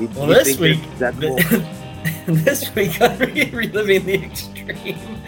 You- 0.00 0.08
Well, 0.08 0.28
you 0.28 0.34
this 0.34 0.48
think 0.56 0.60
week, 0.60 0.80
that's 0.98 1.16
acceptable? 1.22 2.34
this 2.42 2.74
week 2.74 3.00
on 3.00 3.18
Re- 3.18 3.50
Reliving 3.50 4.04
the 4.06 4.24
Extreme, 4.24 5.22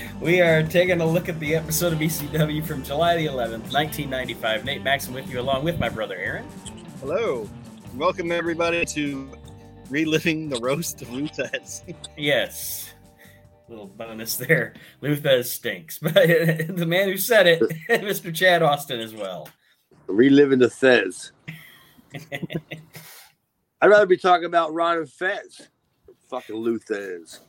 we 0.20 0.40
are 0.40 0.62
taking 0.62 1.00
a 1.00 1.06
look 1.06 1.28
at 1.28 1.38
the 1.40 1.54
episode 1.54 1.92
of 1.92 1.98
ECW 1.98 2.64
from 2.64 2.82
July 2.82 3.16
the 3.16 3.26
11th, 3.26 3.72
1995. 3.72 4.64
Nate 4.64 4.82
Maxson 4.82 5.14
with 5.14 5.28
you, 5.30 5.40
along 5.40 5.64
with 5.64 5.78
my 5.78 5.88
brother 5.88 6.16
Aaron. 6.16 6.46
Hello. 7.00 7.48
Welcome 7.94 8.32
everybody 8.32 8.84
to 8.86 9.28
reliving 9.90 10.48
the 10.48 10.58
roast 10.60 11.02
of 11.02 11.10
Lou 11.12 11.28
Thesz. 11.28 11.82
Yes. 12.16 12.90
Little 13.68 13.86
bonus 13.86 14.36
there. 14.36 14.74
Lou 15.00 15.14
Thesz 15.16 15.44
stinks. 15.46 15.98
But 15.98 16.14
the 16.14 16.84
man 16.86 17.08
who 17.08 17.16
said 17.16 17.46
it, 17.46 17.60
Mr. 17.88 18.34
Chad 18.34 18.62
Austin, 18.62 19.00
as 19.00 19.14
well. 19.14 19.48
Reliving 20.08 20.58
the 20.58 20.70
Fez. 20.70 21.32
I'd 23.84 23.90
rather 23.90 24.06
be 24.06 24.16
talking 24.16 24.46
about 24.46 24.72
Ron 24.72 24.96
and 24.96 25.10
Fez. 25.10 25.68
Fucking 26.30 26.56
Lou 26.56 26.78
Thesz. 26.78 27.40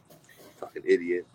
Fucking 0.60 0.84
idiot. 0.86 1.26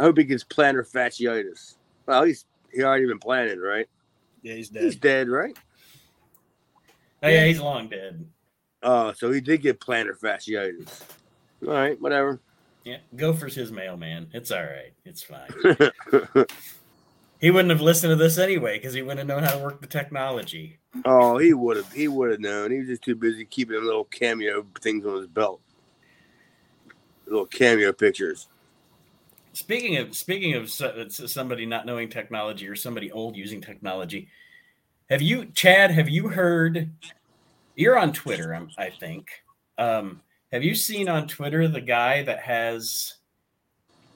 I 0.00 0.02
hope 0.02 0.18
he 0.18 0.24
gets 0.24 0.42
plantar 0.42 0.84
fasciitis. 0.84 1.76
Well, 2.06 2.24
he's 2.24 2.44
he 2.72 2.82
already 2.82 3.06
been 3.06 3.20
planted, 3.20 3.60
right? 3.60 3.88
Yeah, 4.42 4.54
he's 4.54 4.68
dead. 4.68 4.82
He's 4.82 4.96
dead. 4.96 5.26
dead, 5.26 5.28
right? 5.28 5.56
Oh, 7.22 7.28
yeah, 7.28 7.44
he's 7.44 7.60
long 7.60 7.86
dead. 7.86 8.26
Oh, 8.82 9.12
so 9.12 9.30
he 9.30 9.40
did 9.40 9.62
get 9.62 9.78
plantar 9.78 10.18
fasciitis. 10.18 11.02
All 11.64 11.72
right, 11.72 12.00
whatever. 12.00 12.40
Yeah, 12.82 12.96
Gopher's 13.14 13.54
his 13.54 13.70
mailman. 13.70 14.26
It's 14.32 14.50
all 14.50 14.64
right. 14.64 14.92
It's 15.04 15.22
fine. 15.22 15.50
He 17.40 17.50
wouldn't 17.50 17.70
have 17.70 17.80
listened 17.80 18.10
to 18.10 18.16
this 18.16 18.36
anyway 18.38 18.76
because 18.78 18.92
he 18.92 19.00
wouldn't 19.02 19.18
have 19.20 19.26
known 19.26 19.42
how 19.42 19.56
to 19.56 19.62
work 19.64 19.80
the 19.80 19.86
technology. 19.86 20.78
oh, 21.06 21.38
he 21.38 21.54
would 21.54 21.78
have. 21.78 21.90
He 21.92 22.06
would 22.06 22.30
have 22.30 22.40
known. 22.40 22.70
He 22.70 22.78
was 22.78 22.88
just 22.88 23.02
too 23.02 23.14
busy 23.14 23.44
keeping 23.46 23.82
little 23.82 24.04
cameo 24.04 24.66
things 24.80 25.06
on 25.06 25.16
his 25.16 25.26
belt. 25.26 25.60
Little 27.26 27.46
cameo 27.46 27.92
pictures. 27.92 28.48
Speaking 29.52 29.96
of 29.96 30.14
speaking 30.14 30.54
of 30.54 30.70
somebody 30.70 31.66
not 31.66 31.86
knowing 31.86 32.08
technology 32.08 32.68
or 32.68 32.76
somebody 32.76 33.10
old 33.10 33.36
using 33.36 33.60
technology, 33.60 34.28
have 35.08 35.22
you, 35.22 35.46
Chad? 35.46 35.90
Have 35.90 36.08
you 36.08 36.28
heard? 36.28 36.90
You're 37.74 37.98
on 37.98 38.12
Twitter, 38.12 38.54
I'm- 38.54 38.70
I 38.76 38.90
think. 38.90 39.30
Um, 39.78 40.20
have 40.52 40.62
you 40.62 40.74
seen 40.74 41.08
on 41.08 41.26
Twitter 41.26 41.66
the 41.68 41.80
guy 41.80 42.22
that 42.24 42.40
has? 42.40 43.14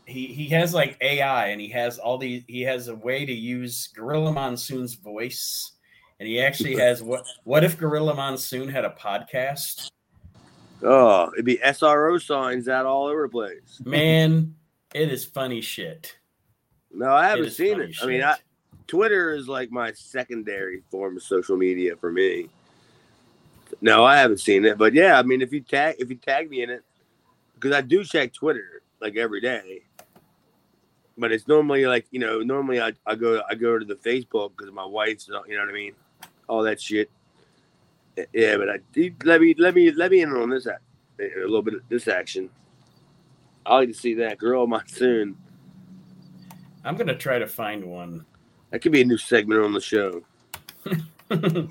He 0.06 0.26
he 0.26 0.48
has 0.48 0.74
like 0.74 0.96
AI, 1.00 1.46
and 1.48 1.60
he 1.60 1.68
has 1.68 1.98
all 1.98 2.18
these. 2.18 2.44
He 2.46 2.62
has 2.62 2.88
a 2.88 2.94
way 2.94 3.24
to 3.24 3.32
use 3.32 3.88
Gorilla 3.88 4.32
Monsoon's 4.32 4.94
voice, 4.94 5.72
and 6.20 6.28
he 6.28 6.40
actually 6.40 6.76
has 6.76 7.02
what? 7.02 7.26
What 7.44 7.64
if 7.64 7.78
Gorilla 7.78 8.14
Monsoon 8.14 8.68
had 8.68 8.84
a 8.84 8.90
podcast? 8.90 9.90
Oh, 10.82 11.30
it'd 11.32 11.46
be 11.46 11.56
SRO 11.58 12.20
signs 12.20 12.68
out 12.68 12.84
all 12.84 13.06
over 13.06 13.22
the 13.22 13.28
place. 13.28 13.80
Man, 13.84 14.54
it 14.94 15.10
is 15.10 15.24
funny 15.24 15.62
shit. 15.62 16.16
No, 16.92 17.12
I 17.12 17.28
haven't 17.28 17.46
is 17.46 17.56
seen 17.56 17.80
it. 17.80 17.96
I 18.02 18.06
mean. 18.06 18.22
I, 18.22 18.36
Twitter 18.86 19.32
is 19.32 19.48
like 19.48 19.70
my 19.70 19.92
secondary 19.92 20.82
form 20.90 21.16
of 21.16 21.22
social 21.22 21.56
media 21.56 21.96
for 21.96 22.12
me. 22.12 22.48
No, 23.80 24.04
I 24.04 24.16
haven't 24.16 24.38
seen 24.38 24.64
it, 24.64 24.78
but 24.78 24.94
yeah, 24.94 25.18
I 25.18 25.22
mean, 25.22 25.42
if 25.42 25.52
you 25.52 25.60
tag 25.60 25.96
if 25.98 26.10
you 26.10 26.16
tag 26.16 26.50
me 26.50 26.62
in 26.62 26.70
it, 26.70 26.82
because 27.54 27.72
I 27.72 27.80
do 27.80 28.04
check 28.04 28.32
Twitter 28.32 28.82
like 29.00 29.16
every 29.16 29.40
day, 29.40 29.82
but 31.16 31.32
it's 31.32 31.48
normally 31.48 31.86
like 31.86 32.06
you 32.10 32.20
know 32.20 32.40
normally 32.40 32.80
I, 32.80 32.92
I 33.06 33.14
go 33.14 33.42
I 33.48 33.54
go 33.54 33.78
to 33.78 33.84
the 33.84 33.96
Facebook 33.96 34.52
because 34.56 34.72
my 34.72 34.84
wife's 34.84 35.28
you 35.28 35.34
know 35.34 35.60
what 35.60 35.68
I 35.68 35.72
mean, 35.72 35.92
all 36.48 36.62
that 36.62 36.80
shit. 36.80 37.10
Yeah, 38.32 38.56
but 38.56 38.70
I 38.70 38.78
let 39.24 39.40
me 39.40 39.54
let 39.58 39.74
me 39.74 39.90
let 39.90 40.10
me 40.10 40.20
in 40.20 40.32
on 40.32 40.50
this 40.50 40.66
act, 40.66 40.82
a 41.20 41.40
little 41.40 41.62
bit 41.62 41.74
of 41.74 41.82
this 41.88 42.08
action. 42.08 42.50
I 43.66 43.76
like 43.76 43.88
to 43.88 43.94
see 43.94 44.14
that 44.14 44.38
Gorilla 44.38 44.66
Monsoon. 44.66 45.36
I'm 46.84 46.96
gonna 46.96 47.16
try 47.16 47.38
to 47.38 47.46
find 47.46 47.84
one. 47.84 48.24
That 48.70 48.80
could 48.80 48.92
be 48.92 49.02
a 49.02 49.04
new 49.04 49.18
segment 49.18 49.62
on 49.62 49.72
the 49.72 49.80
show. 49.80 50.22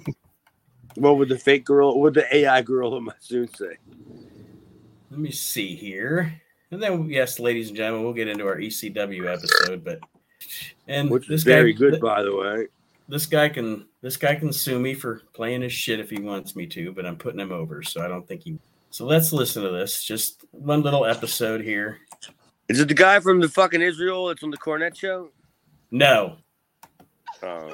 What 0.96 1.18
would 1.18 1.30
the 1.30 1.40
fake 1.40 1.66
girl, 1.66 1.88
what 1.90 2.00
would 2.02 2.14
the 2.14 2.36
AI 2.36 2.62
Gorilla 2.62 3.02
Monsoon 3.02 3.48
say? 3.56 3.78
Let 5.10 5.20
me 5.20 5.32
see 5.32 5.76
here. 5.76 6.42
And 6.74 6.82
then, 6.82 7.08
yes, 7.10 7.40
ladies 7.40 7.68
and 7.68 7.78
gentlemen, 7.78 8.04
we'll 8.04 8.14
get 8.14 8.28
into 8.28 8.48
our 8.48 8.58
ECW 8.58 9.32
episode. 9.32 9.84
But 9.84 10.00
and 10.88 11.10
Which 11.10 11.28
this 11.28 11.42
is 11.42 11.44
very 11.44 11.72
guy, 11.74 11.80
good, 11.80 11.92
th- 11.92 12.02
by 12.02 12.24
the 12.24 12.36
way. 12.36 12.68
this 13.08 13.28
guy 13.28 13.50
can 13.50 13.86
this 14.02 14.18
guy 14.18 14.34
can 14.36 14.52
sue 14.52 14.80
me 14.80 14.96
for 14.96 15.22
playing 15.34 15.62
his 15.62 15.72
shit 15.72 16.00
if 16.00 16.10
he 16.10 16.20
wants 16.20 16.56
me 16.56 16.66
to. 16.68 16.92
But 16.92 17.06
I'm 17.06 17.16
putting 17.16 17.40
him 17.40 17.52
over, 17.52 17.84
so 17.84 18.04
I 18.04 18.08
don't 18.08 18.28
think 18.28 18.42
he. 18.44 18.58
So 18.90 19.06
let's 19.06 19.32
listen 19.32 19.62
to 19.64 19.70
this. 19.70 20.04
Just 20.04 20.46
one 20.52 20.82
little 20.82 21.06
episode 21.06 21.62
here. 21.62 22.00
Is 22.70 22.80
it 22.80 22.88
the 22.88 22.94
guy 22.96 23.20
from 23.20 23.40
the 23.40 23.50
fucking 23.50 23.82
Israel 23.82 24.28
that's 24.28 24.42
on 24.42 24.50
the 24.50 24.58
Cornette 24.58 24.96
show? 24.98 25.30
No, 25.92 26.38
Oh, 27.44 27.72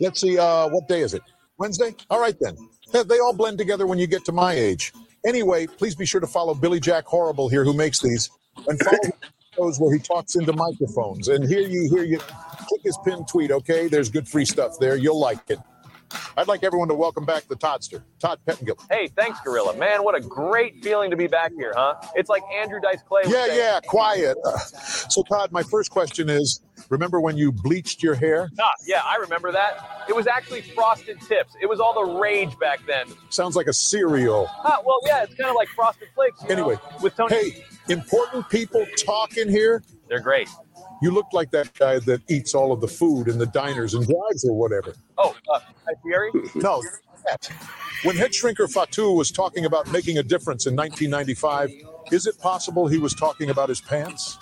Let's 0.00 0.20
see, 0.20 0.38
uh, 0.38 0.68
what 0.68 0.86
day 0.88 1.00
is 1.02 1.14
it? 1.14 1.22
Wednesday? 1.58 1.94
All 2.10 2.20
right 2.20 2.36
then. 2.40 2.56
They- 2.92 3.02
They 3.02 3.18
all 3.18 3.32
blend 3.34 3.58
together 3.58 3.86
when 3.86 3.98
you 3.98 4.06
get 4.06 4.24
to 4.26 4.32
my 4.32 4.52
age. 4.54 4.92
Anyway, 5.26 5.66
please 5.66 5.94
be 5.94 6.04
sure 6.04 6.20
to 6.20 6.26
follow 6.26 6.54
Billy 6.54 6.80
Jack 6.80 7.04
Horrible 7.06 7.48
here, 7.48 7.64
who 7.64 7.72
makes 7.72 8.00
these, 8.00 8.30
and 8.66 8.78
follow 8.78 9.78
where 9.78 9.94
he 9.94 10.00
talks 10.00 10.36
into 10.36 10.52
microphones. 10.52 11.28
And 11.28 11.48
here 11.48 11.60
you 11.60 11.88
hear 11.90 12.04
you 12.04 12.18
click 12.18 12.82
his 12.84 12.98
pinned 13.04 13.28
tweet. 13.28 13.50
Okay, 13.50 13.88
there's 13.88 14.10
good 14.10 14.28
free 14.28 14.44
stuff 14.44 14.78
there. 14.78 14.96
You'll 14.96 15.20
like 15.20 15.38
it. 15.48 15.58
I'd 16.36 16.48
like 16.48 16.62
everyone 16.64 16.88
to 16.88 16.94
welcome 16.94 17.24
back 17.24 17.44
the 17.48 17.56
Toddster, 17.56 18.02
Todd 18.18 18.38
Pettengill. 18.46 18.78
Hey, 18.90 19.08
thanks, 19.16 19.38
Gorilla. 19.44 19.76
Man, 19.76 20.02
what 20.04 20.14
a 20.14 20.20
great 20.20 20.82
feeling 20.82 21.10
to 21.10 21.16
be 21.16 21.26
back 21.26 21.52
here, 21.56 21.72
huh? 21.76 21.94
It's 22.14 22.28
like 22.28 22.42
Andrew 22.54 22.80
Dice 22.80 23.02
Clay. 23.02 23.22
Yeah, 23.26 23.46
saying. 23.46 23.58
yeah, 23.58 23.80
quiet. 23.86 24.36
Uh, 24.44 24.58
so, 24.58 25.22
Todd, 25.22 25.52
my 25.52 25.62
first 25.62 25.90
question 25.90 26.28
is: 26.28 26.60
Remember 26.88 27.20
when 27.20 27.36
you 27.36 27.52
bleached 27.52 28.02
your 28.02 28.14
hair? 28.14 28.50
Ah, 28.60 28.68
yeah, 28.86 29.02
I 29.04 29.16
remember 29.16 29.52
that. 29.52 30.04
It 30.08 30.14
was 30.16 30.26
actually 30.26 30.62
frosted 30.62 31.20
tips. 31.22 31.54
It 31.60 31.66
was 31.66 31.80
all 31.80 31.94
the 32.06 32.18
rage 32.18 32.58
back 32.58 32.80
then. 32.86 33.06
Sounds 33.30 33.56
like 33.56 33.66
a 33.66 33.72
cereal. 33.72 34.48
Ah, 34.64 34.80
well, 34.84 35.00
yeah, 35.06 35.22
it's 35.22 35.34
kind 35.34 35.48
of 35.50 35.56
like 35.56 35.68
frosted 35.68 36.08
flakes. 36.14 36.42
you 36.42 36.48
know, 36.48 36.54
Anyway, 36.70 36.76
with 37.02 37.16
Tony, 37.16 37.34
Hey, 37.34 37.64
important 37.88 38.48
people 38.48 38.84
talk 38.98 39.36
in 39.36 39.48
here. 39.48 39.82
they're 40.08 40.20
great. 40.20 40.48
You 41.04 41.10
look 41.10 41.34
like 41.34 41.50
that 41.50 41.74
guy 41.74 41.98
that 41.98 42.22
eats 42.30 42.54
all 42.54 42.72
of 42.72 42.80
the 42.80 42.88
food 42.88 43.28
in 43.28 43.36
the 43.36 43.44
diners 43.44 43.92
and 43.92 44.06
drives 44.06 44.42
or 44.48 44.56
whatever. 44.56 44.94
Oh, 45.18 45.36
uh, 45.52 45.60
Fieri? 46.02 46.30
No. 46.54 46.82
When 48.04 48.16
head 48.16 48.30
shrinker 48.30 48.72
Fatu 48.72 49.12
was 49.12 49.30
talking 49.30 49.66
about 49.66 49.92
making 49.92 50.16
a 50.16 50.22
difference 50.22 50.66
in 50.66 50.74
1995, 50.74 51.70
is 52.10 52.26
it 52.26 52.38
possible 52.38 52.86
he 52.86 52.96
was 52.96 53.12
talking 53.12 53.50
about 53.50 53.68
his 53.68 53.82
pants? 53.82 54.38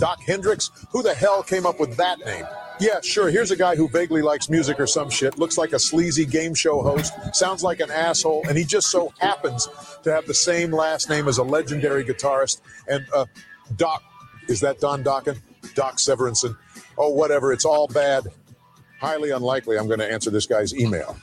Doc 0.00 0.20
Hendrix? 0.26 0.72
Who 0.90 1.00
the 1.00 1.14
hell 1.14 1.44
came 1.44 1.64
up 1.64 1.78
with 1.78 1.96
that 1.96 2.18
name? 2.18 2.44
Yeah, 2.80 3.00
sure. 3.00 3.30
Here's 3.30 3.52
a 3.52 3.56
guy 3.56 3.76
who 3.76 3.88
vaguely 3.88 4.20
likes 4.20 4.50
music 4.50 4.80
or 4.80 4.88
some 4.88 5.10
shit, 5.10 5.38
looks 5.38 5.56
like 5.56 5.72
a 5.74 5.78
sleazy 5.78 6.26
game 6.26 6.54
show 6.54 6.82
host, 6.82 7.12
sounds 7.36 7.62
like 7.62 7.78
an 7.78 7.92
asshole, 7.92 8.42
and 8.48 8.58
he 8.58 8.64
just 8.64 8.90
so 8.90 9.12
happens 9.20 9.68
to 10.02 10.10
have 10.10 10.26
the 10.26 10.34
same 10.34 10.72
last 10.72 11.08
name 11.08 11.28
as 11.28 11.38
a 11.38 11.44
legendary 11.44 12.04
guitarist. 12.04 12.62
And 12.88 13.06
uh, 13.14 13.26
Doc, 13.76 14.02
is 14.48 14.58
that 14.58 14.80
Don 14.80 15.04
Dokken? 15.04 15.38
Doc 15.74 15.96
Severinsen? 15.96 16.56
Oh, 16.98 17.10
whatever. 17.10 17.52
It's 17.52 17.64
all 17.64 17.88
bad. 17.88 18.24
Highly 19.00 19.30
unlikely 19.30 19.76
I'm 19.78 19.86
going 19.86 19.98
to 19.98 20.10
answer 20.10 20.30
this 20.30 20.46
guy's 20.46 20.74
email. 20.74 21.16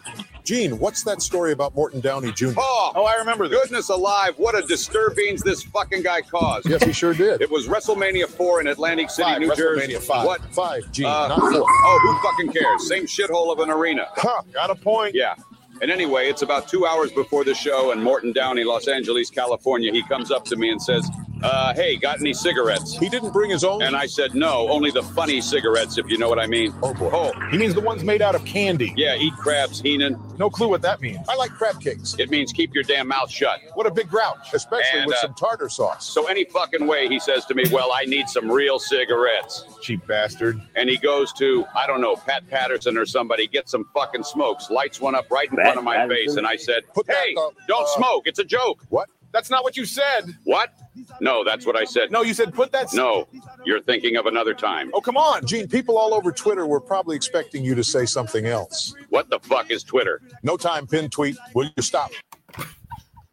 Gene, 0.44 0.80
what's 0.80 1.04
that 1.04 1.22
story 1.22 1.52
about 1.52 1.76
Morton 1.76 2.00
Downey 2.02 2.32
Jr.? 2.32 2.54
Oh, 2.58 2.92
Oh, 2.96 3.06
I 3.06 3.16
remember 3.16 3.48
this. 3.48 3.62
goodness 3.62 3.90
alive, 3.90 4.34
what 4.38 4.58
a 4.58 4.66
disturbings 4.68 5.42
this 5.44 5.64
fucking 5.64 6.02
guy 6.04 6.22
caused. 6.22 6.68
Yes, 6.68 6.84
he 6.84 6.92
sure 6.92 7.14
did. 7.14 7.42
It 7.42 7.50
was 7.50 7.68
WrestleMania 7.68 8.28
4 8.28 8.62
in 8.62 8.68
Atlantic 8.68 9.10
City, 9.12 9.30
Five, 9.30 9.40
New 9.42 9.56
Jersey. 9.56 9.94
WrestleMania 9.94 10.00
five. 10.02 10.26
What? 10.26 10.42
Five, 10.54 10.92
Gene, 10.92 11.06
Uh, 11.06 11.28
not 11.30 11.40
four. 11.40 11.52
Oh, 11.66 12.00
who 12.02 12.30
fucking 12.30 12.52
cares? 12.54 12.88
Same 12.88 13.06
shithole 13.06 13.52
of 13.54 13.60
an 13.60 13.70
arena. 13.70 14.08
Huh, 14.18 14.42
got 14.52 14.70
a 14.72 14.76
point. 14.76 15.14
Yeah. 15.16 15.36
And 15.82 15.90
anyway, 15.90 16.28
it's 16.28 16.42
about 16.42 16.68
two 16.68 16.86
hours 16.86 17.12
before 17.12 17.44
the 17.44 17.54
show, 17.56 17.92
and 17.92 18.04
Morton 18.04 18.34
Downey, 18.34 18.64
Los 18.64 18.88
Angeles, 18.88 19.30
California, 19.30 19.92
he 19.92 20.04
comes 20.04 20.32
up 20.32 20.44
to 20.46 20.56
me 20.56 20.70
and 20.72 20.82
says, 20.82 21.08
uh, 21.44 21.74
Hey, 21.74 21.96
got 21.96 22.20
any 22.20 22.34
cigarettes? 22.34 22.98
He 22.98 23.10
didn't 23.10 23.32
bring 23.32 23.50
his 23.50 23.64
own. 23.64 23.82
And 23.82 23.96
I 23.96 24.06
said, 24.06 24.36
No, 24.36 24.70
only 24.70 24.92
the 24.92 25.04
funny 25.04 25.42
cigarettes, 25.42 25.98
if 25.98 26.08
you 26.10 26.18
know 26.18 26.30
what 26.30 26.40
I 26.40 26.48
mean. 26.48 26.74
oh 26.84 26.94
boy. 26.94 27.10
Oh, 27.14 27.32
He 27.50 27.58
means 27.58 27.74
the 27.74 27.82
ones 27.82 28.04
made 28.04 28.22
out 28.22 28.36
of 28.36 28.44
candy. 28.46 28.94
yeah, 28.96 29.16
eat 29.16 29.34
crabs, 29.38 29.82
Heenan. 29.82 30.20
No 30.38 30.50
clue 30.50 30.68
what 30.70 30.82
that 30.82 31.02
means. 31.02 31.28
I 31.30 31.36
like 31.36 31.52
crab 31.52 31.80
cakes. 31.82 32.16
It 32.18 32.30
means 32.32 32.52
keep 32.52 32.74
your 32.74 32.84
damn 32.84 33.08
mouth 33.08 33.30
shut. 33.30 33.60
What 33.76 33.86
a 33.86 33.92
big 33.92 34.10
grouch, 34.10 34.54
especially 34.54 35.00
And, 35.00 35.08
with 35.08 35.18
uh, 35.18 35.22
some 35.22 35.34
tartar 35.36 35.70
sauce. 35.70 36.06
So 36.06 36.26
any 36.28 36.46
fucking 36.46 36.88
way, 36.88 37.08
he 37.08 37.20
says 37.20 37.46
to 37.46 37.54
me, 37.54 37.64
Well, 37.72 37.92
I 37.94 38.06
need 38.06 38.28
some 38.30 38.50
real 38.52 38.80
cigarettes. 38.80 39.66
Cheap 39.82 40.06
bastard. 40.08 40.62
and 40.76 40.90
he 40.90 40.98
goes 40.98 41.32
to 41.34 41.66
I 41.76 41.86
don't 41.88 42.02
know 42.02 42.16
Pat 42.16 42.48
Patterson 42.50 42.98
or 42.98 43.06
somebody, 43.06 43.48
get 43.48 43.70
some 43.70 43.86
fucking 43.94 44.24
smokes, 44.24 44.70
lights 44.70 45.00
one 45.00 45.16
up 45.16 45.30
right 45.32 45.50
in 45.50 45.56
Pat 45.58 45.66
front 45.66 45.78
of 45.80 45.84
my 45.84 45.98
Patterson? 45.98 46.28
face, 46.28 46.36
and 46.38 46.48
I 46.48 46.56
said, 46.56 46.84
Put 46.94 47.10
"Hey, 47.10 47.34
don't 47.68 47.84
uh, 47.84 47.88
smoke! 47.98 48.24
It's 48.28 48.40
a 48.40 48.44
joke." 48.44 48.84
What? 48.90 49.10
That's 49.32 49.50
not 49.50 49.64
what 49.64 49.78
you 49.78 49.86
said. 49.86 50.36
What? 50.44 50.74
No, 51.22 51.44
that's 51.44 51.66
what 51.66 51.76
I 51.76 51.86
said. 51.86 52.12
No, 52.12 52.22
you 52.22 52.34
said 52.34 52.54
put 52.54 52.72
that. 52.74 52.94
No, 52.94 53.28
you're 53.66 53.82
thinking 53.82 54.18
of 54.18 54.26
another 54.26 54.54
time. 54.54 54.92
Oh, 54.94 55.02
come 55.02 55.18
on. 55.18 55.46
Gene, 55.46 55.68
people 55.68 55.98
all 55.98 56.14
over 56.14 56.32
Twitter 56.32 56.68
were 56.68 56.82
probably 56.82 57.16
expecting 57.16 57.64
you 57.64 57.76
to 57.76 57.84
say 57.84 58.06
something 58.06 58.46
else. 58.46 58.94
What 59.10 59.30
the 59.30 59.40
fuck 59.40 59.72
is 59.72 59.84
Twitter? 59.84 60.22
No 60.44 60.58
time, 60.58 60.86
pin 60.88 61.10
tweet. 61.10 61.38
Will 61.56 61.70
you 61.76 61.84
stop? 61.84 62.12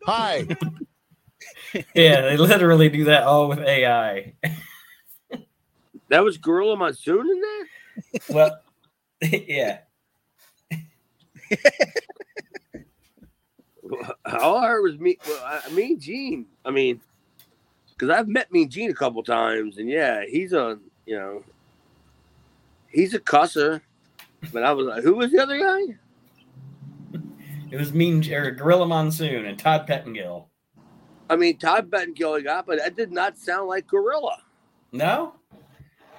Hi. 0.05 0.47
Yeah, 1.95 2.23
they 2.23 2.37
literally 2.39 2.89
do 2.89 3.05
that 3.05 3.25
all 3.25 3.49
with 3.51 3.59
AI. 3.61 4.33
That 6.09 6.25
was 6.25 6.39
Gorilla 6.39 6.77
Monsoon 6.77 7.29
in 7.31 7.41
there. 7.43 7.69
Well, 8.31 8.61
yeah. 9.23 9.81
All 14.41 14.59
I 14.59 14.69
heard 14.69 14.83
was 14.83 14.99
me. 14.99 15.19
Well, 15.27 15.43
I, 15.45 15.71
Mean 15.71 15.99
Gene. 15.99 16.47
I 16.65 16.71
mean, 16.71 17.01
because 17.89 18.11
I've 18.11 18.29
met 18.29 18.53
Mean 18.53 18.69
Gene 18.69 18.91
a 18.91 18.95
couple 18.95 19.23
times, 19.23 19.79
and 19.79 19.89
yeah, 19.89 20.25
he's 20.29 20.53
a 20.53 20.79
you 21.07 21.17
know, 21.17 21.45
he's 22.89 23.15
a 23.15 23.21
cusser. 23.21 23.81
But 24.53 24.63
I 24.63 24.73
was 24.73 24.87
like, 24.87 25.03
who 25.03 25.15
was 25.15 25.33
the 25.33 25.43
other 25.43 25.59
guy? 25.59 25.95
It 27.71 27.77
was 27.77 27.93
Mean 27.93 28.25
or 28.33 28.51
Gorilla 28.51 28.87
Monsoon 28.87 29.45
and 29.45 29.59
Todd 29.59 29.87
Pettengill. 29.87 30.49
I 31.29 31.37
mean, 31.37 31.59
Todd 31.59 31.91
Pettengill 31.91 32.41
got, 32.41 32.65
but 32.65 32.79
that 32.79 32.97
did 32.97 33.13
not 33.13 33.37
sound 33.37 33.69
like 33.69 33.87
Gorilla. 33.87 34.39
No, 34.91 35.35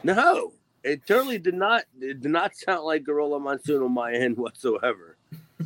No, 0.04 0.54
it 0.84 1.08
totally 1.08 1.40
did 1.40 1.56
not. 1.56 1.86
It 2.00 2.22
did 2.22 2.32
not 2.32 2.56
sound 2.56 2.84
like 2.84 3.04
Gorilla 3.04 3.40
Monsoon 3.40 3.82
on 3.82 3.92
my 3.92 4.14
end 4.14 4.38
whatsoever. 4.38 5.18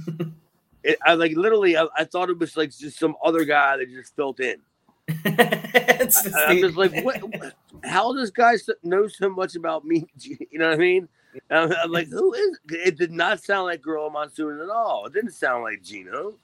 it, 0.83 0.97
I 1.05 1.13
like 1.13 1.33
literally. 1.35 1.77
I, 1.77 1.87
I 1.97 2.03
thought 2.03 2.29
it 2.29 2.37
was 2.39 2.55
like 2.57 2.71
just 2.75 2.99
some 2.99 3.15
other 3.23 3.45
guy 3.45 3.77
that 3.77 3.89
just 3.89 4.15
filled 4.15 4.39
in. 4.39 4.57
it's 5.07 6.25
I, 6.33 6.45
I'm 6.45 6.55
same- 6.57 6.61
just 6.61 6.77
like, 6.77 7.03
what, 7.03 7.21
what- 7.21 7.53
how 7.83 8.13
does 8.13 8.21
this 8.21 8.29
guy 8.31 8.55
know 8.83 9.07
so 9.07 9.29
much 9.29 9.55
about 9.55 9.83
me? 9.85 10.05
You 10.23 10.59
know 10.59 10.67
what 10.69 10.75
I 10.75 10.77
mean? 10.77 11.07
I'm, 11.49 11.71
I'm 11.73 11.91
like, 11.91 12.07
who 12.09 12.33
is? 12.33 12.59
It 12.69 12.97
did 12.97 13.11
not 13.11 13.43
sound 13.43 13.65
like 13.65 13.81
Gorilla 13.81 14.09
Monsoon 14.11 14.59
at 14.61 14.69
all. 14.69 15.05
It 15.07 15.13
didn't 15.13 15.31
sound 15.31 15.63
like 15.63 15.81
Gino. 15.83 16.35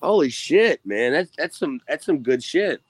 Holy 0.00 0.30
shit, 0.30 0.80
man! 0.86 1.12
That's 1.12 1.30
that's 1.36 1.58
some 1.58 1.80
that's 1.86 2.06
some 2.06 2.22
good 2.22 2.42
shit. 2.42 2.80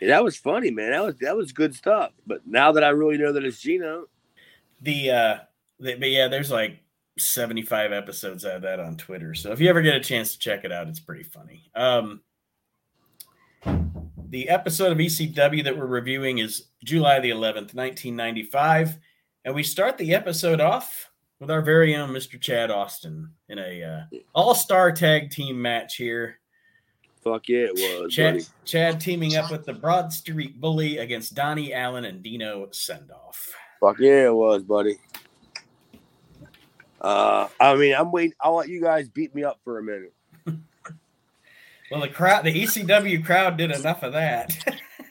Yeah, 0.00 0.08
that 0.08 0.24
was 0.24 0.36
funny, 0.36 0.70
man. 0.70 0.90
That 0.90 1.04
was 1.04 1.14
that 1.20 1.36
was 1.36 1.52
good 1.52 1.74
stuff. 1.74 2.12
But 2.26 2.46
now 2.46 2.72
that 2.72 2.82
I 2.82 2.88
really 2.88 3.18
know 3.18 3.32
that 3.32 3.44
it's 3.44 3.60
Gino, 3.60 4.06
the 4.80 5.10
uh 5.10 5.36
the, 5.78 5.94
but 5.94 6.10
yeah 6.10 6.28
there's 6.28 6.50
like 6.50 6.78
75 7.18 7.92
episodes 7.92 8.44
out 8.44 8.56
of 8.56 8.62
that 8.62 8.80
on 8.80 8.96
twitter 8.96 9.34
so 9.34 9.52
if 9.52 9.60
you 9.60 9.68
ever 9.68 9.82
get 9.82 9.94
a 9.94 10.00
chance 10.00 10.32
to 10.32 10.38
check 10.38 10.64
it 10.64 10.72
out 10.72 10.88
it's 10.88 11.00
pretty 11.00 11.22
funny 11.22 11.70
um 11.74 12.20
the 14.30 14.48
episode 14.48 14.92
of 14.92 14.98
ecw 14.98 15.64
that 15.64 15.76
we're 15.76 15.86
reviewing 15.86 16.38
is 16.38 16.64
july 16.82 17.20
the 17.20 17.30
11th 17.30 17.74
1995 17.74 18.96
and 19.44 19.54
we 19.54 19.62
start 19.62 19.96
the 19.98 20.14
episode 20.14 20.60
off 20.60 21.10
with 21.38 21.50
our 21.50 21.62
very 21.62 21.94
own 21.94 22.10
mr 22.10 22.40
chad 22.40 22.70
austin 22.70 23.30
in 23.48 23.58
a 23.58 23.82
uh, 23.82 24.18
all-star 24.34 24.90
tag 24.90 25.30
team 25.30 25.60
match 25.60 25.96
here 25.96 26.40
fuck 27.22 27.48
yeah, 27.48 27.66
it 27.66 27.74
was. 27.74 28.12
chad, 28.12 28.34
buddy. 28.34 28.44
chad 28.64 29.00
teaming 29.00 29.36
up 29.36 29.50
with 29.50 29.64
the 29.64 29.72
broad 29.72 30.12
street 30.12 30.60
bully 30.60 30.98
against 30.98 31.34
donnie 31.34 31.72
allen 31.72 32.04
and 32.06 32.22
dino 32.22 32.66
sendoff 32.66 33.50
Fuck 33.84 33.98
yeah, 33.98 34.28
it 34.28 34.34
was, 34.34 34.62
buddy. 34.62 34.96
Uh, 37.04 37.48
I 37.60 37.76
mean, 37.76 37.94
I'm 37.94 38.10
waiting. 38.10 38.32
I'll 38.40 38.54
let 38.54 38.70
you 38.70 38.80
guys 38.80 39.10
beat 39.10 39.34
me 39.34 39.44
up 39.44 39.60
for 39.62 39.78
a 39.78 39.82
minute. 39.82 40.14
Well, 41.90 42.00
the 42.00 42.08
crowd, 42.08 42.44
the 42.44 42.62
ECW 42.64 43.24
crowd 43.24 43.58
did 43.58 43.70
enough 43.70 44.02
of 44.02 44.14
that. 44.14 44.56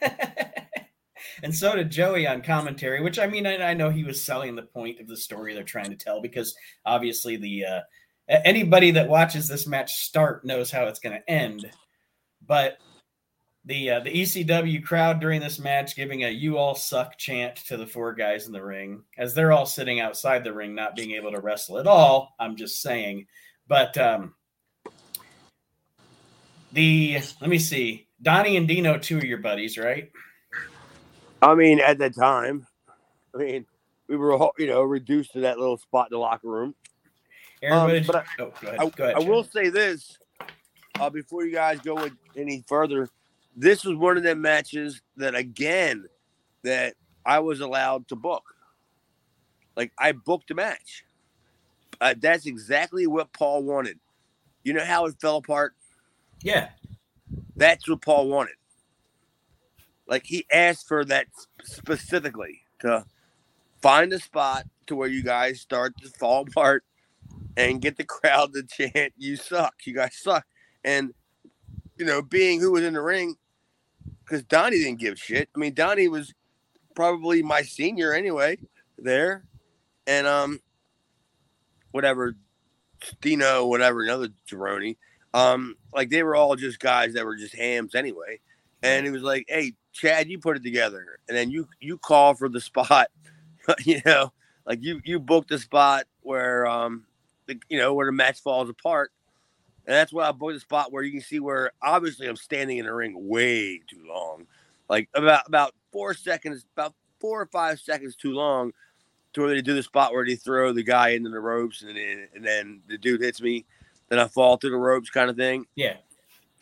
and 1.42 1.54
so 1.54 1.76
did 1.76 1.88
Joey 1.88 2.26
on 2.26 2.42
commentary, 2.42 3.00
which 3.00 3.18
I 3.18 3.28
mean, 3.28 3.46
I, 3.46 3.70
I 3.70 3.74
know 3.74 3.90
he 3.90 4.02
was 4.02 4.22
selling 4.22 4.54
the 4.54 4.62
point 4.62 5.00
of 5.00 5.06
the 5.06 5.16
story 5.16 5.54
they're 5.54 5.62
trying 5.62 5.90
to 5.90 5.96
tell 5.96 6.20
because 6.20 6.54
obviously 6.84 7.36
the 7.36 7.64
uh, 7.64 7.80
anybody 8.28 8.90
that 8.90 9.08
watches 9.08 9.46
this 9.46 9.68
match 9.68 9.92
start 9.92 10.44
knows 10.44 10.70
how 10.70 10.84
it's 10.84 10.98
going 10.98 11.16
to 11.16 11.30
end. 11.30 11.70
But 12.44 12.76
the 13.66 13.90
uh, 13.90 14.00
the 14.00 14.10
ECW 14.10 14.84
crowd 14.84 15.20
during 15.20 15.40
this 15.40 15.58
match 15.58 15.96
giving 15.96 16.24
a 16.24 16.28
"You 16.28 16.58
all 16.58 16.74
suck" 16.74 17.16
chant 17.16 17.56
to 17.66 17.76
the 17.76 17.86
four 17.86 18.12
guys 18.12 18.46
in 18.46 18.52
the 18.52 18.62
ring 18.62 19.02
as 19.16 19.34
they're 19.34 19.52
all 19.52 19.66
sitting 19.66 20.00
outside 20.00 20.44
the 20.44 20.52
ring, 20.52 20.74
not 20.74 20.96
being 20.96 21.12
able 21.12 21.32
to 21.32 21.40
wrestle 21.40 21.78
at 21.78 21.86
all. 21.86 22.34
I'm 22.38 22.56
just 22.56 22.82
saying, 22.82 23.26
but 23.66 23.96
um, 23.96 24.34
the 26.72 27.18
let 27.40 27.48
me 27.50 27.58
see, 27.58 28.08
Donnie 28.20 28.56
and 28.56 28.68
Dino, 28.68 28.98
two 28.98 29.16
of 29.16 29.24
your 29.24 29.38
buddies, 29.38 29.78
right? 29.78 30.10
I 31.40 31.54
mean, 31.54 31.80
at 31.80 31.98
the 31.98 32.10
time, 32.10 32.66
I 33.34 33.38
mean, 33.38 33.66
we 34.08 34.16
were 34.16 34.32
all, 34.32 34.52
you 34.58 34.66
know 34.66 34.82
reduced 34.82 35.32
to 35.32 35.40
that 35.40 35.58
little 35.58 35.78
spot 35.78 36.08
in 36.10 36.14
the 36.16 36.18
locker 36.18 36.48
room. 36.48 36.74
Aaron, 37.62 37.78
Um, 37.78 38.04
but 38.06 38.26
you- 38.38 38.44
oh, 38.44 38.52
go 38.60 38.68
ahead. 38.68 38.80
I, 38.80 38.88
go 38.90 39.04
ahead. 39.04 39.16
I 39.16 39.20
will 39.20 39.44
say 39.44 39.70
this 39.70 40.18
uh, 41.00 41.08
before 41.08 41.46
you 41.46 41.52
guys 41.52 41.80
go 41.80 42.10
any 42.36 42.62
further. 42.68 43.08
This 43.56 43.84
was 43.84 43.96
one 43.96 44.16
of 44.16 44.22
them 44.22 44.40
matches 44.40 45.00
that 45.16 45.34
again 45.34 46.06
that 46.62 46.94
I 47.24 47.38
was 47.38 47.60
allowed 47.60 48.08
to 48.08 48.16
book. 48.16 48.44
Like 49.76 49.92
I 49.98 50.12
booked 50.12 50.50
a 50.50 50.54
match. 50.54 51.04
Uh, 52.00 52.14
that's 52.18 52.46
exactly 52.46 53.06
what 53.06 53.32
Paul 53.32 53.62
wanted. 53.62 53.98
You 54.64 54.72
know 54.72 54.84
how 54.84 55.06
it 55.06 55.14
fell 55.20 55.36
apart. 55.36 55.74
Yeah, 56.42 56.70
That's 57.56 57.88
what 57.88 58.02
Paul 58.02 58.28
wanted. 58.28 58.56
Like 60.06 60.26
he 60.26 60.46
asked 60.52 60.88
for 60.88 61.04
that 61.06 61.26
specifically 61.62 62.62
to 62.80 63.04
find 63.80 64.12
a 64.12 64.18
spot 64.18 64.64
to 64.86 64.96
where 64.96 65.08
you 65.08 65.22
guys 65.22 65.60
start 65.60 65.94
to 66.02 66.10
fall 66.10 66.42
apart 66.42 66.84
and 67.56 67.80
get 67.80 67.96
the 67.96 68.04
crowd 68.04 68.52
to 68.52 68.62
chant 68.62 69.14
"You 69.16 69.36
suck, 69.36 69.74
you 69.84 69.94
guys 69.94 70.16
suck," 70.16 70.44
and 70.84 71.14
you 71.96 72.04
know, 72.04 72.20
being 72.20 72.60
who 72.60 72.72
was 72.72 72.82
in 72.82 72.94
the 72.94 73.02
ring, 73.02 73.36
because 74.24 74.42
Donnie 74.44 74.78
didn't 74.78 75.00
give 75.00 75.18
shit. 75.18 75.48
I 75.54 75.58
mean, 75.58 75.74
Donnie 75.74 76.08
was 76.08 76.32
probably 76.94 77.42
my 77.42 77.62
senior 77.62 78.12
anyway 78.12 78.58
there, 78.98 79.44
and 80.06 80.26
um, 80.26 80.60
whatever, 81.90 82.34
Dino, 83.20 83.66
whatever, 83.66 84.02
another 84.02 84.28
jabroni. 84.48 84.96
Um, 85.32 85.76
like 85.92 86.10
they 86.10 86.22
were 86.22 86.36
all 86.36 86.56
just 86.56 86.78
guys 86.78 87.14
that 87.14 87.24
were 87.24 87.36
just 87.36 87.54
hams 87.54 87.94
anyway. 87.94 88.40
And 88.82 89.06
it 89.06 89.10
was 89.10 89.22
like, 89.22 89.46
hey, 89.48 89.74
Chad, 89.92 90.28
you 90.28 90.38
put 90.38 90.56
it 90.56 90.62
together, 90.62 91.18
and 91.28 91.36
then 91.36 91.50
you 91.50 91.68
you 91.80 91.98
call 91.98 92.34
for 92.34 92.48
the 92.48 92.60
spot, 92.60 93.08
you 93.84 94.00
know, 94.04 94.32
like 94.66 94.82
you 94.82 95.00
you 95.04 95.18
book 95.18 95.48
the 95.48 95.58
spot 95.58 96.04
where 96.20 96.66
um, 96.66 97.04
the, 97.46 97.58
you 97.68 97.78
know, 97.78 97.94
where 97.94 98.06
the 98.06 98.12
match 98.12 98.40
falls 98.40 98.68
apart, 98.68 99.12
and 99.86 99.94
that's 99.94 100.12
why 100.12 100.28
I 100.28 100.32
booked 100.32 100.54
the 100.54 100.60
spot 100.60 100.92
where 100.92 101.02
you 101.02 101.12
can 101.12 101.20
see 101.20 101.40
where 101.40 101.72
obviously 101.82 102.26
I'm 102.26 102.36
standing 102.36 102.78
in 102.78 102.86
the 102.86 102.94
ring 102.94 103.14
way 103.28 103.80
too 103.88 104.04
long, 104.06 104.46
like 104.88 105.08
about 105.14 105.46
about 105.46 105.74
four 105.92 106.14
seconds, 106.14 106.64
about 106.76 106.94
four 107.20 107.40
or 107.40 107.46
five 107.46 107.80
seconds 107.80 108.16
too 108.16 108.32
long, 108.32 108.72
to 109.32 109.42
where 109.42 109.54
they 109.54 109.62
do 109.62 109.74
the 109.74 109.82
spot 109.82 110.12
where 110.12 110.24
they 110.24 110.36
throw 110.36 110.72
the 110.72 110.82
guy 110.82 111.10
into 111.10 111.30
the 111.30 111.40
ropes, 111.40 111.82
and 111.82 111.96
then 111.96 112.28
and 112.34 112.44
then 112.44 112.80
the 112.88 112.98
dude 112.98 113.20
hits 113.20 113.40
me 113.40 113.64
then 114.08 114.18
I 114.18 114.28
fall 114.28 114.56
through 114.56 114.70
the 114.70 114.76
ropes 114.76 115.10
kind 115.10 115.30
of 115.30 115.36
thing. 115.36 115.66
yeah. 115.74 115.96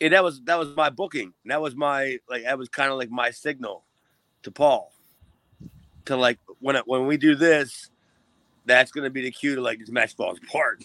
And 0.01 0.11
that 0.11 0.23
was 0.23 0.41
that 0.41 0.59
was 0.59 0.75
my 0.75 0.89
booking. 0.89 1.33
That 1.45 1.61
was 1.61 1.75
my 1.75 2.17
like 2.27 2.43
that 2.43 2.57
was 2.57 2.67
kind 2.67 2.91
of 2.91 2.97
like 2.97 3.09
my 3.09 3.29
signal 3.31 3.85
to 4.41 4.51
Paul 4.51 4.91
to 6.05 6.17
like 6.17 6.39
when 6.59 6.75
it, 6.75 6.83
when 6.85 7.05
we 7.05 7.15
do 7.15 7.35
this, 7.35 7.89
that's 8.65 8.91
gonna 8.91 9.11
be 9.11 9.21
the 9.21 9.31
cue 9.31 9.55
to 9.55 9.61
like 9.61 9.79
this 9.79 9.89
match 9.89 10.15
falls 10.15 10.39
apart. 10.43 10.83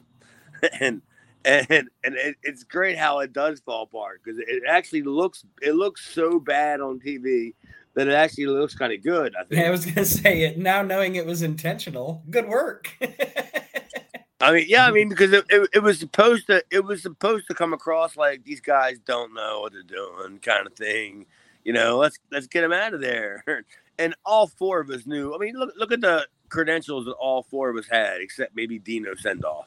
and 0.80 1.02
and 1.44 1.88
and 2.04 2.14
it, 2.16 2.36
it's 2.42 2.64
great 2.64 2.96
how 2.98 3.20
it 3.20 3.32
does 3.32 3.60
fall 3.60 3.84
apart 3.84 4.20
because 4.22 4.38
it 4.38 4.62
actually 4.68 5.02
looks 5.02 5.44
it 5.60 5.74
looks 5.74 6.06
so 6.06 6.38
bad 6.38 6.80
on 6.80 7.00
TV 7.00 7.54
that 7.94 8.08
it 8.08 8.14
actually 8.14 8.46
looks 8.46 8.74
kind 8.74 8.92
of 8.92 9.02
good. 9.02 9.34
I 9.38 9.44
think. 9.44 9.64
I 9.64 9.70
was 9.70 9.86
gonna 9.86 10.04
say 10.04 10.42
it 10.42 10.58
now, 10.58 10.82
knowing 10.82 11.16
it 11.16 11.26
was 11.26 11.42
intentional. 11.42 12.22
Good 12.30 12.48
work. 12.48 12.90
I 14.40 14.52
mean, 14.52 14.66
yeah, 14.68 14.86
I 14.86 14.90
mean, 14.90 15.08
because 15.08 15.32
it, 15.32 15.44
it, 15.50 15.68
it 15.74 15.82
was 15.82 16.00
supposed 16.00 16.48
to 16.48 16.64
it 16.70 16.84
was 16.84 17.02
supposed 17.02 17.46
to 17.48 17.54
come 17.54 17.72
across 17.72 18.16
like 18.16 18.42
these 18.44 18.60
guys 18.60 18.98
don't 18.98 19.34
know 19.34 19.60
what 19.60 19.72
they're 19.72 19.82
doing, 19.82 20.38
kind 20.40 20.66
of 20.66 20.74
thing. 20.74 21.26
You 21.64 21.72
know, 21.72 21.98
let's 21.98 22.18
let's 22.32 22.48
get 22.48 22.62
them 22.62 22.72
out 22.72 22.94
of 22.94 23.00
there. 23.00 23.44
And 23.98 24.14
all 24.24 24.46
four 24.46 24.80
of 24.80 24.88
us 24.88 25.06
knew. 25.06 25.34
I 25.34 25.38
mean, 25.38 25.54
look 25.54 25.74
look 25.76 25.92
at 25.92 26.00
the 26.00 26.26
credentials 26.48 27.04
that 27.04 27.12
all 27.12 27.42
four 27.42 27.68
of 27.68 27.76
us 27.76 27.86
had, 27.88 28.22
except 28.22 28.56
maybe 28.56 28.78
Dino 28.78 29.12
Sendoff. 29.14 29.66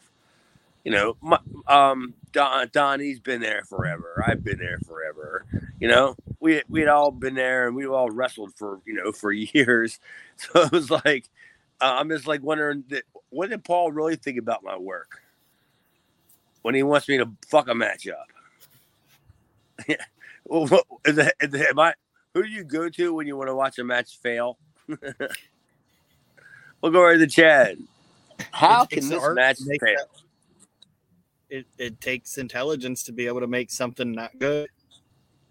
You 0.85 0.91
know, 0.91 1.17
my, 1.19 1.39
um, 1.67 2.13
Don 2.31 2.69
Donnie's 2.71 3.19
been 3.19 3.41
there 3.41 3.63
forever. 3.63 4.23
I've 4.25 4.43
been 4.43 4.59
there 4.59 4.79
forever. 4.85 5.45
You 5.79 5.89
know, 5.89 6.15
we 6.39 6.61
we 6.69 6.79
had 6.79 6.89
all 6.89 7.11
been 7.11 7.35
there, 7.35 7.67
and 7.67 7.75
we 7.75 7.85
all 7.87 8.09
wrestled 8.09 8.53
for 8.55 8.79
you 8.85 8.93
know 8.93 9.11
for 9.11 9.31
years. 9.33 9.99
So 10.37 10.61
it 10.61 10.71
was 10.71 10.91
like, 10.91 11.29
uh, 11.81 11.95
I'm 11.97 12.09
just 12.09 12.27
like 12.27 12.43
wondering 12.43 12.83
that 12.89 13.03
what 13.29 13.49
did 13.49 13.63
Paul 13.63 13.91
really 13.91 14.15
think 14.15 14.37
about 14.37 14.63
my 14.63 14.77
work 14.77 15.21
when 16.61 16.73
he 16.73 16.81
wants 16.81 17.07
me 17.07 17.17
to 17.17 17.29
fuck 17.47 17.67
a 17.67 17.75
match 17.75 18.07
up? 18.07 18.27
Yeah. 19.87 19.97
well, 20.45 20.65
what, 20.67 20.85
is 21.05 21.15
that, 21.17 21.35
is 21.39 21.51
that, 21.51 21.69
am 21.69 21.79
I, 21.79 21.93
who 22.33 22.41
do 22.41 22.49
you 22.49 22.63
go 22.63 22.89
to 22.89 23.13
when 23.13 23.27
you 23.27 23.37
want 23.37 23.49
to 23.49 23.55
watch 23.55 23.77
a 23.77 23.83
match 23.83 24.17
fail? 24.17 24.57
we'll 24.87 24.97
go 26.91 27.03
right 27.03 27.17
to 27.17 27.27
Chad. 27.27 27.77
How 28.51 28.83
It 28.83 28.89
takes 28.89 29.05
can 29.05 29.15
this 29.15 29.23
art 29.23 29.35
match 29.35 29.57
to 29.57 29.65
make 29.67 29.81
fail? 29.81 30.07
It, 31.49 31.65
it 31.77 32.01
takes 32.01 32.37
intelligence 32.37 33.03
to 33.03 33.11
be 33.11 33.27
able 33.27 33.41
to 33.41 33.47
make 33.47 33.71
something 33.71 34.11
not 34.11 34.37
good. 34.39 34.69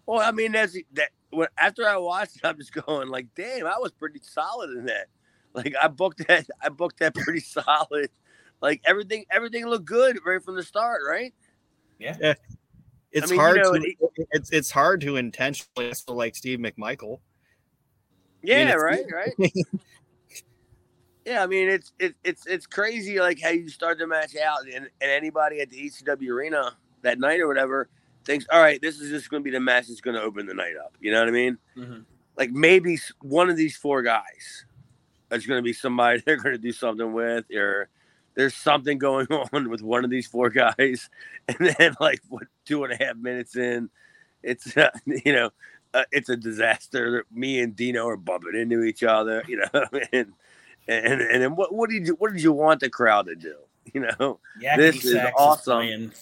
Well, 0.07 0.21
I 0.21 0.33
mean, 0.33 0.53
that's 0.53 0.77
that. 0.93 1.11
When, 1.31 1.49
after 1.59 1.89
I 1.89 1.97
watched, 1.97 2.37
it, 2.37 2.45
I'm 2.45 2.59
just 2.59 2.73
going 2.73 3.09
like, 3.09 3.27
damn, 3.35 3.67
I 3.67 3.79
was 3.79 3.93
pretty 3.93 4.21
solid 4.23 4.71
in 4.71 4.87
that. 4.87 5.07
Like 5.53 5.75
I 5.81 5.89
booked 5.89 6.27
that, 6.29 6.47
I 6.63 6.69
booked 6.69 6.99
that 6.99 7.15
pretty 7.15 7.41
solid. 7.41 8.11
Like 8.61 8.81
everything, 8.85 9.25
everything 9.31 9.67
looked 9.67 9.85
good 9.85 10.19
right 10.25 10.43
from 10.43 10.57
the 10.57 10.63
start, 10.63 11.03
right? 11.09 11.33
Yeah. 11.99 12.35
It's 13.13 13.31
mean, 13.31 13.39
you 13.39 13.41
hard 13.41 13.57
know, 13.59 13.75
to 13.75 13.95
it's 14.33 14.51
it's 14.51 14.73
hard 14.73 15.01
to 15.03 15.17
intentionally 15.17 15.87
wrestle 15.87 16.17
like 16.17 16.35
Steve 16.35 16.59
McMichael. 16.59 17.21
Yeah, 18.43 18.63
it's- 18.63 18.83
right, 18.83 19.05
right. 19.13 19.53
Yeah, 21.25 21.43
I 21.43 21.47
mean 21.47 21.69
it's 21.69 21.93
it, 21.99 22.15
it's 22.23 22.47
it's 22.47 22.67
crazy 22.67 23.19
like 23.19 23.41
how 23.41 23.51
you 23.51 23.69
start 23.69 23.99
the 23.99 24.07
match 24.07 24.37
out 24.37 24.67
and, 24.67 24.89
and 25.01 25.11
anybody 25.11 25.61
at 25.61 25.71
the 25.71 25.79
ECW 25.79 26.29
arena 26.29 26.77
that 27.03 27.19
night 27.19 27.41
or 27.41 27.49
whatever 27.49 27.89
thinks, 28.25 28.47
all 28.53 28.61
right, 28.61 28.81
this 28.81 29.01
is 29.01 29.11
just 29.11 29.31
going 29.31 29.43
to 29.43 29.45
be 29.45 29.51
the 29.51 29.61
match 29.61 29.89
that's 29.89 30.01
going 30.01 30.17
to 30.17 30.23
open 30.23 30.47
the 30.47 30.55
night 30.55 30.75
up. 30.83 30.95
You 31.01 31.13
know 31.13 31.21
what 31.21 31.29
I 31.29 31.33
mean? 31.33 31.59
Mhm. 31.77 32.05
Like 32.37 32.51
maybe 32.51 32.99
one 33.21 33.51
of 33.51 33.57
these 33.57 33.77
four 33.77 34.03
guys 34.03 34.65
is 35.31 35.47
going 35.47 35.59
to 35.59 35.63
be 35.63 35.73
somebody 35.73 36.21
they're 36.27 36.37
going 36.37 36.55
to 36.55 36.61
do 36.61 36.73
something 36.73 37.13
with, 37.13 37.45
or 37.55 37.89
there's 38.35 38.55
something 38.55 38.99
going 38.99 39.27
on 39.53 39.71
with 39.71 39.83
one 39.83 40.05
of 40.05 40.11
these 40.11 40.27
four 40.27 40.51
guys, 40.51 41.09
and 41.49 41.75
then 41.79 41.95
like 42.01 42.21
what 42.29 42.45
two 42.67 42.85
and 42.85 42.93
a 42.93 43.05
half 43.05 43.17
minutes 43.17 43.57
in, 43.57 43.89
it's 44.43 44.77
uh, 44.77 44.91
you 45.07 45.33
know. 45.33 45.51
Uh, 45.93 46.03
it's 46.11 46.29
a 46.29 46.37
disaster. 46.37 47.25
Me 47.33 47.61
and 47.61 47.77
Dino 47.77 48.09
are 48.09 48.17
bumping 48.17 48.57
into 48.57 48.83
each 48.83 49.05
other, 49.05 49.45
you 49.47 49.59
know, 49.59 49.85
and 50.13 50.33
and 50.89 51.21
and 51.21 51.43
then 51.43 51.57
what 51.57 51.75
what 51.75 51.91
did 51.91 52.07
you 52.07 52.15
what 52.15 52.33
did 52.33 52.43
you 52.43 52.53
want 52.53 52.81
the 52.81 52.91
crowd 52.91 53.27
to 53.27 53.35
do? 53.35 53.57
You 53.93 54.01
know, 54.01 54.41
Yakety 54.63 54.77
This 54.77 55.05
is 55.05 55.17
awesome. 55.37 55.73
playing. 55.77 56.13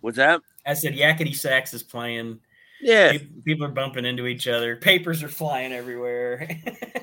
what's 0.00 0.16
that? 0.16 0.40
I 0.64 0.72
said 0.72 0.94
Yakety 0.94 1.36
Sax 1.36 1.74
is 1.74 1.82
playing. 1.82 2.40
Yeah, 2.80 3.18
People 3.44 3.66
are 3.66 3.70
bumping 3.70 4.06
into 4.06 4.26
each 4.26 4.48
other. 4.48 4.76
Papers 4.76 5.22
are 5.22 5.28
flying 5.28 5.72
everywhere. 5.74 6.48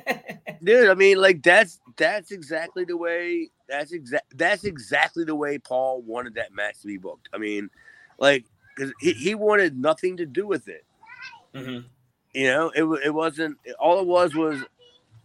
dude. 0.64 0.90
I 0.90 0.94
mean, 0.96 1.18
like 1.18 1.44
that's 1.44 1.80
that's 1.96 2.32
exactly 2.32 2.86
the 2.86 2.98
way 2.98 3.50
that's 3.70 3.92
exact 3.92 4.38
that's 4.38 4.64
exactly 4.64 5.24
the 5.24 5.36
way 5.36 5.58
Paul 5.60 6.02
wanted 6.02 6.36
that 6.36 6.54
match 6.54 6.82
to 6.82 6.88
be 6.88 6.98
booked. 6.98 7.30
I 7.34 7.38
mean, 7.38 7.70
like 8.20 8.46
because 8.76 8.94
he, 9.00 9.14
he 9.14 9.36
wanted 9.36 9.78
nothing 9.78 10.18
to 10.18 10.26
do 10.26 10.48
with 10.48 10.68
it. 10.68 10.86
Mhm. 11.54 11.86
You 12.34 12.48
know, 12.48 12.72
it 12.76 12.84
it 13.06 13.14
wasn't 13.14 13.58
all 13.80 14.00
it 14.00 14.08
was 14.08 14.34
was, 14.36 14.62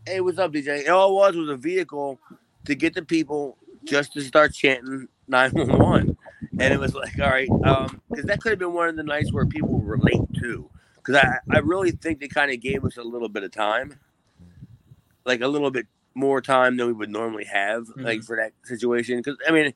hey, 0.07 0.21
what's 0.21 0.39
up, 0.39 0.53
DJ? 0.53 0.89
All 0.89 1.11
it 1.11 1.15
was 1.15 1.37
was 1.37 1.51
a 1.51 1.57
vehicle 1.57 2.19
to 2.65 2.75
get 2.75 2.95
the 2.95 3.03
people 3.03 3.57
just 3.85 4.13
to 4.15 4.21
start 4.23 4.55
chanting 4.55 5.09
nine 5.27 5.51
one 5.53 5.79
one, 5.79 6.17
and 6.59 6.73
it 6.73 6.81
was 6.81 6.95
like, 6.95 7.19
all 7.21 7.29
right, 7.29 7.49
um, 7.65 8.01
because 8.11 8.25
that 8.27 8.41
could 8.41 8.51
have 8.51 8.59
been 8.59 8.73
one 8.73 8.89
of 8.89 8.97
the 8.97 9.03
nights 9.03 9.33
where 9.33 9.47
people 9.47 9.81
relate 9.81 10.21
to. 10.41 10.69
Because 10.97 11.17
I 11.17 11.39
I 11.51 11.59
really 11.59 11.91
think 11.91 12.21
they 12.21 12.29
kind 12.29 12.51
of 12.51 12.61
gave 12.61 12.85
us 12.85 12.97
a 12.97 13.03
little 13.03 13.29
bit 13.29 13.43
of 13.43 13.51
time, 13.51 13.99
like 15.25 15.41
a 15.41 15.49
little 15.49 15.71
bit 15.71 15.87
more 16.15 16.41
time 16.41 16.77
than 16.77 16.87
we 16.87 16.93
would 16.93 17.11
normally 17.11 17.45
have, 17.45 17.87
like 17.97 18.23
for 18.23 18.37
that 18.37 18.53
situation. 18.65 19.19
Because 19.19 19.37
I 19.47 19.53
mean, 19.53 19.73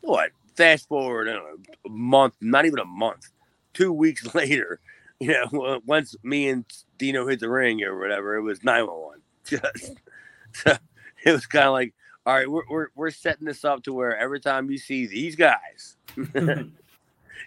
what? 0.00 0.30
Fast 0.56 0.88
forward, 0.88 1.26
know, 1.26 1.44
a 1.86 1.88
month, 1.88 2.34
not 2.40 2.66
even 2.66 2.80
a 2.80 2.84
month, 2.84 3.28
two 3.74 3.92
weeks 3.92 4.34
later, 4.34 4.80
you 5.20 5.28
know, 5.28 5.80
once 5.86 6.16
me 6.24 6.48
and 6.48 6.64
Dino 6.98 7.28
hit 7.28 7.38
the 7.38 7.48
ring 7.48 7.82
or 7.84 7.98
whatever, 7.98 8.36
it 8.36 8.42
was 8.42 8.62
911. 8.64 9.17
Just, 9.48 9.94
so 10.52 10.76
it 11.24 11.32
was 11.32 11.46
kind 11.46 11.66
of 11.66 11.72
like, 11.72 11.94
all 12.26 12.34
right, 12.34 12.50
we're, 12.50 12.62
we're, 12.68 12.88
we're 12.94 13.10
setting 13.10 13.46
this 13.46 13.64
up 13.64 13.82
to 13.84 13.92
where 13.92 14.16
every 14.16 14.40
time 14.40 14.70
you 14.70 14.78
see 14.78 15.06
these 15.06 15.34
guys, 15.34 15.96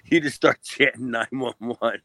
you 0.05 0.19
just 0.19 0.35
start 0.35 0.61
chanting 0.61 1.11
911. 1.11 2.01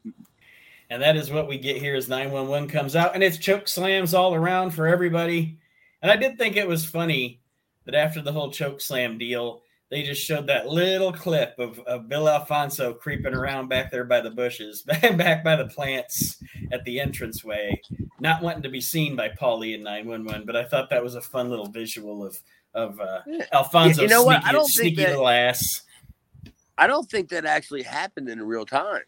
and 0.89 1.01
that 1.01 1.15
is 1.15 1.31
what 1.31 1.47
we 1.47 1.57
get 1.57 1.77
here 1.77 1.95
as 1.95 2.07
911 2.07 2.69
comes 2.69 2.95
out 2.95 3.13
and 3.15 3.23
it's 3.23 3.37
choke 3.37 3.67
slams 3.67 4.13
all 4.13 4.33
around 4.33 4.71
for 4.71 4.87
everybody 4.87 5.57
and 6.01 6.11
i 6.11 6.15
did 6.15 6.37
think 6.37 6.55
it 6.55 6.67
was 6.67 6.85
funny 6.85 7.39
that 7.85 7.95
after 7.95 8.21
the 8.21 8.31
whole 8.31 8.51
choke 8.51 8.81
slam 8.81 9.17
deal 9.17 9.61
they 9.89 10.03
just 10.03 10.21
showed 10.21 10.47
that 10.47 10.67
little 10.67 11.13
clip 11.13 11.55
of, 11.59 11.79
of 11.79 12.09
bill 12.09 12.27
alfonso 12.27 12.93
creeping 12.93 13.33
around 13.33 13.67
back 13.69 13.89
there 13.91 14.03
by 14.03 14.19
the 14.21 14.29
bushes 14.29 14.81
back 15.01 15.43
by 15.43 15.55
the 15.55 15.67
plants 15.67 16.41
at 16.71 16.83
the 16.85 16.99
entranceway 16.99 17.79
not 18.19 18.41
wanting 18.41 18.63
to 18.63 18.69
be 18.69 18.81
seen 18.81 19.15
by 19.15 19.29
paulie 19.29 19.75
and 19.75 19.83
911 19.83 20.45
but 20.45 20.55
i 20.55 20.63
thought 20.65 20.89
that 20.89 21.03
was 21.03 21.15
a 21.15 21.21
fun 21.21 21.49
little 21.49 21.67
visual 21.69 22.25
of 22.25 22.37
of 22.73 22.99
uh, 22.99 23.21
alfonso 23.53 24.01
You 24.03 24.07
know 24.07 24.23
what? 24.23 24.41
sneaky, 24.41 24.49
I 24.49 24.51
don't 24.51 24.63
think 24.65 24.71
sneaky 24.79 24.95
that- 25.03 25.09
little 25.11 25.27
ass 25.29 25.81
I 26.79 26.85
don't 26.85 27.09
think 27.09 27.29
that 27.29 27.43
actually 27.45 27.81
happened 27.81 28.29
in 28.29 28.39
real 28.41 28.65
time. 28.65 29.01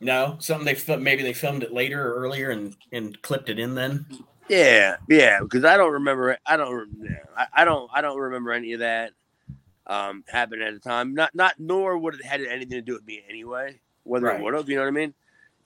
no 0.00 0.36
something 0.40 0.64
they 0.64 0.74
fil- 0.74 0.98
maybe 0.98 1.22
they 1.22 1.32
filmed 1.34 1.62
it 1.62 1.72
later 1.72 2.04
or 2.04 2.14
earlier 2.20 2.50
and 2.50 2.74
and 2.92 3.20
clipped 3.22 3.48
it 3.48 3.58
in 3.60 3.74
then 3.76 4.06
Yeah, 4.48 4.96
yeah, 5.08 5.38
because 5.40 5.64
I 5.64 5.76
don't 5.76 5.92
remember. 5.92 6.36
I 6.44 6.56
don't. 6.56 6.90
Yeah, 7.00 7.18
I, 7.36 7.46
I 7.62 7.64
don't. 7.64 7.88
I 7.94 8.00
don't 8.00 8.18
remember 8.18 8.50
any 8.50 8.72
of 8.72 8.80
that 8.80 9.12
um, 9.90 10.24
happening 10.28 10.66
at 10.66 10.72
the 10.72 10.80
time. 10.80 11.12
Not. 11.14 11.34
Not. 11.34 11.54
Nor 11.58 11.98
would 11.98 12.14
it 12.14 12.24
had 12.24 12.40
anything 12.40 12.70
to 12.70 12.80
do 12.82 12.94
with 12.94 13.06
me 13.06 13.22
anyway. 13.28 13.78
Whether 14.04 14.26
Right. 14.26 14.40
it 14.40 14.42
would 14.42 14.54
have, 14.54 14.68
you 14.68 14.76
know 14.76 14.82
what 14.82 14.88
I 14.88 14.92
mean? 14.92 15.12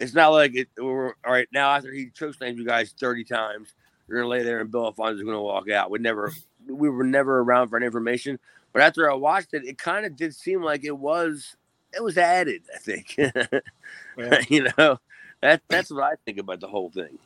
It's 0.00 0.14
not 0.14 0.30
like 0.30 0.56
it. 0.56 0.68
We're, 0.76 1.08
all 1.24 1.32
right, 1.32 1.46
now 1.52 1.70
after 1.70 1.92
he 1.92 2.06
chokeslammed 2.06 2.56
you 2.56 2.64
guys 2.66 2.92
thirty 2.98 3.22
times, 3.22 3.74
you're 4.08 4.18
gonna 4.18 4.28
lay 4.28 4.42
there 4.42 4.60
and 4.60 4.70
Bill 4.70 4.86
Alfonso's 4.86 5.22
gonna 5.22 5.40
walk 5.40 5.70
out. 5.70 5.90
We 5.90 6.00
never. 6.00 6.32
We 6.66 6.88
were 6.88 7.04
never 7.04 7.40
around 7.40 7.68
for 7.68 7.76
any 7.76 7.86
information. 7.86 8.38
But 8.72 8.82
after 8.82 9.10
I 9.10 9.14
watched 9.14 9.52
it, 9.52 9.64
it 9.64 9.78
kind 9.78 10.06
of 10.06 10.16
did 10.16 10.34
seem 10.34 10.62
like 10.62 10.84
it 10.84 10.96
was. 10.96 11.56
It 11.92 12.02
was 12.02 12.18
added. 12.18 12.62
I 12.74 12.78
think. 12.78 13.16
you 14.50 14.66
know, 14.76 14.98
that 15.42 15.62
that's 15.68 15.90
what 15.90 16.02
I 16.02 16.14
think 16.24 16.38
about 16.38 16.60
the 16.60 16.66
whole 16.66 16.90
thing. 16.90 17.18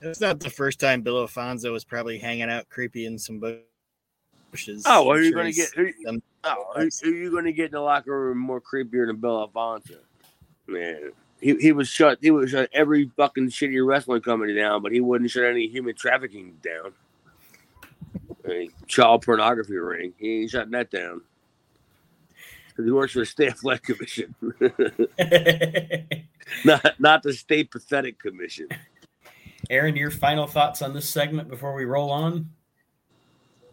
It's 0.00 0.20
not 0.20 0.38
the 0.38 0.50
first 0.50 0.78
time 0.78 1.02
Bill 1.02 1.18
Alfonso 1.18 1.72
was 1.72 1.84
probably 1.84 2.18
hanging 2.18 2.48
out 2.48 2.68
creepy 2.68 3.06
in 3.06 3.18
some 3.18 3.40
Oh, 4.86 5.10
I'm 5.10 5.16
are 5.16 5.20
you 5.22 5.32
going 5.32 5.46
to 5.46 5.52
get? 5.52 5.74
Who, 5.74 5.88
oh, 6.44 6.72
who, 6.76 6.88
who 7.02 7.10
you 7.10 7.30
going 7.30 7.44
to 7.44 7.52
get 7.52 7.66
in 7.66 7.72
the 7.72 7.80
locker 7.80 8.18
room 8.18 8.38
more 8.38 8.60
creepier 8.60 9.06
than 9.06 9.16
Bill 9.16 9.40
Alfonso? 9.40 9.94
Man, 10.66 11.12
he, 11.40 11.56
he 11.56 11.72
was 11.72 11.88
shut. 11.88 12.18
He 12.20 12.30
was 12.30 12.50
shut 12.50 12.68
every 12.72 13.10
fucking 13.16 13.48
shitty 13.48 13.84
wrestling 13.86 14.22
company 14.22 14.54
down, 14.54 14.82
but 14.82 14.92
he 14.92 15.00
wouldn't 15.00 15.30
shut 15.30 15.44
any 15.44 15.68
human 15.68 15.94
trafficking 15.94 16.56
down. 16.62 16.92
Mean, 18.46 18.70
child 18.86 19.24
pornography 19.24 19.76
ring. 19.76 20.14
He 20.18 20.42
ain't 20.42 20.50
shutting 20.50 20.70
that 20.72 20.90
down. 20.90 21.22
'Cause 22.74 22.84
he 22.86 22.92
works 22.92 23.12
for 23.12 23.18
the 23.20 23.26
state 23.26 23.48
athletic 23.50 23.82
commission, 23.82 24.34
not 26.64 27.00
not 27.00 27.22
the 27.24 27.32
state 27.32 27.72
pathetic 27.72 28.20
commission. 28.20 28.68
Aaron, 29.68 29.96
your 29.96 30.12
final 30.12 30.46
thoughts 30.46 30.80
on 30.80 30.94
this 30.94 31.08
segment 31.08 31.48
before 31.48 31.74
we 31.74 31.84
roll 31.84 32.10
on? 32.10 32.48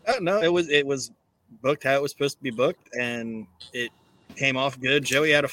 Oh, 0.08 0.20
no, 0.20 0.42
it 0.42 0.52
was 0.52 0.70
it 0.70 0.86
was 0.86 1.12
booked 1.62 1.84
how 1.84 1.96
it 1.96 2.02
was 2.02 2.12
supposed 2.12 2.38
to 2.38 2.44
be 2.44 2.52
booked, 2.52 2.96
and 2.96 3.48
it 3.74 3.92
came 4.36 4.58
off 4.58 4.80
good. 4.80 5.04
Joey 5.04 5.32
had 5.32 5.46
a 5.46 5.50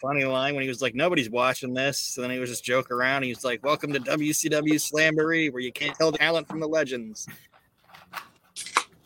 funny 0.00 0.24
line 0.24 0.54
when 0.54 0.62
he 0.62 0.68
was 0.68 0.82
like, 0.82 0.94
"Nobody's 0.94 1.30
watching 1.30 1.74
this," 1.74 1.98
so 1.98 2.22
then 2.22 2.30
he 2.30 2.38
was 2.38 2.50
just 2.50 2.64
joking 2.64 2.96
around. 2.96 3.22
He 3.22 3.30
was 3.30 3.44
like, 3.44 3.64
"Welcome 3.64 3.92
to 3.92 4.00
WCW 4.00 4.74
Slamboree, 4.74 5.52
where 5.52 5.62
you 5.62 5.72
can't 5.72 5.96
tell 5.96 6.10
the 6.10 6.18
talent 6.18 6.48
from 6.48 6.60
the 6.60 6.68
legends." 6.68 7.26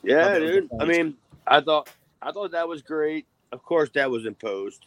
Yeah, 0.03 0.39
was 0.39 0.51
dude. 0.51 0.71
I 0.81 0.85
mean, 0.85 1.17
I 1.47 1.61
thought 1.61 1.91
I 2.23 2.33
thought 2.33 2.53
that 2.53 2.69
was 2.69 2.83
great. 2.83 3.27
Of 3.53 3.63
course, 3.63 3.91
that 3.95 4.11
was 4.11 4.27
imposed, 4.27 4.87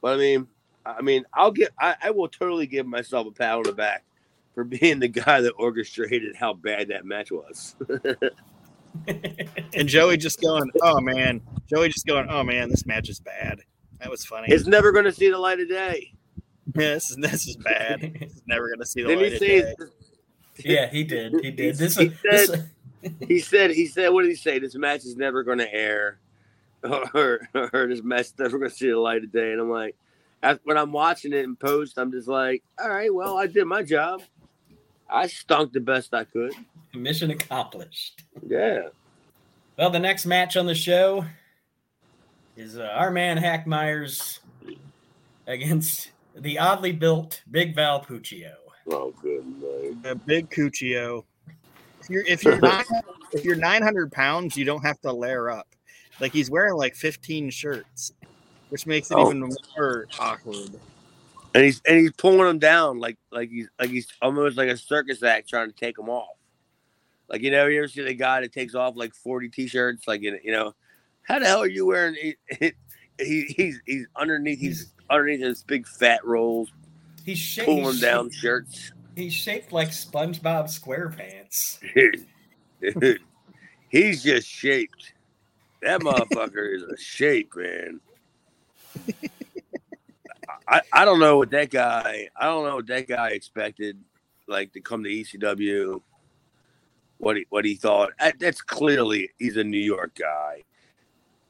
but 0.00 0.14
I 0.14 0.16
mean, 0.16 0.46
I 0.86 1.02
mean, 1.02 1.24
I'll 1.34 1.52
get. 1.52 1.72
I, 1.78 1.96
I 2.02 2.10
will 2.10 2.28
totally 2.28 2.66
give 2.66 2.86
myself 2.86 3.26
a 3.26 3.30
pat 3.30 3.56
on 3.56 3.62
the 3.64 3.72
back 3.72 4.04
for 4.54 4.64
being 4.64 4.98
the 4.98 5.08
guy 5.08 5.40
that 5.40 5.52
orchestrated 5.58 6.36
how 6.36 6.54
bad 6.54 6.88
that 6.88 7.04
match 7.04 7.30
was. 7.30 7.76
And 9.74 9.88
Joey 9.88 10.16
just 10.18 10.40
going, 10.40 10.70
"Oh 10.82 11.00
man," 11.00 11.40
Joey 11.66 11.88
just 11.88 12.06
going, 12.06 12.26
"Oh 12.28 12.42
man, 12.44 12.68
this 12.68 12.84
match 12.84 13.08
is 13.08 13.20
bad." 13.20 13.60
That 14.00 14.10
was 14.10 14.24
funny. 14.24 14.48
it's 14.50 14.66
never 14.66 14.92
going 14.92 15.06
to 15.06 15.12
see 15.12 15.30
the 15.30 15.38
light 15.38 15.60
of 15.60 15.68
day. 15.68 16.12
Yeah, 16.74 16.94
this 16.94 17.10
is 17.10 17.16
this 17.16 17.46
is 17.48 17.56
bad. 17.56 18.02
It's 18.02 18.42
never 18.46 18.68
gonna 18.70 18.84
see 18.84 19.02
the 19.02 19.08
Then 19.08 19.18
he 19.18 19.24
light 19.24 19.32
of 19.34 19.40
day. 19.40 19.74
yeah, 20.58 20.90
he 20.90 21.04
did. 21.04 21.32
He 21.42 21.50
did. 21.50 21.76
This, 21.76 21.96
He 21.96 22.08
this 22.22 22.48
said- 22.50 22.70
he 23.26 23.40
said, 23.40 23.72
he 23.72 23.86
said, 23.86 24.10
what 24.10 24.22
did 24.22 24.28
he 24.28 24.36
say? 24.36 24.60
This 24.60 24.76
match 24.76 25.00
is 25.04 25.16
never 25.16 25.42
going 25.42 25.58
to 25.58 25.74
air, 25.74 26.20
or, 26.84 27.48
or 27.54 27.86
this 27.88 28.00
match 28.00 28.26
is 28.26 28.34
never 28.38 28.58
going 28.58 28.70
to 28.70 28.76
see 28.76 28.88
the 28.90 28.96
light 28.96 29.24
of 29.24 29.32
day. 29.32 29.50
And 29.50 29.60
I'm 29.60 29.68
like, 29.70 29.96
when 30.62 30.78
I'm 30.78 30.92
watching 30.92 31.32
it 31.32 31.44
in 31.44 31.56
post, 31.56 31.98
I'm 31.98 32.12
just 32.12 32.28
like, 32.28 32.62
all 32.80 32.88
right, 32.88 33.12
well, 33.12 33.36
I 33.36 33.48
did 33.48 33.64
my 33.64 33.82
job. 33.82 34.22
I 35.12 35.26
stunk 35.26 35.72
the 35.72 35.80
best 35.80 36.14
I 36.14 36.24
could. 36.24 36.54
mission 36.94 37.30
accomplished. 37.30 38.22
Yeah. 38.46 38.88
Well, 39.76 39.90
the 39.90 39.98
next 39.98 40.26
match 40.26 40.56
on 40.56 40.66
the 40.66 40.74
show 40.74 41.24
is 42.56 42.78
uh, 42.78 42.82
our 42.94 43.10
man 43.10 43.36
Hack 43.36 43.66
Myers 43.66 44.40
against 45.46 46.10
the 46.36 46.58
oddly 46.58 46.92
built 46.92 47.42
Big 47.50 47.74
Val 47.74 48.02
Puccio. 48.04 48.52
Oh, 48.90 49.12
good 49.22 49.44
night. 49.60 50.10
A 50.10 50.14
big 50.14 50.50
Cuccio. 50.50 51.24
If 52.00 52.10
you're 52.10 52.24
if 52.26 52.42
you're 52.44 52.58
nine, 52.60 52.84
if 53.32 53.44
you're 53.44 53.56
900 53.56 54.10
pounds, 54.12 54.56
you 54.56 54.64
don't 54.64 54.82
have 54.84 55.00
to 55.02 55.12
layer 55.12 55.50
up. 55.50 55.68
Like 56.20 56.32
he's 56.32 56.50
wearing 56.50 56.74
like 56.74 56.94
15 56.94 57.50
shirts. 57.50 58.12
which 58.70 58.86
makes 58.86 59.10
it 59.10 59.16
Oh. 59.18 59.28
even 59.28 59.40
more 59.76 60.06
awkward. 60.18 60.70
And 61.54 61.64
he's 61.64 61.80
and 61.86 61.98
he's 61.98 62.12
pulling 62.12 62.48
him 62.48 62.58
down 62.58 62.98
like 62.98 63.16
like 63.30 63.50
he's 63.50 63.68
like 63.78 63.90
he's 63.90 64.06
almost 64.22 64.56
like 64.56 64.68
a 64.68 64.76
circus 64.76 65.22
act 65.22 65.48
trying 65.48 65.68
to 65.70 65.76
take 65.76 65.98
him 65.98 66.08
off. 66.08 66.36
Like 67.28 67.42
you 67.42 67.50
know, 67.50 67.66
you 67.66 67.78
ever 67.78 67.88
see 67.88 68.02
the 68.02 68.14
guy 68.14 68.40
that 68.40 68.52
takes 68.52 68.74
off 68.74 68.96
like 68.96 69.14
forty 69.14 69.48
t-shirts? 69.48 70.06
Like 70.08 70.22
you 70.22 70.38
know, 70.52 70.74
how 71.22 71.38
the 71.38 71.46
hell 71.46 71.62
are 71.62 71.68
you 71.68 71.86
wearing? 71.86 72.14
He, 72.14 72.36
he, 73.18 73.42
he's 73.56 73.80
he's 73.86 74.06
underneath. 74.16 74.58
He's 74.60 74.92
underneath 75.10 75.40
his 75.40 75.62
big 75.64 75.86
fat 75.86 76.24
rolls, 76.24 76.70
He's 77.24 77.38
shaped. 77.38 77.66
pulling 77.66 77.84
He's 77.92 78.00
down 78.00 78.30
shaped, 78.30 78.36
shirts. 78.36 78.92
he's 79.16 79.32
shaped 79.34 79.72
like 79.72 79.88
SpongeBob 79.90 80.64
SquarePants. 80.68 81.78
Dude, 82.80 83.18
he's 83.88 84.22
just 84.22 84.48
shaped. 84.48 85.12
That 85.82 86.00
motherfucker 86.00 86.74
is 86.76 86.82
a 86.82 86.96
shape, 86.96 87.52
man. 87.56 88.00
I, 90.68 90.80
I 90.92 91.04
don't 91.04 91.20
know 91.20 91.38
what 91.38 91.50
that 91.50 91.70
guy. 91.70 92.28
I 92.36 92.44
don't 92.46 92.64
know 92.66 92.76
what 92.76 92.86
that 92.88 93.08
guy 93.08 93.30
expected, 93.30 93.98
like 94.46 94.72
to 94.72 94.80
come 94.80 95.04
to 95.04 95.10
ECW. 95.10 96.00
What 97.18 97.36
he 97.36 97.46
what 97.50 97.64
he 97.64 97.74
thought. 97.74 98.10
That- 98.18 98.38
That's 98.38 98.60
clearly 98.60 99.30
he's 99.38 99.56
a 99.56 99.64
New 99.64 99.78
York 99.78 100.14
guy, 100.18 100.62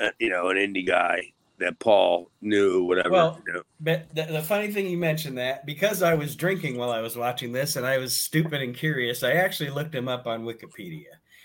uh, 0.01 0.11
you 0.19 0.29
know, 0.31 0.49
an 0.49 0.57
indie 0.57 0.87
guy 0.87 1.33
that 1.59 1.79
Paul 1.79 2.31
knew. 2.41 2.85
Whatever. 2.85 3.11
Well, 3.11 3.41
you 3.47 3.53
know. 3.55 3.63
But 3.81 4.15
the, 4.15 4.25
the 4.25 4.43
funny 4.43 4.71
thing 4.73 4.87
you 4.89 4.99
mentioned 4.99 5.39
that 5.39 5.65
because 5.65 6.03
I 6.03 6.15
was 6.15 6.37
drinking 6.37 6.77
while 6.77 6.91
I 6.91 7.01
was 7.01 7.17
watching 7.17 7.53
this 7.53 7.77
and 7.77 7.87
I 7.87 7.99
was 7.99 8.19
stupid 8.19 8.61
and 8.61 8.75
curious, 8.75 9.23
I 9.23 9.33
actually 9.33 9.71
looked 9.71 9.95
him 9.95 10.09
up 10.09 10.27
on 10.27 10.45
Wikipedia 10.45 11.05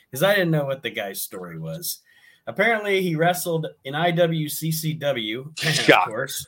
because 0.10 0.24
I 0.24 0.34
didn't 0.34 0.52
know 0.52 0.66
what 0.66 0.84
the 0.84 0.90
guy's 0.90 1.22
story 1.22 1.60
was. 1.60 2.00
Apparently, 2.48 3.02
he 3.02 3.16
wrestled 3.16 3.68
in 3.84 3.94
IWCCW, 3.94 5.90
of 5.90 6.06
course, 6.06 6.48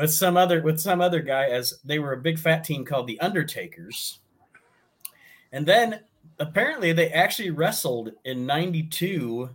with 0.00 0.12
some 0.12 0.36
other 0.36 0.62
with 0.62 0.80
some 0.80 1.00
other 1.00 1.20
guy 1.20 1.46
as 1.46 1.78
they 1.84 1.98
were 1.98 2.12
a 2.12 2.20
big 2.20 2.38
fat 2.38 2.64
team 2.64 2.84
called 2.84 3.06
the 3.06 3.20
Undertakers. 3.20 4.20
And 5.52 5.66
then 5.66 6.00
apparently 6.38 6.92
they 6.92 7.10
actually 7.10 7.50
wrestled 7.50 8.12
in 8.24 8.46
92 8.46 9.50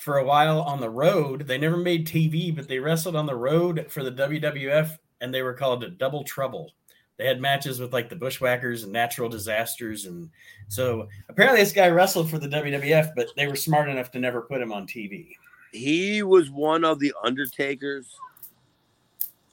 for 0.00 0.18
a 0.18 0.24
while 0.24 0.62
on 0.62 0.80
the 0.80 0.88
road. 0.88 1.46
They 1.46 1.58
never 1.58 1.76
made 1.76 2.06
TV, 2.06 2.54
but 2.54 2.68
they 2.68 2.78
wrestled 2.78 3.16
on 3.16 3.26
the 3.26 3.36
road 3.36 3.86
for 3.90 4.02
the 4.02 4.12
WWF 4.12 4.96
and 5.20 5.34
they 5.34 5.42
were 5.42 5.52
called 5.52 5.98
double 5.98 6.24
trouble. 6.24 6.72
They 7.18 7.26
had 7.26 7.40
matches 7.40 7.78
with 7.78 7.92
like 7.92 8.08
the 8.08 8.16
Bushwhackers 8.16 8.84
and 8.84 8.92
Natural 8.92 9.28
Disasters. 9.28 10.06
And 10.06 10.30
so 10.68 11.06
apparently 11.28 11.60
this 11.60 11.74
guy 11.74 11.88
wrestled 11.88 12.30
for 12.30 12.38
the 12.38 12.48
WWF, 12.48 13.12
but 13.14 13.28
they 13.36 13.46
were 13.46 13.56
smart 13.56 13.90
enough 13.90 14.10
to 14.12 14.20
never 14.20 14.40
put 14.40 14.62
him 14.62 14.72
on 14.72 14.86
TV. 14.86 15.32
He 15.72 16.22
was 16.22 16.50
one 16.50 16.82
of 16.82 16.98
the 16.98 17.12
Undertakers. 17.22 18.08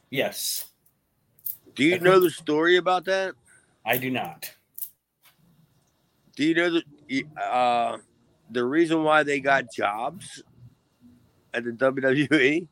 Yes, 0.10 0.68
Do 1.76 1.84
you 1.84 2.00
know 2.00 2.20
the 2.20 2.30
story 2.30 2.78
about 2.78 3.06
that? 3.06 3.36
I 3.86 3.98
do 3.98 4.10
not. 4.10 4.52
Do 6.36 6.46
you 6.46 6.54
know 6.54 6.82
the 7.10 7.26
uh, 7.42 7.98
the 8.52 8.64
reason 8.64 9.04
why 9.04 9.24
they 9.24 9.40
got 9.40 9.72
jobs 9.74 10.44
at 11.54 11.64
the 11.66 11.72
WWE? 11.72 12.68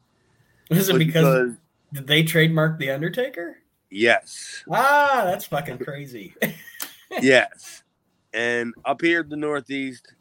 Was 0.70 0.90
it 0.90 0.94
was 0.94 1.04
because 1.04 1.56
did 1.94 2.08
they 2.08 2.24
trademark 2.24 2.80
the 2.80 2.92
Undertaker? 2.92 3.58
yes, 3.90 4.64
Ah, 4.70 5.24
that's 5.26 5.46
fucking 5.46 5.80
crazy. 5.80 6.34
yes, 7.22 7.84
and 8.34 8.74
up 8.86 9.02
here 9.02 9.22
in 9.22 9.30
the 9.30 9.36
Northeast, 9.38 10.14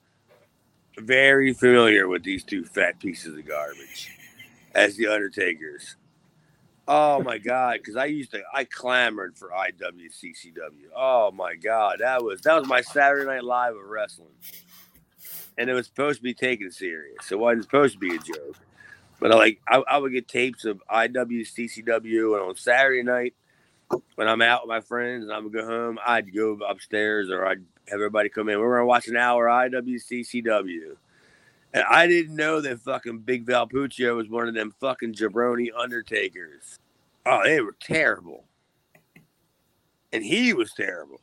very 0.99 1.53
familiar 1.53 2.09
with 2.09 2.23
these 2.25 2.45
two 2.45 2.65
fat 2.65 2.99
pieces 2.99 3.37
of 3.37 3.47
garbage 3.47 4.11
as 4.75 4.97
the 4.97 5.07
Undertakers. 5.07 5.97
Oh 6.87 7.23
my 7.23 7.39
god! 7.39 7.79
Because 7.79 7.97
I 7.97 8.07
used 8.07 8.33
to, 8.33 8.43
I 8.53 8.65
clamored 8.65 9.39
for 9.39 9.51
IWCCW. 9.51 10.91
Oh 10.95 11.31
my 11.31 11.55
god, 11.55 11.97
that 12.01 12.23
was 12.23 12.43
that 12.43 12.59
was 12.59 12.69
my 12.69 12.83
Saturday 12.83 13.25
Night 13.25 13.45
Live 13.45 13.75
of 13.75 13.85
wrestling, 13.85 14.35
and 15.57 15.71
it 15.71 15.75
was 15.75 15.87
supposed 15.87 16.19
to 16.19 16.23
be 16.23 16.35
taken 16.35 16.71
serious. 16.71 17.33
It 17.33 17.39
wasn't 17.39 17.65
supposed 17.65 17.95
to 17.95 17.99
be 17.99 18.15
a 18.15 18.19
joke. 18.19 18.57
But 19.21 19.33
I 19.33 19.37
like, 19.37 19.61
I, 19.67 19.83
I 19.89 19.97
would 19.97 20.13
get 20.13 20.29
tapes 20.29 20.67
of 20.67 20.83
IWCCW, 20.91 22.39
and 22.39 22.49
on 22.49 22.57
Saturday 22.57 23.03
night, 23.03 23.35
when 24.17 24.29
I'm 24.29 24.43
out 24.43 24.63
with 24.63 24.69
my 24.69 24.81
friends 24.81 25.25
and 25.25 25.33
I 25.33 25.39
would 25.39 25.53
go 25.53 25.65
home, 25.65 25.99
I'd 26.05 26.35
go 26.35 26.59
upstairs 26.69 27.31
or 27.31 27.47
I'd 27.47 27.65
have 27.89 27.95
everybody 27.95 28.29
come 28.29 28.49
in. 28.49 28.61
We're 28.61 28.77
gonna 28.77 28.87
watch 28.87 29.09
an 29.09 29.17
hour 29.17 29.47
IWCCW. 29.47 30.97
And 31.75 31.83
I 31.91 32.07
didn't 32.07 32.37
know 32.37 32.61
that 32.61 32.81
fucking 32.81 33.19
Big 33.21 33.45
Val 33.45 33.69
Puccio 33.69 34.17
was 34.17 34.29
one 34.29 34.47
of 34.47 34.55
them 34.55 34.73
fucking 34.81 35.15
jabroni 35.15 35.69
undertakers. 35.77 36.79
Oh, 37.27 37.43
they 37.45 37.61
were 37.61 37.77
terrible. 37.81 38.45
And 40.13 40.25
he 40.25 40.53
was 40.55 40.73
terrible. 40.73 41.21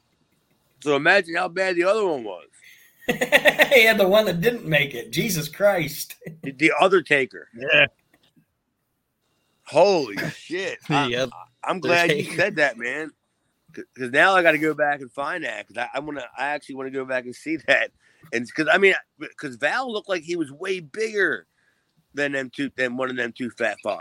So 0.82 0.98
imagine 0.98 1.36
how 1.36 1.48
bad 1.48 1.78
the 1.78 1.86
other 1.86 2.06
one 2.06 2.26
was. 2.26 2.48
he 3.08 3.86
had 3.86 3.98
the 3.98 4.08
one 4.08 4.26
that 4.26 4.42
didn't 4.42 4.66
make 4.66 4.94
it. 4.94 5.12
Jesus 5.12 5.48
Christ. 5.48 6.16
The, 6.44 6.52
the 6.52 6.74
other 6.82 7.02
taker. 7.02 7.48
Yeah. 7.56 7.86
Holy 9.64 10.18
shit. 10.36 10.80
I, 10.90 11.08
Yeah. 11.08 11.28
I'm 11.64 11.80
glad 11.80 12.12
you 12.12 12.24
said 12.36 12.58
that, 12.58 12.78
man. 12.78 13.12
Because 13.72 14.12
now 14.12 14.36
I 14.36 14.42
got 14.42 14.52
to 14.52 14.58
go 14.58 14.74
back 14.74 15.00
and 15.00 15.10
find 15.10 15.46
that. 15.46 15.66
Because 15.66 15.88
I, 15.94 15.98
I 15.98 16.02
want 16.02 16.18
to. 16.20 16.26
I 16.38 16.48
actually 16.48 16.76
want 16.76 16.88
to 16.88 16.92
go 16.92 17.06
back 17.06 17.24
and 17.24 17.34
see 17.34 17.56
that. 17.68 17.92
And 18.34 18.46
because 18.46 18.68
I 18.72 18.78
mean, 18.78 18.94
because 19.20 19.56
Val 19.56 19.92
looked 19.92 20.10
like 20.10 20.24
he 20.24 20.36
was 20.36 20.52
way 20.52 20.80
bigger 20.80 21.48
than 22.14 22.34
them 22.34 22.52
two, 22.54 22.72
than 22.76 22.98
one 22.98 23.10
of 23.10 23.16
them 23.16 23.34
two 23.36 23.50
fat 23.52 23.78
fucks. 23.84 24.00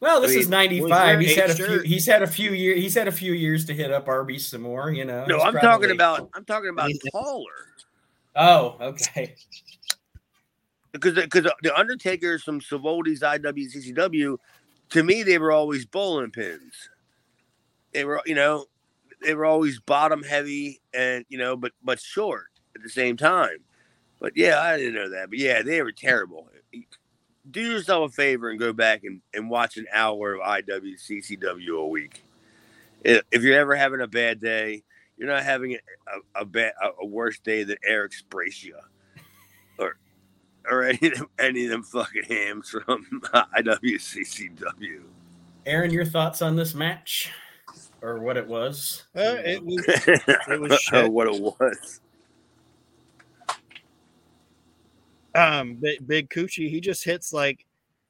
Well, 0.00 0.20
this 0.20 0.32
I 0.32 0.40
is 0.40 0.46
mean, 0.46 0.50
ninety 0.50 0.80
was 0.80 0.90
five. 0.90 1.18
there 1.18 1.20
He's 1.20 1.36
had 1.36 1.50
a 1.50 1.52
eight 1.52 1.56
few. 1.56 1.80
He's 1.80 2.06
had 2.06 2.22
a 2.22 2.26
few 2.26 2.52
years. 2.52 2.80
He's 2.80 2.94
had 2.94 3.08
a 3.08 3.12
few 3.12 3.32
years 3.32 3.64
to 3.66 3.74
hit 3.74 3.90
up 3.90 4.08
Arby 4.08 4.38
some 4.38 4.62
more. 4.62 4.90
You 4.90 5.04
know. 5.04 5.24
No, 5.26 5.40
I'm 5.40 5.54
talking 5.54 5.90
about. 5.90 6.28
I'm 6.34 6.44
talking 6.44 6.70
about 6.70 6.90
taller. 7.10 7.44
Oh, 8.36 8.76
okay. 8.80 9.34
Because 10.92 11.14
because 11.14 11.50
the 11.62 11.76
Undertakers 11.76 12.42
from 12.42 12.60
Savoldi's 12.60 13.20
IWCCW, 13.20 14.36
to 14.90 15.02
me 15.02 15.22
they 15.22 15.38
were 15.38 15.52
always 15.52 15.86
bowling 15.86 16.30
pins. 16.30 16.88
They 17.92 18.04
were 18.04 18.20
you 18.26 18.34
know, 18.34 18.66
they 19.22 19.34
were 19.34 19.46
always 19.46 19.80
bottom 19.80 20.22
heavy 20.22 20.80
and 20.92 21.24
you 21.28 21.38
know, 21.38 21.56
but 21.56 21.72
but 21.82 21.98
short 21.98 22.46
at 22.74 22.82
the 22.82 22.88
same 22.88 23.16
time. 23.16 23.58
But 24.20 24.36
yeah, 24.36 24.60
I 24.60 24.76
didn't 24.76 24.94
know 24.94 25.10
that. 25.10 25.30
But 25.30 25.38
yeah, 25.38 25.62
they 25.62 25.82
were 25.82 25.92
terrible. 25.92 26.48
Do 27.50 27.60
yourself 27.60 28.10
a 28.10 28.14
favor 28.14 28.50
and 28.50 28.58
go 28.58 28.72
back 28.72 29.04
and, 29.04 29.20
and 29.34 29.50
watch 29.50 29.76
an 29.76 29.86
hour 29.92 30.34
of 30.34 30.40
IWCCW 30.40 31.78
a 31.78 31.86
week. 31.86 32.22
If 33.02 33.22
if 33.30 33.42
you're 33.42 33.58
ever 33.58 33.76
having 33.76 34.00
a 34.00 34.06
bad 34.06 34.40
day, 34.40 34.82
you're 35.18 35.28
not 35.28 35.42
having 35.42 35.74
a, 35.74 35.78
a, 36.38 36.42
a 36.42 36.44
bad 36.44 36.72
a, 36.82 37.02
a 37.02 37.06
worse 37.06 37.38
day 37.38 37.64
than 37.64 37.76
Eric 37.84 38.12
Sbraccia 38.12 38.80
or 39.78 39.98
or 40.70 40.84
any 40.84 41.08
of 41.08 41.18
them, 41.18 41.28
any 41.38 41.64
of 41.64 41.70
them 41.70 41.82
fucking 41.82 42.24
hams 42.24 42.70
from 42.70 43.04
IWCCW. 43.58 45.02
Aaron, 45.66 45.90
your 45.90 46.04
thoughts 46.04 46.42
on 46.42 46.56
this 46.56 46.74
match, 46.74 47.30
or 48.02 48.20
what 48.20 48.36
it 48.36 48.46
was? 48.46 49.04
Uh, 49.16 49.36
it 49.44 49.64
was 49.64 49.84
it 49.86 50.60
was 50.60 50.78
shit. 50.80 51.12
what 51.12 51.26
it 51.26 51.40
was. 51.40 52.00
Um 55.34 55.74
big, 55.76 56.06
big 56.06 56.30
coochie 56.30 56.68
he 56.70 56.80
just 56.80 57.04
hits 57.04 57.32
like 57.32 57.64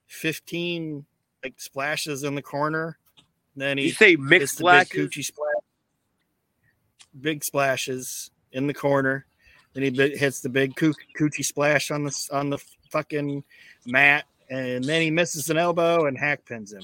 15 0.08 1.04
like 1.42 1.60
splashes 1.60 2.24
in 2.24 2.34
the 2.34 2.42
corner. 2.42 2.98
Then 3.56 3.78
You 3.78 3.84
he 3.84 3.90
say 3.92 4.10
hits 4.12 4.22
mixed 4.22 4.58
the 4.58 4.64
big 4.64 4.86
splashes? 4.86 5.08
coochie 5.08 5.24
splash 5.24 5.54
big 7.20 7.44
splashes 7.44 8.30
in 8.52 8.66
the 8.66 8.74
corner. 8.74 9.26
Then 9.72 9.82
he 9.82 9.90
hits 10.16 10.40
the 10.40 10.48
big 10.48 10.76
coo- 10.76 10.94
coochie 11.18 11.44
splash 11.44 11.90
on 11.90 12.04
the 12.04 12.28
on 12.32 12.50
the 12.50 12.58
fucking 12.90 13.42
mat 13.86 14.24
and 14.50 14.84
then 14.84 15.00
he 15.02 15.10
misses 15.10 15.50
an 15.50 15.56
elbow 15.56 16.06
and 16.06 16.18
hack 16.18 16.44
pins 16.44 16.72
him. 16.72 16.82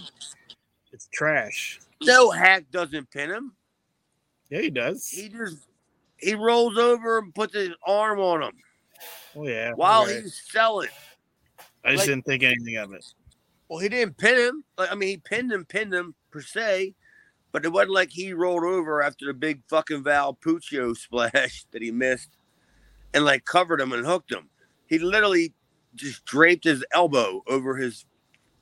It's 0.92 1.09
trash. 1.12 1.81
No 2.03 2.31
hack 2.31 2.64
doesn't 2.72 3.11
pin 3.11 3.31
him. 3.31 3.53
yeah 4.50 4.61
he 4.61 4.70
does. 4.70 5.09
He 5.09 5.29
just 5.29 5.59
he 6.18 6.35
rolls 6.35 6.76
over 6.79 7.18
and 7.18 7.35
puts 7.35 7.55
his 7.55 7.70
arm 7.87 8.18
on 8.20 8.42
him 8.42 8.53
oh 9.37 9.47
yeah 9.47 9.73
while 9.75 10.05
right. 10.07 10.23
he's 10.23 10.43
selling. 10.51 10.88
i 11.85 11.90
just 11.90 12.01
like- 12.01 12.09
didn't 12.09 12.25
think 12.27 12.43
anything 12.43 12.77
of 12.77 12.93
it 12.93 13.05
Well, 13.69 13.79
he 13.79 13.88
didn't 13.88 14.16
pin 14.16 14.37
him. 14.37 14.64
Like 14.77 14.90
I 14.90 14.95
mean, 14.97 15.09
he 15.11 15.16
pinned 15.19 15.53
him, 15.53 15.64
pinned 15.64 15.95
him 15.95 16.14
per 16.33 16.40
se, 16.43 16.95
but 17.53 17.64
it 17.64 17.69
wasn't 17.73 17.93
like 17.93 18.11
he 18.11 18.33
rolled 18.33 18.64
over 18.64 19.01
after 19.01 19.27
the 19.27 19.33
big 19.35 19.62
fucking 19.69 20.03
Val 20.03 20.35
Puccio 20.35 20.97
splash 20.97 21.64
that 21.71 21.81
he 21.81 21.93
missed, 21.93 22.31
and 23.14 23.25
like 23.25 23.45
covered 23.45 23.81
him 23.81 23.93
and 23.93 24.05
hooked 24.05 24.33
him. 24.33 24.49
He 24.87 24.99
literally 24.99 25.53
just 25.95 26.25
draped 26.25 26.64
his 26.64 26.85
elbow 26.93 27.43
over 27.47 27.77
his 27.77 28.07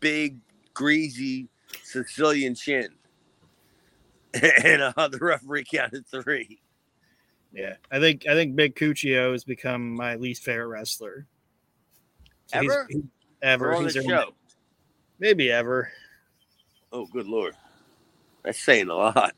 big, 0.01 0.39
greasy 0.75 1.49
Sicilian 1.83 2.55
chin, 2.55 2.89
and 4.63 4.83
uh, 4.83 5.09
the 5.09 5.19
referee 5.21 5.65
counted 5.65 6.07
three. 6.07 6.61
Yeah, 7.53 7.75
I 7.91 7.99
think 7.99 8.27
I 8.29 8.35
think 8.35 8.55
Big 8.57 8.75
Cuccio 8.75 9.33
has 9.33 9.45
become 9.45 9.95
my 9.95 10.17
least 10.17 10.43
favorite 10.45 10.67
wrestler. 10.69 11.27
So 12.47 12.61
he's- 12.61 12.73
Ever? 12.73 12.87
he- 12.91 13.03
ever. 13.43 13.69
We're 13.69 13.77
on 13.77 13.85
He's 13.85 13.95
the 13.95 14.03
show. 14.03 14.35
maybe 15.19 15.51
ever. 15.51 15.91
Oh, 16.93 17.07
good 17.07 17.27
lord, 17.27 17.55
that's 18.43 18.63
saying 18.63 18.89
a 18.89 18.95
lot. 18.95 19.35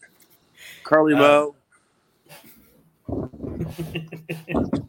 Carly 0.85 1.14
Uh, 1.14 1.18
Moe. 1.18 1.57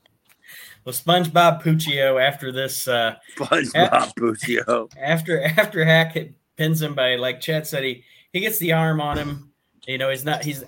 Well, 0.83 0.93
SpongeBob 0.95 1.61
Puccio 1.61 2.19
after 2.19 2.51
this, 2.51 2.87
uh, 2.87 3.13
SpongeBob 3.37 4.15
Puccio. 4.15 4.91
after 4.99 5.43
after 5.43 5.85
Hack 5.85 6.13
hit- 6.13 6.33
pins 6.57 6.81
him 6.81 6.95
by 6.95 7.15
like 7.17 7.39
Chad 7.39 7.67
said, 7.67 7.83
he 7.83 8.03
he 8.33 8.39
gets 8.39 8.57
the 8.57 8.71
arm 8.73 8.99
on 8.99 9.15
him. 9.17 9.50
You 9.87 9.97
know, 9.97 10.09
he's 10.09 10.25
not 10.25 10.43
he's 10.43 10.63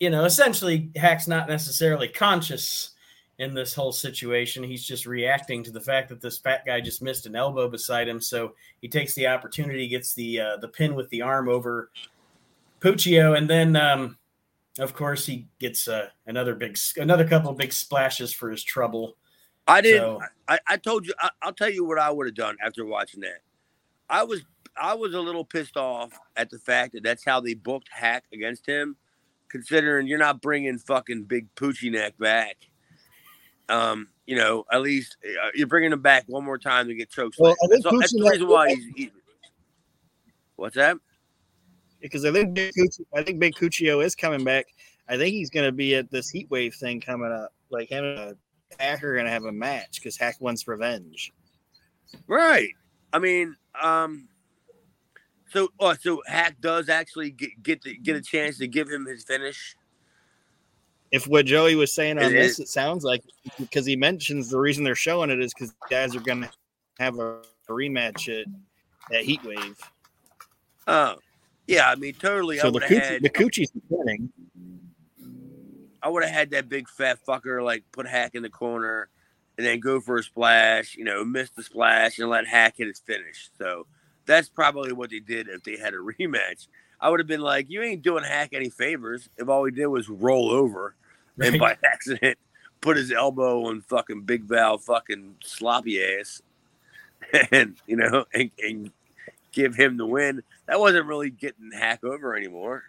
you 0.00 0.10
know 0.10 0.24
essentially 0.24 0.90
Hack's 0.96 1.28
not 1.28 1.48
necessarily 1.48 2.08
conscious 2.08 2.90
in 3.38 3.54
this 3.54 3.74
whole 3.74 3.92
situation. 3.92 4.62
He's 4.62 4.84
just 4.86 5.04
reacting 5.06 5.62
to 5.64 5.70
the 5.70 5.80
fact 5.80 6.08
that 6.10 6.20
this 6.20 6.38
fat 6.38 6.64
guy 6.64 6.80
just 6.80 7.02
missed 7.02 7.26
an 7.26 7.36
elbow 7.36 7.68
beside 7.68 8.08
him. 8.08 8.20
So 8.20 8.54
he 8.80 8.88
takes 8.88 9.14
the 9.14 9.26
opportunity, 9.26 9.88
gets 9.88 10.14
the 10.14 10.40
uh, 10.40 10.56
the 10.58 10.68
pin 10.68 10.94
with 10.94 11.08
the 11.10 11.22
arm 11.22 11.48
over 11.48 11.90
Puccio, 12.80 13.36
and 13.36 13.48
then 13.48 13.76
um, 13.76 14.16
of 14.78 14.94
course 14.94 15.26
he 15.26 15.46
gets 15.60 15.86
uh, 15.88 16.08
another 16.26 16.54
big 16.54 16.78
another 16.96 17.26
couple 17.26 17.50
of 17.50 17.56
big 17.58 17.72
splashes 17.72 18.32
for 18.32 18.50
his 18.50 18.62
trouble. 18.62 19.16
I 19.68 19.80
didn't. 19.80 20.00
So- 20.00 20.20
I, 20.48 20.58
I 20.66 20.76
told 20.76 21.06
you. 21.06 21.14
I, 21.20 21.30
I'll 21.42 21.52
tell 21.52 21.70
you 21.70 21.84
what 21.84 21.98
I 21.98 22.10
would 22.10 22.26
have 22.26 22.34
done 22.34 22.56
after 22.64 22.84
watching 22.84 23.20
that. 23.20 23.40
I 24.10 24.24
was 24.24 24.42
I 24.80 24.94
was 24.94 25.14
a 25.14 25.20
little 25.20 25.44
pissed 25.44 25.76
off 25.76 26.18
at 26.36 26.50
the 26.50 26.58
fact 26.58 26.94
that 26.94 27.02
that's 27.02 27.24
how 27.24 27.40
they 27.40 27.54
booked 27.54 27.88
Hack 27.90 28.24
against 28.32 28.66
him, 28.66 28.96
considering 29.48 30.06
you're 30.06 30.18
not 30.18 30.40
bringing 30.40 30.78
fucking 30.78 31.24
Big 31.24 31.54
Poochie 31.54 31.92
Neck 31.92 32.16
back. 32.18 32.56
Um, 33.68 34.08
you 34.26 34.36
know, 34.36 34.64
at 34.70 34.82
least 34.82 35.16
uh, 35.24 35.48
you're 35.54 35.66
bringing 35.66 35.92
him 35.92 36.02
back 36.02 36.24
one 36.26 36.44
more 36.44 36.58
time 36.58 36.88
to 36.88 36.94
get 36.94 37.10
choked. 37.10 37.36
Well, 37.38 37.54
so 37.60 37.68
that's 37.70 38.12
the 38.12 38.28
reason 38.28 38.48
why 38.48 38.70
he's. 38.70 38.86
He, 38.94 39.10
what's 40.56 40.76
that? 40.76 40.96
because 42.02 42.24
I 42.24 42.32
think 42.32 42.54
Big 42.54 42.72
Cucci, 42.74 43.04
I 43.14 43.22
think 43.22 43.38
Big 43.38 43.54
Cuccio 43.54 44.04
is 44.04 44.14
coming 44.14 44.44
back. 44.44 44.66
I 45.08 45.16
think 45.16 45.32
he's 45.32 45.50
going 45.50 45.66
to 45.66 45.72
be 45.72 45.94
at 45.94 46.10
this 46.10 46.28
heat 46.28 46.50
wave 46.50 46.74
thing 46.74 47.00
coming 47.00 47.32
up. 47.32 47.52
Like 47.70 47.88
him 47.88 48.04
and 48.04 48.36
Hack 48.78 49.02
are 49.02 49.14
going 49.14 49.24
to 49.24 49.30
have 49.30 49.44
a 49.44 49.52
match 49.52 49.94
because 49.94 50.16
Hack 50.16 50.36
wants 50.40 50.66
revenge. 50.68 51.32
Right. 52.26 52.70
I 53.12 53.18
mean, 53.18 53.56
um, 53.80 54.28
so 55.52 55.68
oh, 55.78 55.94
so 56.00 56.22
Hack 56.26 56.56
does 56.60 56.88
actually 56.88 57.30
get 57.30 57.62
get 57.62 57.82
the, 57.82 57.96
get 57.96 58.16
a 58.16 58.22
chance 58.22 58.58
to 58.58 58.66
give 58.66 58.88
him 58.88 59.06
his 59.06 59.24
finish. 59.24 59.76
If 61.10 61.28
what 61.28 61.44
Joey 61.44 61.74
was 61.74 61.92
saying 61.94 62.18
on 62.18 62.24
It 62.24 62.30
this, 62.30 62.52
is. 62.52 62.60
it 62.60 62.68
sounds 62.68 63.04
like 63.04 63.22
because 63.58 63.84
he 63.84 63.96
mentions 63.96 64.48
the 64.48 64.58
reason 64.58 64.82
they're 64.82 64.94
showing 64.94 65.28
it 65.28 65.40
is 65.40 65.52
because 65.52 65.74
guys 65.90 66.16
are 66.16 66.20
going 66.20 66.40
to 66.40 66.50
have 66.98 67.18
a, 67.18 67.42
a 67.68 67.70
rematch 67.70 68.28
at, 68.28 68.46
at 69.14 69.22
Heat 69.22 69.44
Wave. 69.44 69.78
Oh, 70.86 71.16
yeah. 71.66 71.90
I 71.90 71.96
mean, 71.96 72.14
totally. 72.14 72.58
So 72.58 72.68
the 72.68 72.72
would 72.72 72.82
have 72.84 72.90
Cucci, 72.90 73.10
had 73.10 73.22
the 73.22 73.28
Cucci's 73.28 73.72
winning. 73.90 74.32
I 76.02 76.08
would 76.08 76.24
have 76.24 76.32
had 76.32 76.50
that 76.52 76.70
big 76.70 76.88
fat 76.88 77.18
fucker 77.28 77.62
like 77.62 77.84
put 77.92 78.08
Hack 78.08 78.34
in 78.34 78.42
the 78.42 78.48
corner 78.48 79.08
and 79.58 79.66
then 79.66 79.80
go 79.80 80.00
for 80.00 80.16
a 80.16 80.22
splash. 80.22 80.96
You 80.96 81.04
know, 81.04 81.26
miss 81.26 81.50
the 81.50 81.62
splash 81.62 82.18
and 82.18 82.30
let 82.30 82.46
Hack 82.46 82.76
hit 82.78 82.88
his 82.88 83.00
finish. 83.00 83.50
So 83.58 83.86
that's 84.26 84.48
probably 84.48 84.92
what 84.92 85.10
they 85.10 85.20
did 85.20 85.48
if 85.48 85.62
they 85.62 85.76
had 85.76 85.94
a 85.94 85.96
rematch. 86.18 86.68
I 87.00 87.10
would 87.10 87.20
have 87.20 87.26
been 87.26 87.40
like, 87.40 87.68
you 87.68 87.82
ain't 87.82 88.02
doing 88.02 88.22
Hack 88.22 88.50
any 88.52 88.70
favors 88.70 89.28
if 89.36 89.48
all 89.48 89.64
he 89.64 89.72
did 89.72 89.86
was 89.86 90.08
roll 90.08 90.50
over 90.50 90.94
and 91.40 91.58
by 91.58 91.76
accident 91.84 92.38
put 92.82 92.96
his 92.96 93.10
elbow 93.10 93.66
on 93.66 93.80
fucking 93.80 94.22
Big 94.22 94.44
Val 94.44 94.76
fucking 94.76 95.36
sloppy 95.42 96.04
ass 96.04 96.42
and 97.52 97.76
you 97.86 97.96
know 97.96 98.26
and, 98.34 98.50
and 98.58 98.90
give 99.52 99.74
him 99.74 99.96
the 99.96 100.06
win. 100.06 100.42
That 100.66 100.80
wasn't 100.80 101.06
really 101.06 101.30
getting 101.30 101.70
Hack 101.72 102.04
over 102.04 102.36
anymore. 102.36 102.82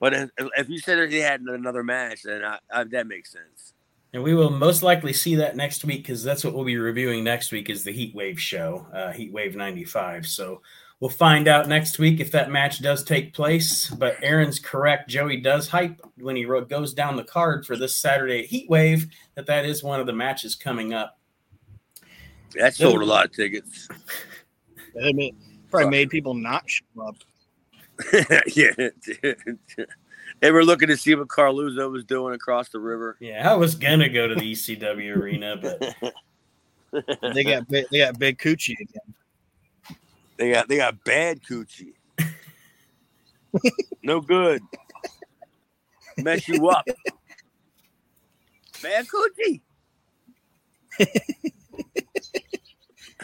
But 0.00 0.14
if, 0.14 0.30
if 0.56 0.68
you 0.68 0.78
said 0.78 0.98
that 0.98 1.10
he 1.10 1.18
had 1.18 1.40
another 1.40 1.82
match, 1.82 2.22
then 2.22 2.44
I, 2.44 2.58
I, 2.72 2.84
that 2.84 3.06
makes 3.06 3.32
sense. 3.32 3.74
And 4.12 4.22
we 4.22 4.34
will 4.34 4.50
most 4.50 4.82
likely 4.82 5.12
see 5.12 5.34
that 5.36 5.56
next 5.56 5.84
week 5.84 6.02
because 6.02 6.24
that's 6.24 6.42
what 6.42 6.54
we'll 6.54 6.64
be 6.64 6.78
reviewing 6.78 7.22
next 7.22 7.52
week 7.52 7.68
is 7.68 7.84
the 7.84 7.92
Heat 7.92 8.14
Wave 8.14 8.40
show, 8.40 8.86
uh, 8.92 9.12
Heat 9.12 9.32
Wave 9.32 9.54
95. 9.54 10.26
So 10.26 10.62
we'll 10.98 11.10
find 11.10 11.46
out 11.46 11.68
next 11.68 11.98
week 11.98 12.18
if 12.18 12.32
that 12.32 12.50
match 12.50 12.80
does 12.80 13.04
take 13.04 13.34
place. 13.34 13.90
But 13.90 14.16
Aaron's 14.22 14.58
correct. 14.58 15.10
Joey 15.10 15.40
does 15.40 15.68
hype 15.68 16.00
when 16.16 16.36
he 16.36 16.46
wrote, 16.46 16.70
goes 16.70 16.94
down 16.94 17.16
the 17.16 17.24
card 17.24 17.66
for 17.66 17.76
this 17.76 17.98
Saturday 17.98 18.40
at 18.40 18.46
Heat 18.46 18.70
Wave 18.70 19.08
that 19.34 19.46
that 19.46 19.66
is 19.66 19.82
one 19.82 20.00
of 20.00 20.06
the 20.06 20.14
matches 20.14 20.54
coming 20.54 20.94
up. 20.94 21.18
That 22.54 22.74
sold 22.74 23.02
a 23.02 23.04
lot 23.04 23.26
of 23.26 23.32
tickets. 23.32 23.88
That 24.94 25.14
made, 25.14 25.36
probably 25.70 25.90
made 25.90 26.08
people 26.08 26.32
not 26.32 26.64
show 26.66 26.84
up. 27.06 27.16
yeah. 28.54 28.70
they 30.40 30.50
were 30.50 30.64
looking 30.64 30.88
to 30.88 30.96
see 30.96 31.14
what 31.14 31.28
Carluzzo 31.28 31.90
was 31.90 32.04
doing 32.04 32.34
across 32.34 32.68
the 32.68 32.78
river. 32.78 33.16
Yeah, 33.20 33.50
I 33.50 33.54
was 33.54 33.74
going 33.74 34.00
to 34.00 34.08
go 34.08 34.28
to 34.28 34.34
the 34.34 34.52
ECW 34.52 35.16
arena, 35.20 35.56
but 35.56 36.12
They 37.34 37.44
got 37.44 37.68
big, 37.68 37.86
they 37.90 37.98
got 37.98 38.18
big 38.18 38.38
coochie 38.38 38.74
again. 38.80 39.14
They 40.36 40.52
got 40.52 40.68
they 40.68 40.76
got 40.76 41.02
bad 41.04 41.42
coochie. 41.42 41.94
no 44.02 44.20
good. 44.20 44.62
Mess 46.16 46.48
you 46.48 46.68
up. 46.68 46.86
Bad 48.82 49.06
coochie. 49.06 49.60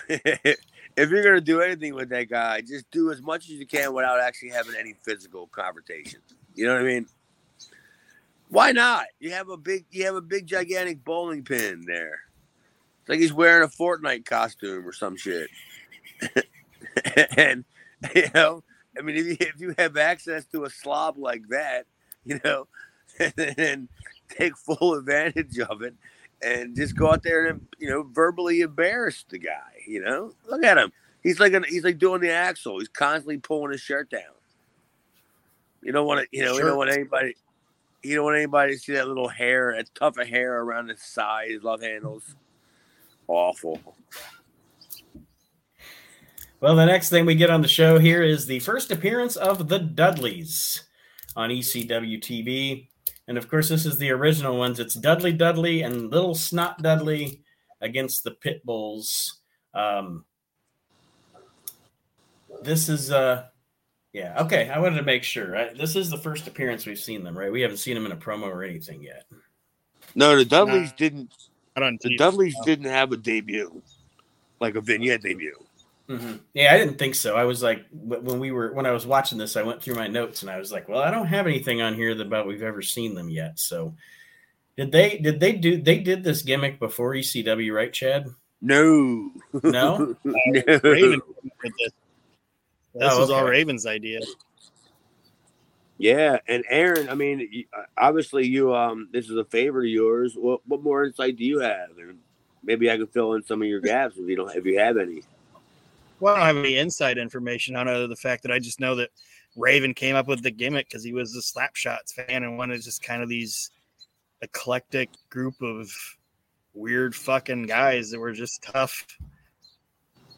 if 0.09 1.11
you're 1.11 1.24
gonna 1.24 1.40
do 1.40 1.61
anything 1.61 1.94
with 1.94 2.09
that 2.11 2.29
guy, 2.29 2.61
just 2.61 2.90
do 2.90 3.11
as 3.11 3.22
much 3.22 3.44
as 3.44 3.53
you 3.53 3.66
can 3.66 3.94
without 3.94 4.20
actually 4.20 4.50
having 4.50 4.74
any 4.79 4.94
physical 5.03 5.46
confrontation. 5.48 6.20
You 6.55 6.67
know 6.67 6.75
what 6.75 6.83
I 6.83 6.87
mean? 6.87 7.07
Why 8.49 8.73
not? 8.73 9.07
You 9.19 9.33
have 9.33 9.49
a 9.49 9.57
big 9.57 9.85
you 9.90 10.05
have 10.05 10.14
a 10.14 10.21
big 10.21 10.47
gigantic 10.47 11.05
bowling 11.05 11.43
pin 11.43 11.85
there. 11.87 12.21
It's 13.01 13.09
like 13.09 13.19
he's 13.19 13.33
wearing 13.33 13.64
a 13.64 13.69
Fortnite 13.69 14.25
costume 14.25 14.87
or 14.87 14.93
some 14.93 15.17
shit. 15.17 15.51
and 17.37 17.64
you 18.14 18.29
know, 18.35 18.62
I 18.97 19.03
mean, 19.03 19.17
if 19.17 19.27
you, 19.27 19.37
if 19.40 19.61
you 19.61 19.75
have 19.79 19.97
access 19.97 20.45
to 20.47 20.64
a 20.64 20.71
slob 20.71 21.19
like 21.19 21.49
that, 21.49 21.87
you 22.25 22.40
know, 22.45 22.69
and 23.37 23.88
take 24.29 24.57
full 24.57 24.95
advantage 24.95 25.59
of 25.59 25.83
it 25.83 25.95
and 26.43 26.77
just 26.77 26.97
go 26.97 27.11
out 27.11 27.23
there 27.23 27.47
and 27.47 27.67
you 27.79 27.88
know 27.88 28.03
verbally 28.03 28.61
embarrass 28.61 29.25
the 29.29 29.38
guy. 29.38 29.83
You 29.87 30.03
know, 30.03 30.33
look 30.49 30.64
at 30.64 30.79
him. 30.79 30.93
He's 31.23 31.40
like 31.40 31.55
an, 31.55 31.64
he's 31.69 31.85
like 31.85 31.99
doing 31.99 32.21
the 32.21 32.31
axle. 32.31 32.79
He's 32.79 32.88
constantly 32.88 33.38
pulling 33.38 33.73
his 33.73 33.81
shirt 33.81 34.11
down. 34.11 34.23
You 35.85 35.92
don't 35.92 36.07
want 36.07 36.23
to, 36.23 36.37
you 36.37 36.44
know, 36.44 36.55
you 36.55 36.62
don't 36.62 36.79
want 36.79 36.90
anybody. 36.90 37.37
You 38.03 38.16
don't 38.16 38.25
want 38.25 38.37
anybody 38.37 38.73
to 38.73 38.79
see 38.79 38.92
that 38.94 39.07
little 39.07 39.29
hair, 39.29 39.75
that 39.77 39.94
tuft 39.94 40.18
of 40.18 40.27
hair 40.27 40.61
around 40.61 40.88
his 40.88 41.03
side, 41.03 41.51
his 41.51 41.62
love 41.62 41.83
handles. 41.83 42.35
Awful. 43.29 43.81
Well, 46.61 46.77
the 46.77 46.87
next 46.87 47.11
thing 47.11 47.27
we 47.27 47.35
get 47.35 47.51
on 47.51 47.61
the 47.61 47.68
show 47.68 47.99
here 47.99 48.23
is 48.23 48.47
the 48.47 48.61
first 48.61 48.90
appearance 48.90 49.37
of 49.37 49.68
the 49.68 49.79
Dudleys 49.79 50.85
on 51.37 51.51
ECW 51.51 52.18
TV. 52.20 52.88
And 53.29 53.37
of 53.37 53.49
course, 53.49 53.68
this 53.68 53.85
is 53.85 53.99
the 53.99 54.11
original 54.11 54.57
ones. 54.57 54.81
It's 54.81 54.94
Dudley 54.94 55.33
Dudley 55.33 55.83
and 55.83 56.11
Little 56.11 56.35
Snot 56.35 56.83
Dudley 56.83 57.42
against 57.81 58.25
the 58.25 58.31
Pit 58.31 58.64
Bulls. 58.64 59.40
Um, 59.75 60.25
this 62.62 62.88
is, 62.88 63.11
uh, 63.11 63.47
yeah, 64.14 64.40
okay. 64.44 64.70
I 64.70 64.79
wanted 64.79 64.96
to 64.96 65.03
make 65.03 65.24
sure. 65.24 65.50
Right? 65.50 65.77
This 65.77 65.96
is 65.96 66.09
the 66.09 66.16
first 66.16 66.46
appearance 66.46 66.87
we've 66.87 66.98
seen 66.98 67.24
them, 67.24 67.37
right? 67.37 67.53
We 67.53 67.61
haven't 67.61 67.77
seen 67.79 67.94
them 67.94 68.07
in 68.07 68.12
a 68.12 68.16
promo 68.16 68.44
or 68.44 68.62
anything 68.62 69.03
yet. 69.03 69.24
No, 70.14 70.37
the 70.37 70.44
Dudleys 70.44 70.92
didn't. 70.92 71.35
I 71.77 71.81
don't. 71.81 71.88
on 71.88 71.98
The 72.00 72.11
TV. 72.11 72.16
Dudleys 72.18 72.57
didn't 72.64 72.87
have 72.87 73.11
a 73.12 73.16
debut, 73.16 73.83
like 74.61 74.77
a 74.77 74.81
vignette 74.81 75.22
debut. 75.22 75.59
Mhm. 76.09 76.38
Yeah, 76.53 76.72
I 76.72 76.79
didn't 76.79 76.98
think 76.98 77.14
so. 77.14 77.35
I 77.35 77.44
was 77.44 77.62
like, 77.62 77.85
when 77.90 78.38
we 78.38 78.50
were 78.53 78.72
when 78.72 78.87
I 78.87 78.92
was 78.92 79.07
watching 79.07 79.38
this, 79.38 79.57
I 79.57 79.62
went 79.62 79.83
through 79.83 79.94
my 79.96 80.07
notes 80.07 80.42
and 80.42 80.50
I 80.50 80.59
was 80.59 80.70
like, 80.70 80.88
well, 80.88 81.00
I 81.00 81.11
don't 81.11 81.27
have 81.27 81.46
anything 81.46 81.81
on 81.83 81.94
here 81.94 82.18
about 82.20 82.46
we've 82.46 82.62
ever 82.62 82.83
seen 82.83 83.14
them 83.14 83.31
yet. 83.31 83.59
So, 83.59 83.94
did 84.77 84.92
they 84.92 85.18
did 85.18 85.40
they 85.40 85.53
do 85.53 85.81
they 85.81 85.98
did 85.98 86.22
this 86.22 86.42
gimmick 86.42 86.79
before 86.79 87.14
ECW, 87.14 87.72
right, 87.74 87.92
Chad? 87.92 88.29
No, 88.61 89.31
No? 89.62 90.14
no. 90.24 90.37
Raven 90.55 91.20
did 91.62 91.72
this. 91.79 91.92
This 92.94 93.12
Oh, 93.12 93.20
was 93.20 93.30
all. 93.30 93.44
Raven's 93.44 93.87
idea. 93.87 94.20
Yeah, 95.98 96.38
and 96.48 96.64
Aaron, 96.68 97.09
I 97.09 97.14
mean, 97.14 97.66
obviously, 97.96 98.46
you 98.46 98.74
um, 98.74 99.09
this 99.12 99.30
is 99.30 99.37
a 99.37 99.44
favorite 99.44 99.87
of 99.87 99.92
yours. 99.92 100.35
What 100.37 100.61
what 100.66 100.83
more 100.83 101.04
insight 101.04 101.37
do 101.37 101.44
you 101.44 101.61
have? 101.61 101.90
And 101.98 102.18
maybe 102.62 102.90
I 102.90 102.96
can 102.96 103.07
fill 103.07 103.35
in 103.35 103.44
some 103.44 103.62
of 103.62 103.68
your 103.68 103.80
gaps 103.80 104.16
if 104.16 104.28
you 104.28 104.37
don't, 104.37 104.54
if 104.54 104.64
you 104.64 104.78
have 104.78 104.96
any. 104.96 105.22
Well, 106.20 106.35
I 106.35 106.38
don't 106.38 106.46
have 106.46 106.64
any 106.64 106.78
inside 106.78 107.18
information 107.18 107.76
on 107.76 107.88
other 107.88 108.07
the 108.07 108.16
fact 108.16 108.42
that 108.42 108.52
I 108.52 108.59
just 108.59 108.80
know 108.80 108.94
that 108.96 109.11
Raven 109.57 109.94
came 109.94 110.16
up 110.16 110.26
with 110.26 110.42
the 110.42 110.50
gimmick 110.50 110.88
because 110.88 111.04
he 111.04 111.12
was 111.12 111.37
a 111.37 111.40
Slapshots 111.40 112.12
fan 112.14 112.42
and 112.42 112.59
wanted 112.59 112.83
just 112.83 113.02
kind 113.02 113.22
of 113.22 113.28
these 113.28 113.70
eclectic 114.42 115.11
group 115.30 115.61
of 115.62 115.90
weird 116.74 117.14
fucking 117.14 117.64
guys 117.64 118.11
that 118.11 118.18
were 118.18 118.33
just 118.33 118.62
tough. 118.62 119.07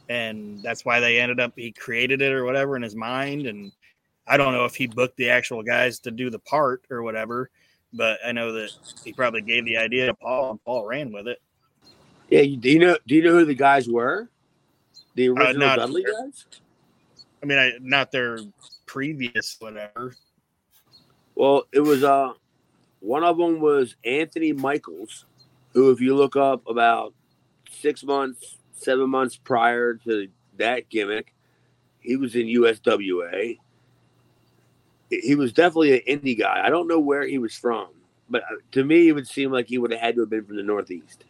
And 0.09 0.63
that's 0.63 0.85
why 0.85 1.01
they 1.01 1.19
ended 1.21 1.41
up 1.41 1.53
he 1.57 1.73
created 1.73 2.23
it 2.23 2.33
or 2.33 2.45
whatever 2.45 2.77
in 2.77 2.83
his 2.83 2.95
mind. 2.95 3.47
And 3.47 3.73
I 4.27 4.37
don't 4.37 4.53
know 4.53 4.65
if 4.65 4.75
he 4.75 4.87
booked 4.87 5.17
the 5.17 5.31
actual 5.31 5.63
guys 5.63 5.99
to 6.01 6.11
do 6.11 6.31
the 6.31 6.39
part 6.39 6.85
or 6.91 7.03
whatever, 7.03 7.51
but 7.93 8.19
I 8.25 8.33
know 8.33 8.53
that 8.53 8.71
he 9.05 9.13
probably 9.13 9.43
gave 9.43 9.65
the 9.65 9.77
idea 9.77 10.07
to 10.07 10.15
Paul 10.15 10.53
and 10.53 10.65
Paul 10.65 10.87
ran 10.87 11.13
with 11.13 11.29
it. 11.29 11.41
Yeah, 12.29 12.41
you, 12.41 12.57
do 12.57 12.71
you 12.71 12.79
know? 12.79 12.97
Do 13.07 13.15
you 13.15 13.23
know 13.23 13.33
who 13.33 13.45
the 13.45 13.55
guys 13.55 13.89
were? 13.89 14.29
The 15.15 15.29
original 15.29 15.67
not- 15.67 15.77
Dudley 15.77 16.05
guys. 16.05 16.47
I 17.43 17.47
mean, 17.47 17.59
I, 17.59 17.73
not 17.81 18.11
their 18.11 18.39
previous 18.87 19.57
whatever. 19.61 20.17
Well, 21.35 21.65
it 21.71 21.81
was 21.81 22.03
uh, 22.03 22.33
one 23.01 23.23
of 23.23 23.37
them 23.37 23.61
was 23.61 23.95
Anthony 24.05 24.53
Michaels, 24.53 25.27
who, 25.75 25.91
if 25.91 26.01
you 26.01 26.17
look 26.17 26.35
up 26.35 26.67
about 26.67 27.15
six 27.71 28.03
months, 28.03 28.57
seven 28.77 29.11
months 29.11 29.37
prior 29.37 29.95
to 29.95 30.29
that 30.59 30.89
gimmick, 30.89 31.35
he 32.01 32.17
was 32.17 32.35
in 32.35 32.47
USWA. 32.47 33.59
He 35.11 35.35
was 35.35 35.53
definitely 35.53 35.95
an 36.01 36.19
indie 36.21 36.39
guy. 36.39 36.63
I 36.65 36.71
don't 36.71 36.89
know 36.89 36.99
where 37.01 37.25
he 37.27 37.39
was 37.39 37.55
from, 37.55 37.89
but 38.29 38.43
uh, 38.43 38.57
to 38.73 38.85
me, 38.85 39.09
it 39.09 39.13
would 39.13 39.29
seem 39.29 39.53
like 39.53 39.69
he 39.69 39.79
would 39.79 39.93
have 39.93 40.01
had 40.01 40.15
to 40.17 40.23
have 40.23 40.31
been 40.31 40.45
from 40.45 40.57
the 40.57 40.63
Northeast 40.63 41.25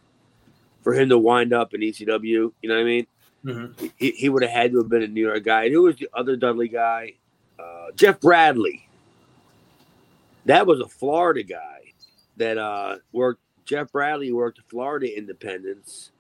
for 0.83 0.95
him 0.95 1.09
to 1.11 1.19
wind 1.19 1.53
up 1.53 1.75
in 1.75 1.81
ECW. 1.81 2.23
You 2.23 2.53
know 2.63 2.75
what 2.75 2.81
I 2.81 2.85
mean? 2.85 3.07
Mhm. 3.45 3.93
He, 3.97 4.11
he 4.13 4.29
would 4.29 4.43
have 4.43 4.51
had 4.51 4.73
to 4.73 4.79
have 4.79 4.89
been 4.89 5.03
a 5.03 5.07
New 5.09 5.21
York 5.27 5.45
guy. 5.45 5.65
And 5.65 5.73
who 5.73 5.83
was 5.83 5.97
the 5.97 6.09
other 6.15 6.37
Dudley 6.37 6.69
guy? 6.69 7.15
Uh, 7.59 7.89
Jeff 7.95 8.21
Bradley. 8.21 8.89
That 10.47 10.67
was 10.67 10.81
a 10.81 10.87
Florida 10.89 11.43
guy 11.43 11.93
that 12.37 12.59
uh, 12.59 12.97
worked. 13.13 13.41
Jeff 13.65 13.91
Bradley 13.91 14.33
worked 14.33 14.61
Florida 14.69 15.17
Independence, 15.17 16.13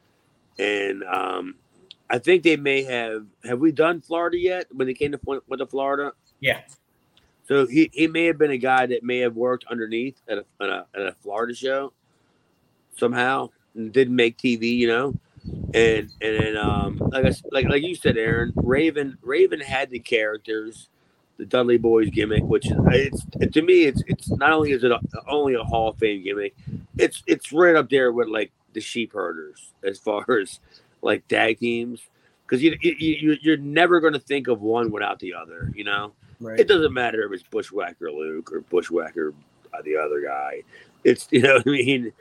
and 0.58 1.02
um, 1.04 1.54
I 2.10 2.18
think 2.18 2.42
they 2.42 2.56
may 2.56 2.82
have. 2.84 3.26
Have 3.44 3.60
we 3.60 3.72
done 3.72 4.00
Florida 4.00 4.38
yet? 4.38 4.66
When 4.72 4.86
they 4.86 4.94
came 4.94 5.12
to 5.12 5.20
with 5.46 5.58
the 5.58 5.66
Florida, 5.66 6.12
Yeah. 6.40 6.60
so 7.48 7.66
he, 7.66 7.90
he 7.92 8.06
may 8.06 8.26
have 8.26 8.38
been 8.38 8.50
a 8.52 8.58
guy 8.58 8.86
that 8.86 9.02
may 9.02 9.18
have 9.18 9.36
worked 9.36 9.64
underneath 9.70 10.16
at 10.28 10.38
a, 10.38 10.44
at 10.60 10.68
a, 10.68 10.86
at 10.94 11.02
a 11.02 11.12
Florida 11.22 11.54
show 11.54 11.92
somehow 12.96 13.50
and 13.74 13.92
didn't 13.92 14.16
make 14.16 14.36
TV, 14.38 14.76
you 14.76 14.88
know. 14.88 15.14
And 15.74 16.10
and 16.20 16.40
then 16.40 16.56
um 16.56 16.98
like 17.12 17.24
I 17.24 17.32
like 17.52 17.68
like 17.68 17.82
you 17.82 17.94
said, 17.94 18.16
Aaron, 18.16 18.52
Raven 18.56 19.16
Raven 19.22 19.60
had 19.60 19.90
the 19.90 20.00
characters, 20.00 20.88
the 21.36 21.44
Dudley 21.46 21.78
Boys 21.78 22.10
gimmick, 22.10 22.42
which 22.42 22.66
is 22.66 22.72
it's 22.90 23.24
to 23.52 23.62
me 23.62 23.84
it's 23.84 24.02
it's 24.08 24.28
not 24.30 24.50
only 24.52 24.72
is 24.72 24.82
it 24.82 24.90
a, 24.90 24.98
only 25.28 25.54
a 25.54 25.62
Hall 25.62 25.90
of 25.90 25.98
Fame 25.98 26.24
gimmick, 26.24 26.56
it's 26.98 27.22
it's 27.28 27.52
right 27.52 27.76
up 27.76 27.90
there 27.90 28.10
with 28.10 28.26
like 28.26 28.50
the 28.76 28.80
Sheep 28.80 29.12
Herders 29.14 29.72
as 29.82 29.98
far 29.98 30.24
as 30.40 30.60
like 31.02 31.26
tag 31.26 31.58
teams 31.58 32.02
because 32.46 32.62
you, 32.62 32.76
you 32.80 32.94
you 32.98 33.36
you're 33.40 33.56
never 33.56 33.98
going 33.98 34.12
to 34.12 34.20
think 34.20 34.46
of 34.46 34.60
one 34.62 34.92
without 34.92 35.18
the 35.18 35.34
other, 35.34 35.72
you 35.74 35.82
know. 35.82 36.12
Right. 36.38 36.60
It 36.60 36.68
doesn't 36.68 36.92
matter 36.92 37.24
if 37.24 37.32
it's 37.32 37.42
Bushwhacker 37.50 38.12
Luke 38.12 38.52
or 38.52 38.60
Bushwhacker 38.60 39.34
uh, 39.74 39.82
the 39.82 39.96
other 39.96 40.20
guy. 40.20 40.62
It's 41.02 41.26
you 41.32 41.42
know 41.42 41.60
I 41.66 41.68
mean. 41.68 42.12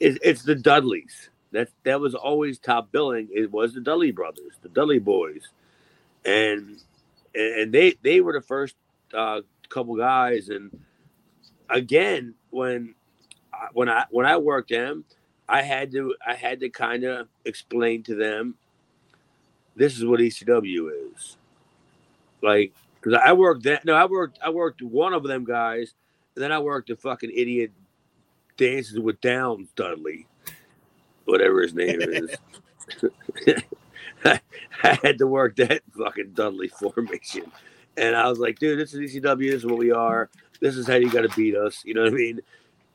It's, 0.00 0.16
it's 0.22 0.42
the 0.44 0.54
Dudleys. 0.54 1.28
That 1.50 1.70
that 1.82 2.00
was 2.00 2.14
always 2.14 2.60
top 2.60 2.92
billing. 2.92 3.28
It 3.34 3.50
was 3.50 3.74
the 3.74 3.80
Dudley 3.80 4.12
brothers, 4.12 4.52
the 4.62 4.68
Dudley 4.68 5.00
boys, 5.00 5.42
and 6.24 6.78
and 7.34 7.72
they 7.72 7.96
they 8.02 8.20
were 8.20 8.32
the 8.32 8.40
first 8.40 8.76
uh, 9.12 9.40
couple 9.68 9.96
guys. 9.96 10.50
And 10.50 10.70
again, 11.68 12.34
when 12.50 12.94
I- 13.52 13.70
when 13.72 13.88
I 13.88 14.04
when 14.10 14.24
I 14.24 14.36
worked 14.36 14.70
them, 14.70 15.04
I 15.48 15.62
had 15.62 15.90
to 15.92 16.14
I 16.26 16.34
had 16.34 16.60
to 16.60 16.68
kind 16.68 17.04
of 17.04 17.28
explain 17.44 18.02
to 18.04 18.14
them 18.14 18.54
this 19.76 19.96
is 19.96 20.04
what 20.04 20.20
ECW 20.20 21.12
is. 21.14 21.36
Like 22.42 22.72
because 23.00 23.18
I 23.24 23.32
worked 23.32 23.64
that. 23.64 23.84
No, 23.84 23.94
I 23.94 24.06
worked. 24.06 24.38
I 24.42 24.50
worked 24.50 24.82
one 24.82 25.14
of 25.14 25.22
them 25.22 25.44
guys, 25.44 25.94
and 26.34 26.42
then 26.42 26.52
I 26.52 26.58
worked 26.58 26.88
the 26.88 26.96
fucking 26.96 27.30
idiot 27.34 27.72
dances 28.56 28.98
with 28.98 29.20
Downs 29.20 29.68
Dudley, 29.76 30.26
whatever 31.24 31.62
his 31.62 31.74
name 31.74 32.00
is. 32.02 32.36
I 34.24 34.40
had 35.02 35.18
to 35.18 35.26
work 35.26 35.56
that 35.56 35.82
fucking 35.96 36.32
Dudley 36.34 36.68
formation, 36.68 37.50
and 37.96 38.16
I 38.16 38.28
was 38.28 38.38
like, 38.38 38.58
dude, 38.58 38.78
this 38.78 38.94
is 38.94 39.14
ECW. 39.14 39.50
This 39.50 39.62
is 39.62 39.66
what 39.66 39.78
we 39.78 39.92
are. 39.92 40.28
This 40.60 40.76
is 40.76 40.86
how 40.86 40.94
you 40.94 41.10
got 41.10 41.22
to 41.22 41.36
beat 41.36 41.56
us. 41.56 41.82
You 41.84 41.94
know 41.94 42.02
what 42.02 42.12
I 42.12 42.16
mean? 42.16 42.40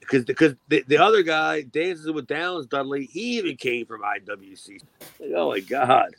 Because 0.03 0.25
because 0.25 0.55
the, 0.67 0.83
the 0.87 0.97
other 0.97 1.23
guy 1.23 1.61
dances 1.61 2.11
with 2.11 2.27
Downs 2.27 2.67
Dudley, 2.67 3.05
he 3.05 3.37
even 3.37 3.55
came 3.55 3.85
from 3.85 4.01
IWC. 4.01 4.81
Like, 5.19 5.31
oh 5.35 5.51
my 5.51 5.59
god. 5.59 6.15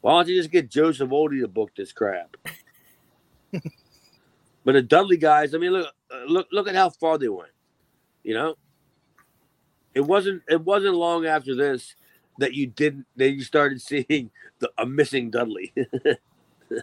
Why 0.00 0.12
don't 0.12 0.28
you 0.28 0.36
just 0.36 0.52
get 0.52 0.70
Joe 0.70 0.90
Savoldi 0.90 1.40
to 1.40 1.48
book 1.48 1.72
this 1.76 1.92
crap? 1.92 2.36
but 3.52 3.62
the 4.64 4.82
Dudley 4.82 5.16
guys, 5.16 5.54
I 5.54 5.58
mean, 5.58 5.72
look, 5.72 5.92
uh, 6.12 6.24
look, 6.26 6.46
look 6.52 6.68
at 6.68 6.76
how 6.76 6.90
far 6.90 7.18
they 7.18 7.28
went. 7.28 7.50
You 8.22 8.34
know, 8.34 8.54
it 9.94 10.02
wasn't 10.02 10.42
it 10.48 10.62
wasn't 10.62 10.94
long 10.94 11.26
after 11.26 11.54
this 11.54 11.96
that 12.38 12.54
you 12.54 12.66
didn't 12.66 13.06
that 13.16 13.30
you 13.30 13.42
started 13.42 13.80
seeing 13.80 14.30
the, 14.58 14.70
a 14.78 14.86
missing 14.86 15.30
Dudley. 15.30 15.72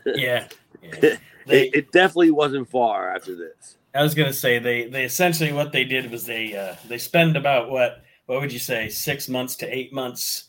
Yeah. 0.06 0.48
yeah. 0.82 1.18
They, 1.46 1.68
it 1.72 1.92
definitely 1.92 2.32
wasn't 2.32 2.70
far 2.70 3.14
after 3.14 3.36
this. 3.36 3.78
I 3.96 4.02
was 4.02 4.16
gonna 4.16 4.34
say 4.34 4.60
they 4.60 4.88
they 4.88 5.04
essentially 5.06 5.54
what 5.54 5.72
they 5.72 5.84
did 5.84 6.10
was 6.12 6.26
they 6.26 6.56
uh, 6.56 6.76
they 6.88 6.98
spend 6.98 7.38
about 7.38 7.70
what 7.70 8.04
what 8.26 8.42
would 8.42 8.52
you 8.54 8.60
say 8.60 8.90
six 8.90 9.30
months 9.30 9.56
to 9.58 9.68
eight 9.76 9.94
months, 9.94 10.46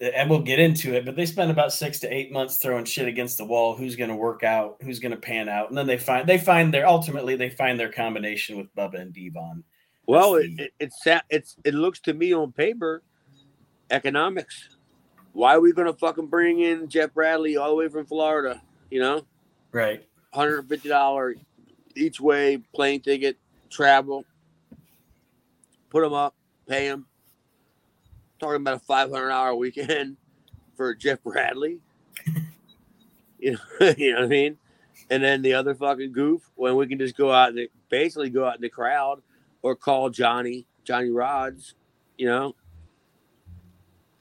and 0.00 0.30
we'll 0.30 0.40
get 0.42 0.58
into 0.58 0.94
it. 0.94 1.04
But 1.04 1.16
they 1.16 1.26
spend 1.26 1.50
about 1.50 1.72
six 1.72 1.98
to 2.00 2.12
eight 2.14 2.32
months 2.32 2.56
throwing 2.56 2.84
shit 2.86 3.08
against 3.08 3.36
the 3.38 3.44
wall. 3.44 3.76
Who's 3.76 3.96
gonna 3.96 4.16
work 4.16 4.42
out? 4.42 4.76
Who's 4.82 4.98
gonna 5.00 5.16
pan 5.16 5.48
out? 5.48 5.68
And 5.68 5.76
then 5.76 5.86
they 5.86 5.98
find 5.98 6.26
they 6.28 6.38
find 6.38 6.72
their 6.72 6.86
ultimately 6.86 7.36
they 7.36 7.50
find 7.50 7.78
their 7.78 7.92
combination 7.92 8.56
with 8.56 8.74
Bubba 8.74 9.00
and 9.00 9.12
Devon. 9.12 9.62
Well, 10.06 10.32
That's 10.34 10.44
it, 10.46 10.56
the- 10.56 10.62
it, 10.64 10.72
it's 10.80 11.06
it's 11.30 11.56
it 11.64 11.74
looks 11.74 12.00
to 12.00 12.14
me 12.14 12.32
on 12.32 12.52
paper 12.52 13.02
economics. 13.90 14.70
Why 15.34 15.54
are 15.56 15.60
we 15.60 15.72
gonna 15.72 15.92
fucking 15.94 16.26
bring 16.28 16.60
in 16.60 16.88
Jeff 16.88 17.12
Bradley 17.14 17.56
all 17.56 17.68
the 17.68 17.74
way 17.76 17.88
from 17.88 18.06
Florida? 18.06 18.62
You 18.90 19.00
know, 19.00 19.26
Right. 19.72 20.06
hundred 20.32 20.68
fifty 20.68 20.88
dollar 20.88 21.34
each 21.96 22.20
way 22.20 22.58
plane 22.74 23.00
ticket, 23.00 23.36
travel. 23.70 24.24
Put 25.90 26.02
them 26.02 26.12
up, 26.12 26.34
pay 26.66 26.88
them. 26.88 27.06
Talking 28.40 28.56
about 28.56 28.76
a 28.76 28.78
five 28.80 29.10
hundred 29.10 29.28
dollar 29.28 29.54
weekend 29.54 30.16
for 30.76 30.94
Jeff 30.94 31.22
Bradley. 31.22 31.80
you 33.38 33.52
know, 33.52 33.58
you 33.96 34.12
know 34.12 34.20
what 34.20 34.24
I 34.24 34.28
mean? 34.28 34.58
And 35.10 35.22
then 35.22 35.42
the 35.42 35.54
other 35.54 35.74
fucking 35.74 36.12
goof 36.12 36.42
when 36.54 36.76
we 36.76 36.86
can 36.86 36.98
just 36.98 37.16
go 37.16 37.30
out 37.30 37.50
and 37.50 37.68
basically 37.88 38.30
go 38.30 38.46
out 38.46 38.56
in 38.56 38.62
the 38.62 38.68
crowd 38.68 39.20
or 39.62 39.76
call 39.76 40.10
Johnny, 40.10 40.66
Johnny 40.84 41.08
Rodz, 41.08 41.74
you 42.16 42.26
know, 42.26 42.54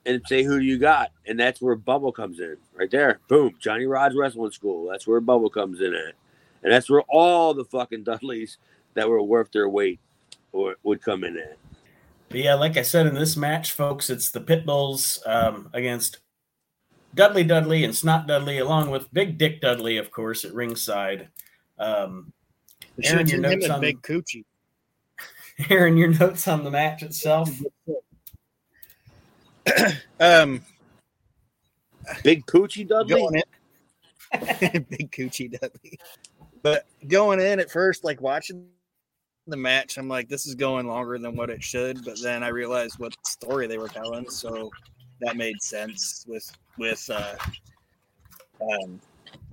and 0.05 0.21
say 0.27 0.43
who 0.43 0.59
do 0.59 0.65
you 0.65 0.77
got, 0.77 1.11
and 1.25 1.39
that's 1.39 1.61
where 1.61 1.75
Bubba 1.75 2.13
comes 2.13 2.39
in, 2.39 2.57
right 2.73 2.89
there. 2.89 3.19
Boom, 3.27 3.55
Johnny 3.59 3.85
Rodz 3.85 4.15
Wrestling 4.15 4.51
School. 4.51 4.89
That's 4.89 5.07
where 5.07 5.21
Bubba 5.21 5.51
comes 5.51 5.79
in 5.79 5.93
at, 5.93 6.15
and 6.63 6.71
that's 6.71 6.89
where 6.89 7.03
all 7.09 7.53
the 7.53 7.65
fucking 7.65 8.03
Dudleys 8.03 8.57
that 8.93 9.09
were 9.09 9.21
worth 9.21 9.51
their 9.51 9.69
weight 9.69 9.99
or 10.51 10.75
would 10.83 11.01
come 11.01 11.23
in 11.23 11.37
at. 11.37 11.57
But 12.29 12.39
yeah, 12.39 12.53
like 12.53 12.77
I 12.77 12.81
said 12.81 13.07
in 13.07 13.15
this 13.15 13.35
match, 13.35 13.73
folks, 13.73 14.09
it's 14.09 14.31
the 14.31 14.39
Pitbulls 14.39 15.19
um, 15.27 15.69
against 15.73 16.19
Dudley 17.13 17.43
Dudley 17.43 17.83
and 17.83 17.93
Snot 17.93 18.25
Dudley, 18.27 18.59
along 18.59 18.89
with 18.89 19.13
Big 19.13 19.37
Dick 19.37 19.59
Dudley, 19.59 19.97
of 19.97 20.11
course, 20.11 20.45
at 20.45 20.53
ringside. 20.53 21.27
Um, 21.77 22.31
Aaron, 23.03 23.27
your 23.27 23.39
notes 23.39 23.65
and 23.65 23.73
on- 23.73 23.81
Big 23.81 24.01
Coochie. 24.01 24.45
Aaron, 25.69 25.97
your 25.97 26.09
notes 26.09 26.47
on 26.47 26.63
the 26.63 26.71
match 26.71 27.03
itself. 27.03 27.49
Um, 30.19 30.61
Big 32.23 32.45
Poochie 32.45 32.87
Dudley. 32.87 33.41
Big 34.59 35.11
Coochie 35.11 35.51
Dudley. 35.51 35.99
But 36.63 36.85
going 37.07 37.39
in 37.39 37.59
at 37.59 37.71
first, 37.71 38.03
like 38.03 38.21
watching 38.21 38.67
the 39.47 39.57
match, 39.57 39.97
I'm 39.97 40.07
like, 40.07 40.29
this 40.29 40.45
is 40.45 40.55
going 40.55 40.87
longer 40.87 41.17
than 41.17 41.35
what 41.35 41.49
it 41.49 41.63
should. 41.63 42.03
But 42.05 42.21
then 42.21 42.43
I 42.43 42.49
realized 42.49 42.99
what 42.99 43.15
story 43.25 43.67
they 43.67 43.77
were 43.77 43.87
telling, 43.87 44.29
so 44.29 44.69
that 45.21 45.37
made 45.37 45.61
sense 45.61 46.25
with 46.27 46.49
with 46.77 47.09
uh, 47.11 47.35
um, 48.61 49.01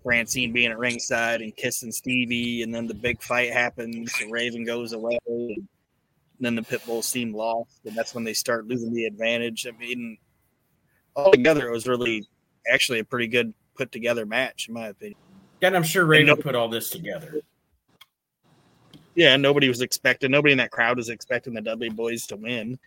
Francine 0.02 0.52
being 0.52 0.70
at 0.70 0.78
ringside 0.78 1.40
and 1.40 1.56
kissing 1.56 1.92
Stevie, 1.92 2.62
and 2.62 2.74
then 2.74 2.86
the 2.86 2.94
big 2.94 3.22
fight 3.22 3.52
happens. 3.52 4.12
Raven 4.30 4.64
goes 4.64 4.92
away, 4.92 5.18
and 5.26 5.68
then 6.40 6.54
the 6.54 6.62
pit 6.62 6.84
bulls 6.86 7.06
seem 7.06 7.34
lost, 7.34 7.80
and 7.84 7.96
that's 7.96 8.14
when 8.14 8.24
they 8.24 8.34
start 8.34 8.66
losing 8.66 8.92
the 8.92 9.06
advantage. 9.06 9.66
I 9.66 9.72
mean, 9.78 10.18
altogether, 11.16 11.66
it 11.68 11.72
was 11.72 11.86
really 11.86 12.26
actually 12.70 12.98
a 12.98 13.04
pretty 13.04 13.26
good 13.26 13.52
put 13.74 13.92
together 13.92 14.26
match, 14.26 14.68
in 14.68 14.74
my 14.74 14.88
opinion. 14.88 15.18
And 15.62 15.76
I'm 15.76 15.82
sure 15.82 16.06
Raven 16.06 16.26
no- 16.26 16.36
put 16.36 16.54
all 16.54 16.68
this 16.68 16.90
together. 16.90 17.40
Yeah, 19.14 19.36
nobody 19.36 19.68
was 19.68 19.80
expecting, 19.80 20.30
nobody 20.30 20.52
in 20.52 20.58
that 20.58 20.70
crowd 20.70 20.96
was 20.96 21.08
expecting 21.08 21.52
the 21.52 21.60
Dudley 21.60 21.88
Boys 21.88 22.26
to 22.28 22.36
win, 22.36 22.78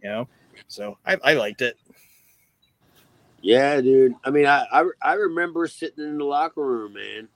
you 0.00 0.08
know. 0.08 0.28
So 0.68 0.96
I, 1.04 1.16
I 1.24 1.34
liked 1.34 1.60
it. 1.60 1.76
Yeah, 3.40 3.80
dude. 3.80 4.14
I 4.24 4.30
mean, 4.30 4.46
I, 4.46 4.64
I 4.70 4.84
I 5.02 5.12
remember 5.14 5.66
sitting 5.66 6.04
in 6.04 6.18
the 6.18 6.24
locker 6.24 6.64
room, 6.64 6.92
man. 6.94 7.28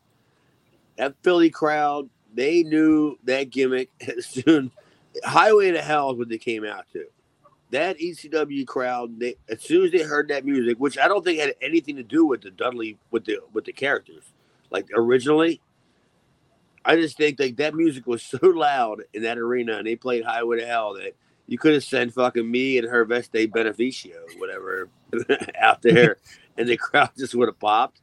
That 0.96 1.16
Philly 1.22 1.50
crowd, 1.50 2.08
they 2.32 2.62
knew 2.62 3.18
that 3.24 3.50
gimmick 3.50 3.90
as 4.16 4.26
soon. 4.26 4.70
Highway 5.24 5.72
to 5.72 5.82
Hell 5.82 6.12
is 6.12 6.18
what 6.18 6.28
they 6.28 6.38
came 6.38 6.64
out 6.64 6.84
to. 6.92 7.06
That 7.72 7.98
ECW 7.98 8.64
crowd, 8.66 9.18
they 9.18 9.34
as 9.48 9.60
soon 9.60 9.84
as 9.84 9.90
they 9.90 10.02
heard 10.02 10.28
that 10.28 10.44
music, 10.44 10.78
which 10.78 10.96
I 10.98 11.08
don't 11.08 11.24
think 11.24 11.40
had 11.40 11.56
anything 11.60 11.96
to 11.96 12.04
do 12.04 12.24
with 12.24 12.42
the 12.42 12.52
Dudley 12.52 12.96
with 13.10 13.24
the 13.24 13.40
with 13.52 13.64
the 13.64 13.72
characters, 13.72 14.22
like 14.70 14.88
originally. 14.94 15.60
I 16.84 16.94
just 16.94 17.16
think 17.16 17.40
like 17.40 17.56
that 17.56 17.74
music 17.74 18.06
was 18.06 18.22
so 18.22 18.38
loud 18.42 19.02
in 19.12 19.22
that 19.22 19.38
arena, 19.38 19.78
and 19.78 19.86
they 19.86 19.96
played 19.96 20.24
Highway 20.24 20.60
to 20.60 20.66
Hell 20.66 20.94
that 20.94 21.16
you 21.46 21.58
could 21.58 21.74
have 21.74 21.84
sent 21.84 22.14
fucking 22.14 22.48
me 22.48 22.78
and 22.78 22.88
her 22.88 23.04
Veste 23.04 23.50
Beneficio, 23.50 24.14
whatever, 24.38 24.88
out 25.60 25.82
there, 25.82 26.16
and 26.56 26.68
the 26.68 26.76
crowd 26.76 27.10
just 27.16 27.34
would 27.34 27.48
have 27.48 27.58
popped. 27.58 28.00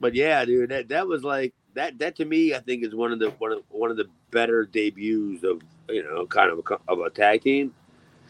But 0.00 0.14
yeah, 0.14 0.44
dude, 0.44 0.70
that 0.70 0.88
that 0.88 1.06
was 1.06 1.22
like 1.22 1.54
that. 1.74 1.98
That 1.98 2.16
to 2.16 2.24
me, 2.24 2.54
I 2.54 2.58
think 2.58 2.84
is 2.84 2.94
one 2.94 3.12
of 3.12 3.20
the 3.20 3.30
one 3.30 3.52
of 3.52 3.62
one 3.68 3.90
of 3.90 3.96
the 3.96 4.08
better 4.30 4.64
debuts 4.66 5.44
of 5.44 5.62
you 5.88 6.02
know 6.02 6.26
kind 6.26 6.50
of 6.50 6.58
a, 6.58 6.90
of 6.90 7.00
a 7.00 7.10
tag 7.10 7.42
team 7.42 7.72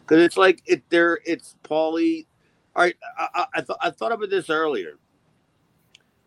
because 0.01 0.23
it's 0.23 0.37
like 0.37 0.63
it 0.67 0.83
there. 0.91 1.19
It's 1.25 1.57
Paulie. 1.65 2.27
All 2.75 2.83
right, 2.83 2.97
I, 3.19 3.29
I, 3.35 3.47
I, 3.55 3.61
th- 3.61 3.79
I 3.83 3.91
thought 3.91 4.13
about 4.13 4.31
this 4.31 4.49
earlier. 4.49 4.95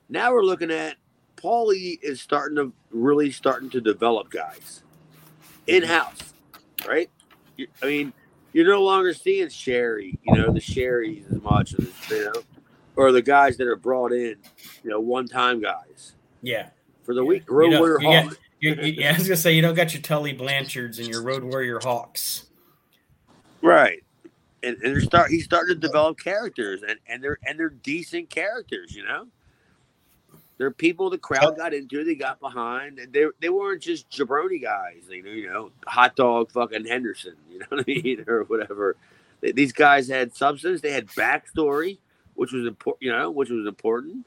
Now 0.10 0.32
we're 0.32 0.44
looking 0.44 0.72
at 0.72 0.96
Paulie 1.36 2.00
is 2.02 2.22
starting 2.22 2.56
to 2.58 2.72
really 2.92 3.32
starting 3.32 3.70
to 3.72 3.82
develop 3.82 4.30
guys 4.30 4.84
in 5.68 5.84
house, 5.84 6.34
right? 6.88 7.10
I 7.82 7.86
mean, 7.86 8.14
you're 8.54 8.68
no 8.68 8.84
longer 8.84 9.14
seeing 9.14 9.50
Sherry, 9.50 10.18
you 10.24 10.34
know, 10.36 10.52
the 10.52 10.60
Sherrys 10.60 11.32
as 11.34 11.42
much 11.42 11.74
as 11.74 11.88
you 12.10 12.26
know, 12.26 12.42
or 12.96 13.12
the 13.12 13.22
guys 13.22 13.58
that 13.58 13.68
are 13.68 13.76
brought 13.76 14.12
in, 14.14 14.38
you 14.84 14.90
know, 14.90 15.00
one 15.00 15.28
time 15.28 15.62
guys 15.62 16.14
Yeah. 16.42 16.70
for 17.04 17.14
the 17.14 17.24
week. 17.24 17.44
You 17.50 17.56
Road 17.56 17.70
know, 17.72 17.80
Warrior 17.80 17.98
you 18.02 18.12
got- 18.12 18.24
Hawk. 18.28 18.38
you- 18.60 18.74
you- 18.76 18.94
yeah, 18.94 19.14
I 19.14 19.18
was 19.18 19.28
gonna 19.28 19.36
say 19.38 19.54
you 19.54 19.62
don't 19.62 19.76
got 19.76 19.94
your 19.94 20.02
Tully 20.02 20.34
Blanchards 20.34 21.00
and 21.00 21.08
your 21.08 21.22
Road 21.22 21.44
Warrior 21.44 21.80
Hawks. 21.84 22.46
Right. 23.62 24.04
And, 24.64 24.78
and 24.78 24.96
they're 24.96 25.02
start 25.02 25.30
he's 25.30 25.46
starting 25.46 25.76
to 25.76 25.80
develop 25.80 26.18
characters 26.20 26.82
and, 26.88 26.98
and 27.08 27.24
they're 27.24 27.38
and 27.46 27.60
they're 27.60 27.70
decent 27.70 28.30
characters, 28.30 28.96
you 28.96 29.04
know? 29.04 29.28
They're 30.58 30.72
people 30.72 31.10
the 31.10 31.18
crowd 31.18 31.58
got 31.58 31.74
into, 31.74 32.04
they 32.06 32.16
got 32.16 32.40
behind, 32.40 33.00
and 33.00 33.12
they 33.12 33.26
they 33.42 33.50
weren't 33.50 33.82
just 33.82 34.10
jabroni 34.10 34.62
guys, 34.62 35.04
you 35.10 35.22
know, 35.24 35.32
you 35.32 35.50
know, 35.52 35.72
hot 35.86 36.16
dog 36.16 36.50
fucking 36.52 36.86
Henderson, 36.86 37.36
you 37.52 37.60
know 37.60 37.66
what 37.70 37.82
I 37.82 37.84
mean, 37.88 38.24
or 38.28 38.44
whatever. 38.46 38.96
They- 39.42 39.52
These 39.52 39.74
guys 39.74 40.08
had 40.08 40.34
substance, 40.36 40.80
they 40.82 40.92
had 40.92 41.08
backstory, 41.08 41.98
which 42.36 42.54
was 42.54 42.66
important, 42.66 43.04
you 43.04 43.12
know, 43.12 43.32
which 43.32 43.50
was 43.50 43.68
important. 43.68 44.26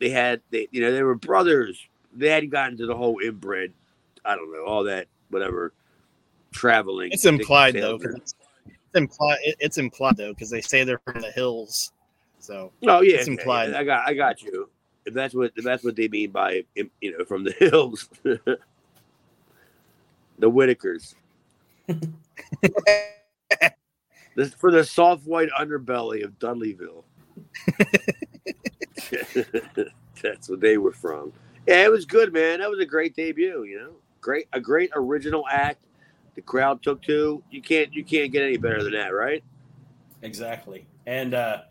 They 0.00 0.10
had 0.10 0.40
they 0.50 0.66
you 0.72 0.80
know, 0.80 0.90
they 0.92 1.02
were 1.04 1.14
brothers. 1.14 1.78
They 2.14 2.28
hadn't 2.28 2.50
gotten 2.50 2.76
to 2.78 2.86
the 2.86 2.96
whole 2.96 3.20
inbred, 3.20 3.72
I 4.24 4.34
don't 4.34 4.52
know, 4.52 4.64
all 4.64 4.82
that 4.84 5.06
whatever 5.30 5.72
traveling. 6.50 7.12
It's 7.12 7.24
implied 7.24 7.74
though. 7.76 7.98
It's, 8.02 8.34
it's 8.66 8.94
implied. 8.96 9.38
It's 9.44 9.78
implied 9.78 10.16
though 10.16 10.32
because 10.34 10.50
they 10.50 10.60
say 10.60 10.82
they're 10.82 11.00
from 11.06 11.20
the 11.20 11.30
hills. 11.30 11.92
So 12.40 12.72
Oh 12.86 13.00
yeah, 13.02 13.18
It's 13.18 13.28
implied. 13.28 13.74
I 13.74 13.84
got, 13.84 14.08
I 14.08 14.14
got 14.14 14.42
you. 14.42 14.68
If 15.04 15.14
that's 15.14 15.34
what, 15.34 15.52
if 15.56 15.64
that's 15.64 15.82
what 15.82 15.96
they 15.96 16.08
mean 16.08 16.30
by, 16.30 16.64
you 16.74 17.16
know, 17.18 17.24
from 17.24 17.44
the 17.44 17.52
hills, 17.52 18.08
the 18.22 18.58
Whittakers, 20.40 21.14
this 24.36 24.54
for 24.54 24.70
the 24.70 24.84
soft 24.84 25.26
white 25.26 25.50
underbelly 25.58 26.24
of 26.24 26.38
Dudleyville. 26.38 27.04
that's 30.22 30.48
what 30.48 30.60
they 30.60 30.78
were 30.78 30.92
from. 30.92 31.32
Yeah, 31.66 31.84
it 31.84 31.90
was 31.90 32.04
good, 32.04 32.32
man. 32.32 32.60
That 32.60 32.70
was 32.70 32.80
a 32.80 32.86
great 32.86 33.14
debut. 33.14 33.64
You 33.64 33.78
know, 33.78 33.90
great, 34.20 34.46
a 34.52 34.60
great 34.60 34.90
original 34.94 35.44
act. 35.50 35.84
The 36.34 36.42
crowd 36.42 36.82
took 36.82 37.02
to. 37.02 37.42
You 37.50 37.62
can't, 37.62 37.92
you 37.92 38.04
can't 38.04 38.32
get 38.32 38.42
any 38.42 38.56
better 38.56 38.82
than 38.82 38.92
that, 38.94 39.12
right? 39.14 39.44
Exactly. 40.22 40.86
And 41.06 41.34
uh, 41.34 41.62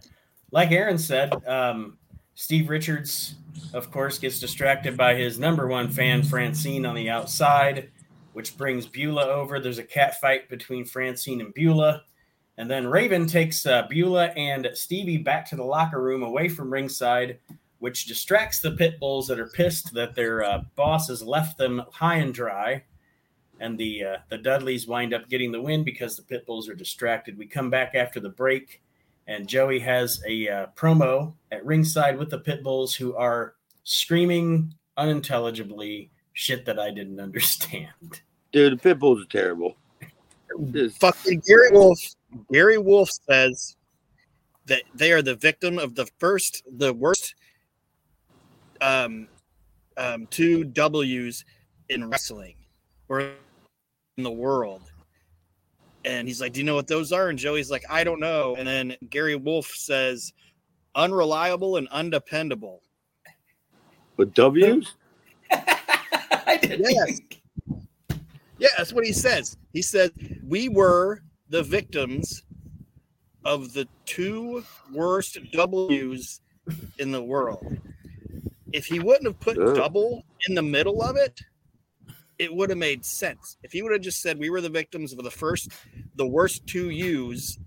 like 0.52 0.72
Aaron 0.72 0.98
said, 0.98 1.34
um, 1.48 1.98
Steve 2.42 2.70
Richards, 2.70 3.36
of 3.72 3.92
course, 3.92 4.18
gets 4.18 4.40
distracted 4.40 4.98
by 4.98 5.14
his 5.14 5.38
number 5.38 5.68
one 5.68 5.88
fan, 5.88 6.24
Francine, 6.24 6.88
on 6.88 6.96
the 6.96 7.08
outside, 7.08 7.92
which 8.34 8.58
brings 8.58 8.88
Beulah 8.88 9.28
over. 9.28 9.60
There's 9.60 9.78
a 9.78 9.84
cat 9.84 10.20
fight 10.20 10.50
between 10.50 10.84
Francine 10.84 11.40
and 11.40 11.54
Beulah. 11.54 12.02
And 12.58 12.70
then 12.70 12.88
Raven 12.88 13.28
takes 13.28 13.68
uh, 13.68 13.86
Beulah 13.88 14.30
and 14.36 14.68
Stevie 14.74 15.20
back 15.20 15.48
to 15.50 15.56
the 15.56 15.64
locker 15.64 16.02
room 16.02 16.24
away 16.24 16.50
from 16.50 16.74
ringside, 16.74 17.38
which 17.78 18.08
distracts 18.08 18.60
the 18.60 18.72
pit 18.72 19.00
bulls 19.00 19.28
that 19.28 19.40
are 19.40 19.50
pissed 19.50 19.94
that 19.94 20.16
their 20.16 20.44
uh, 20.44 20.64
boss 20.76 21.10
has 21.10 21.22
left 21.22 21.60
them 21.60 21.84
high 21.92 22.16
and 22.16 22.34
dry. 22.34 22.84
And 23.60 23.78
the 23.78 24.04
uh, 24.04 24.18
the 24.30 24.40
Dudleys 24.40 24.88
wind 24.88 25.14
up 25.14 25.30
getting 25.30 25.52
the 25.52 25.62
win 25.62 25.84
because 25.84 26.18
the 26.18 26.24
pit 26.24 26.48
bulls 26.48 26.68
are 26.68 26.74
distracted. 26.74 27.38
We 27.38 27.46
come 27.46 27.70
back 27.70 27.94
after 27.94 28.20
the 28.20 28.30
break, 28.30 28.82
and 29.28 29.48
Joey 29.48 29.80
has 29.80 30.22
a 30.28 30.48
uh, 30.48 30.66
promo 30.76 31.34
at 31.52 31.66
ringside 31.66 32.18
with 32.18 32.30
the 32.30 32.40
pit 32.40 32.64
bulls 32.64 32.96
who 32.96 33.16
are 33.16 33.56
screaming 33.84 34.74
unintelligibly 34.98 36.12
shit 36.34 36.66
that 36.66 36.80
I 36.80 36.92
didn't 36.92 37.20
understand. 37.28 38.22
Dude, 38.52 38.74
the 38.74 38.78
pit 38.78 39.00
bulls 39.00 39.22
are 39.22 39.30
terrible. 39.30 39.76
Just- 40.72 41.00
fucking 41.00 41.44
Gary 41.48 41.70
Wolfe. 41.72 42.16
Gary 42.52 42.78
Wolfe 42.78 43.12
says 43.30 43.76
that 44.66 44.84
they 44.94 45.12
are 45.12 45.22
the 45.22 45.36
victim 45.36 45.78
of 45.78 45.96
the 45.96 46.08
first, 46.20 46.64
the 46.78 46.94
worst, 46.94 47.36
um, 48.80 49.28
um, 49.98 50.28
two 50.28 50.64
W's 50.64 51.46
in 51.90 52.10
wrestling 52.10 52.56
or 53.10 53.22
in 54.18 54.24
the 54.24 54.32
world. 54.32 54.91
And 56.04 56.28
he's 56.28 56.42
like, 56.42 56.54
"Do 56.54 56.60
you 56.60 56.66
know 56.66 56.76
what 56.76 56.88
those 56.88 57.12
are?" 57.12 57.30
And 57.30 57.38
Joey's 57.38 57.70
like, 57.70 57.84
"I 57.90 58.04
don't 58.04 58.20
know." 58.20 58.56
And 58.56 58.68
then 58.68 58.96
Gary 59.10 59.36
Wolfe 59.36 59.74
says, 59.76 60.34
"Unreliable 60.96 61.78
and 61.78 61.88
undependable." 61.90 62.82
With 64.18 64.34
W's? 64.34 64.96
I 65.52 66.58
didn't 66.62 66.90
Yes. 66.90 67.20
Yeah, 68.62 68.70
that's 68.78 68.94
what 68.94 69.06
he 69.06 69.12
says. 69.12 69.58
He 69.74 69.82
said, 69.82 70.12
We 70.48 70.70
were 70.70 71.24
the 71.50 71.64
victims 71.64 72.44
of 73.44 73.74
the 73.74 73.88
two 74.06 74.64
worst 74.94 75.40
W's 75.52 76.42
in 77.00 77.12
the 77.12 77.24
world. 77.24 77.80
If 78.72 78.86
he 78.86 79.00
wouldn't 79.00 79.26
have 79.26 79.40
put 79.40 79.58
Ugh. 79.58 79.76
double 79.76 80.24
in 80.48 80.54
the 80.54 80.62
middle 80.62 81.02
of 81.02 81.16
it, 81.18 81.42
it 82.42 82.52
would 82.52 82.72
have 82.72 82.80
made 82.80 83.06
sense. 83.06 83.58
If 83.62 83.72
he 83.72 83.84
would 83.84 83.92
have 83.92 84.02
just 84.02 84.20
said, 84.20 84.40
We 84.40 84.50
were 84.50 84.62
the 84.62 84.70
victims 84.70 85.14
of 85.14 85.24
the 85.24 85.30
first, 85.30 85.70
the 86.16 86.26
worst 86.26 86.66
two 86.66 86.90
U's 86.90 87.60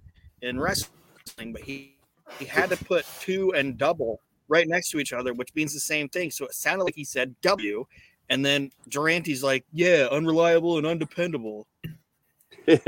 in 0.42 0.58
wrestling, 0.58 1.52
but 1.52 1.62
he, 1.62 1.96
he 2.40 2.44
had 2.44 2.70
to 2.70 2.84
put 2.84 3.06
two 3.20 3.54
and 3.54 3.78
double 3.78 4.20
right 4.48 4.66
next 4.66 4.90
to 4.90 4.98
each 4.98 5.12
other, 5.12 5.32
which 5.32 5.54
means 5.54 5.72
the 5.72 5.78
same 5.78 6.08
thing. 6.08 6.32
So 6.32 6.44
it 6.46 6.54
sounded 6.54 6.82
like 6.82 6.96
he 6.96 7.04
said 7.04 7.36
W. 7.40 7.86
And 8.30 8.44
then 8.44 8.72
Durante's 8.88 9.44
like, 9.44 9.64
yeah, 9.72 10.08
unreliable 10.10 10.76
and 10.78 10.86
undependable. 10.88 11.68
well, 12.66 12.78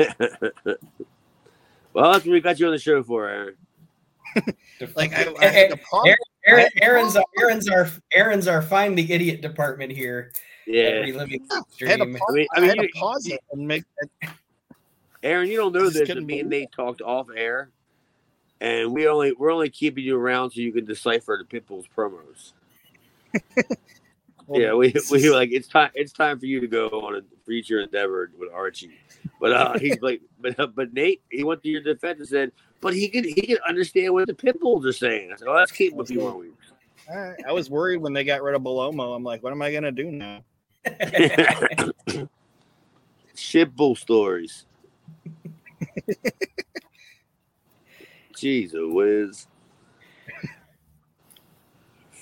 that's 1.94 2.25
what 2.25 2.27
we 2.27 2.40
got 2.40 2.59
you 2.59 2.66
on 2.66 2.72
the 2.72 2.79
show 2.79 3.03
for, 3.05 3.29
Aaron. 3.29 3.57
Like 4.94 5.14
I, 5.14 5.33
I 5.40 5.46
had 5.46 5.70
to 5.70 5.79
pause. 5.79 6.14
Aaron, 6.46 6.68
Aaron's 6.83 7.16
Aaron's 7.40 7.68
our 7.70 7.88
Aaron's 8.12 8.46
our 8.46 8.61
find 8.61 8.99
the 8.99 9.11
idiot 9.11 9.41
department 9.41 9.91
here. 9.91 10.30
At 10.68 10.74
Yeah. 10.74 10.90
Reliving 11.00 11.46
the 11.48 11.86
I 11.86 11.88
had 11.88 11.98
to 12.00 12.06
pause, 12.06 12.20
I 12.30 12.32
mean- 12.34 12.46
I 12.54 12.56
I 12.56 12.60
mean, 12.60 12.68
had 12.68 12.78
to 12.78 12.82
you- 12.84 12.88
pause 12.94 13.26
it 13.28 13.40
and 13.52 13.66
make 13.68 13.84
it. 13.98 14.30
Aaron, 15.22 15.48
you 15.48 15.56
don't 15.56 15.72
know 15.72 15.84
Just 15.84 15.94
this, 15.94 16.00
but 16.02 16.06
couldn't 16.08 16.26
me 16.26 16.40
and 16.40 16.50
Nate 16.50 16.70
talked 16.72 17.00
off 17.02 17.28
air, 17.34 17.70
and 18.60 18.92
we 18.92 19.08
only 19.08 19.32
we're 19.32 19.50
only 19.50 19.70
keeping 19.70 20.04
you 20.04 20.16
around 20.16 20.50
so 20.50 20.60
you 20.60 20.72
can 20.72 20.84
decipher 20.84 21.42
the 21.42 21.60
Pitbull's 21.60 21.86
promos. 21.96 22.52
Well, 24.48 24.60
yeah, 24.60 24.74
we 24.74 24.94
we 25.10 25.18
is- 25.24 25.30
like 25.32 25.50
it's 25.50 25.66
time 25.66 25.90
it's 25.96 26.12
time 26.12 26.38
for 26.38 26.46
you 26.46 26.60
to 26.60 26.68
go 26.68 26.86
on 26.88 27.16
a 27.16 27.20
future 27.44 27.80
endeavor 27.80 28.30
with 28.38 28.48
Archie. 28.52 28.92
But 29.40 29.52
uh, 29.52 29.76
he's 29.80 30.00
like, 30.00 30.20
but 30.40 30.56
uh, 30.60 30.68
but 30.68 30.92
Nate, 30.94 31.20
he 31.32 31.42
went 31.42 31.64
to 31.64 31.68
your 31.68 31.80
defense 31.82 32.20
and 32.20 32.28
said, 32.28 32.52
but 32.80 32.94
he 32.94 33.08
can 33.08 33.24
he 33.24 33.34
can 33.42 33.58
understand 33.68 34.12
what 34.14 34.28
the 34.28 34.34
Pitbulls 34.34 34.84
are 34.86 34.92
saying. 34.92 35.32
I 35.32 35.36
said, 35.36 35.48
oh, 35.48 35.54
let's 35.54 35.72
keep 35.72 35.94
him 35.94 35.98
a 36.00 36.04
few 36.04 36.20
more 36.20 36.36
weeks. 36.36 36.64
I 37.12 37.50
was 37.50 37.68
worried 37.70 37.96
when 37.96 38.12
they 38.12 38.22
got 38.22 38.40
rid 38.40 38.54
of 38.54 38.62
Balomo. 38.62 39.16
I'm 39.16 39.24
like, 39.24 39.42
what 39.42 39.52
am 39.52 39.62
I 39.62 39.72
gonna 39.72 39.90
do 39.90 40.12
now? 40.12 40.44
Shit 43.34 43.74
bull 43.74 43.95
stories. 43.95 44.64
Jesus 48.37 48.80
whiz. 48.82 49.47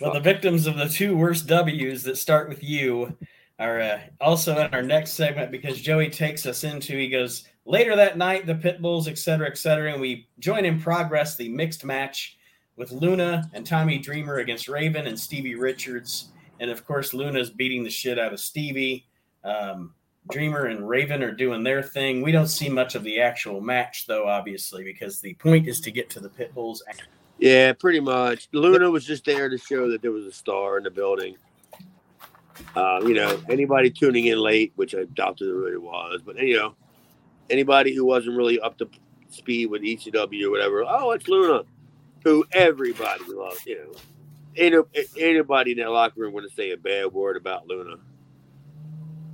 Well, 0.01 0.13
the 0.13 0.21
victims 0.21 0.67
of 0.67 0.77
the 0.77 0.89
two 0.89 1.17
worst 1.17 1.47
W's 1.47 2.03
that 2.03 2.17
start 2.17 2.49
with 2.49 2.63
you 2.65 3.17
are 3.59 3.81
uh, 3.81 4.01
also 4.21 4.59
in 4.59 4.75
our 4.75 4.83
next 4.83 5.13
segment 5.13 5.53
because 5.53 5.81
Joey 5.81 6.11
takes 6.11 6.47
us 6.47 6.65
into. 6.65 6.97
He 6.97 7.09
goes 7.09 7.45
later 7.65 7.95
that 7.97 8.19
night, 8.19 8.47
the 8.47 8.57
pit 8.57 8.83
bulls, 8.83 9.07
et 9.07 9.19
cetera, 9.19 9.47
et 9.47 9.57
cetera, 9.57 9.93
and 9.93 10.01
we 10.01 10.27
join 10.41 10.65
in 10.65 10.81
progress 10.81 11.37
the 11.37 11.49
mixed 11.49 11.85
match 11.85 12.37
with 12.77 12.91
Luna 12.91 13.49
and 13.53 13.65
Tommy 13.65 13.99
Dreamer 13.99 14.39
against 14.39 14.69
Raven 14.69 15.07
and 15.07 15.19
Stevie 15.19 15.55
Richards. 15.55 16.33
And 16.61 16.71
of 16.71 16.87
course, 16.87 17.15
Luna's 17.15 17.51
beating 17.51 17.85
the 17.85 17.91
shit 17.91 18.19
out 18.19 18.33
of 18.33 18.41
Stevie. 18.41 19.07
Um, 19.43 19.95
Dreamer 20.31 20.67
and 20.67 20.89
Raven 20.89 21.23
are 21.23 21.33
doing 21.33 21.63
their 21.63 21.83
thing. 21.83 22.23
We 22.23 22.33
don't 22.33 22.47
see 22.47 22.69
much 22.69 22.95
of 22.95 23.03
the 23.03 23.21
actual 23.21 23.61
match, 23.61 24.07
though, 24.07 24.27
obviously, 24.27 24.83
because 24.83 25.21
the 25.21 25.35
point 25.35 25.69
is 25.69 25.81
to 25.83 25.91
get 25.91 26.09
to 26.11 26.21
the 26.21 26.31
pit 26.31 26.55
bulls. 26.55 26.83
Yeah, 27.39 27.73
pretty 27.75 28.01
much. 28.01 28.49
Luna 28.53 28.91
was 28.91 29.05
just 29.05 29.25
there 29.25 29.49
to 29.49 29.59
show 29.59 29.91
that 29.91 30.01
there 30.01 30.13
was 30.13 30.25
a 30.25 30.33
star 30.33 30.79
in 30.79 30.85
the 30.85 30.91
building. 30.91 31.37
Uh, 32.75 33.01
you 33.03 33.15
know, 33.15 33.39
anybody 33.51 33.91
tuning 33.91 34.27
in 34.27 34.39
late, 34.39 34.73
which 34.77 34.95
I 34.95 35.05
doubt 35.15 35.39
there 35.41 35.53
really 35.53 35.77
was, 35.77 36.21
but 36.25 36.39
you 36.39 36.57
know, 36.57 36.75
anybody 37.51 37.95
who 37.95 38.05
wasn't 38.05 38.37
really 38.37 38.61
up 38.61 38.79
to 38.79 38.89
speed 39.29 39.67
with 39.67 39.83
ECW 39.83 40.45
or 40.45 40.51
whatever, 40.51 40.85
oh, 40.87 41.11
it's 41.11 41.29
Luna, 41.29 41.65
who 42.23 42.45
everybody 42.53 43.25
loves. 43.29 43.67
You 43.67 43.79
know, 43.79 43.93
anybody 44.57 45.73
in 45.73 45.79
that 45.79 45.91
locker 45.91 46.21
room 46.21 46.41
to 46.41 46.51
say 46.51 46.71
a 46.73 46.77
bad 46.77 47.13
word 47.13 47.37
about 47.37 47.67
Luna. 47.67 47.97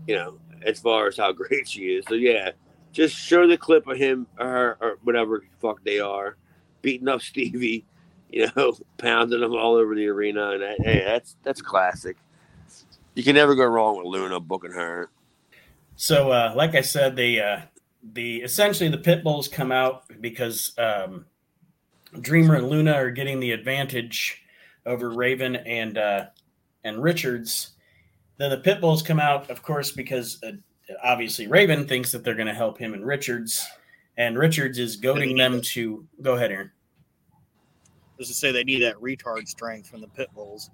You 0.06 0.16
know, 0.16 0.38
as 0.62 0.80
far 0.80 1.06
as 1.06 1.16
how 1.16 1.32
great 1.32 1.68
she 1.68 1.94
is. 1.94 2.04
So 2.08 2.14
yeah, 2.14 2.50
just 2.92 3.16
show 3.16 3.46
the 3.46 3.56
clip 3.56 3.86
of 3.86 3.96
him 3.96 4.26
or 4.38 4.46
her 4.46 4.78
or 4.80 4.98
whatever 5.02 5.44
fuck 5.60 5.82
they 5.84 6.00
are 6.00 6.36
beating 6.82 7.08
up 7.08 7.22
Stevie, 7.22 7.84
you 8.30 8.48
know, 8.56 8.76
pounding 8.98 9.42
him 9.42 9.54
all 9.54 9.74
over 9.74 9.94
the 9.94 10.08
arena, 10.08 10.50
and 10.52 10.62
that, 10.62 10.80
hey, 10.80 11.04
that's 11.04 11.36
that's 11.42 11.62
classic. 11.62 12.16
You 13.14 13.24
can 13.24 13.34
never 13.34 13.54
go 13.54 13.64
wrong 13.64 13.98
with 13.98 14.06
Luna 14.06 14.40
booking 14.40 14.70
her. 14.70 15.10
So, 15.96 16.30
uh, 16.30 16.54
like 16.56 16.74
I 16.74 16.80
said, 16.80 17.16
the 17.16 17.40
uh, 17.40 17.60
the 18.12 18.36
essentially 18.38 18.88
the 18.88 18.98
pit 18.98 19.22
bulls 19.22 19.48
come 19.48 19.72
out 19.72 20.04
because 20.20 20.72
um, 20.78 21.26
Dreamer 22.20 22.54
and 22.54 22.70
Luna 22.70 22.92
are 22.92 23.10
getting 23.10 23.40
the 23.40 23.50
advantage 23.50 24.42
over 24.86 25.10
Raven 25.10 25.56
and 25.56 25.98
uh, 25.98 26.26
and 26.84 27.02
Richards. 27.02 27.70
Then 28.38 28.50
the 28.50 28.58
pit 28.58 28.80
bulls 28.80 29.02
come 29.02 29.20
out, 29.20 29.50
of 29.50 29.62
course, 29.62 29.90
because 29.90 30.42
uh, 30.42 30.52
obviously 31.02 31.46
Raven 31.46 31.86
thinks 31.86 32.10
that 32.12 32.24
they're 32.24 32.34
going 32.34 32.46
to 32.46 32.54
help 32.54 32.78
him 32.78 32.94
and 32.94 33.06
Richards, 33.06 33.66
and 34.16 34.38
Richards 34.38 34.78
is 34.78 34.96
goading 34.96 35.36
them 35.36 35.60
to 35.60 36.06
go 36.22 36.34
ahead, 36.36 36.50
Aaron. 36.50 36.70
Just 38.18 38.30
to 38.30 38.36
say 38.36 38.52
they 38.52 38.64
need 38.64 38.82
that 38.82 38.96
retard 38.96 39.48
strength 39.48 39.88
from 39.88 40.00
the 40.00 40.08
pit 40.08 40.28
bulls. 40.34 40.70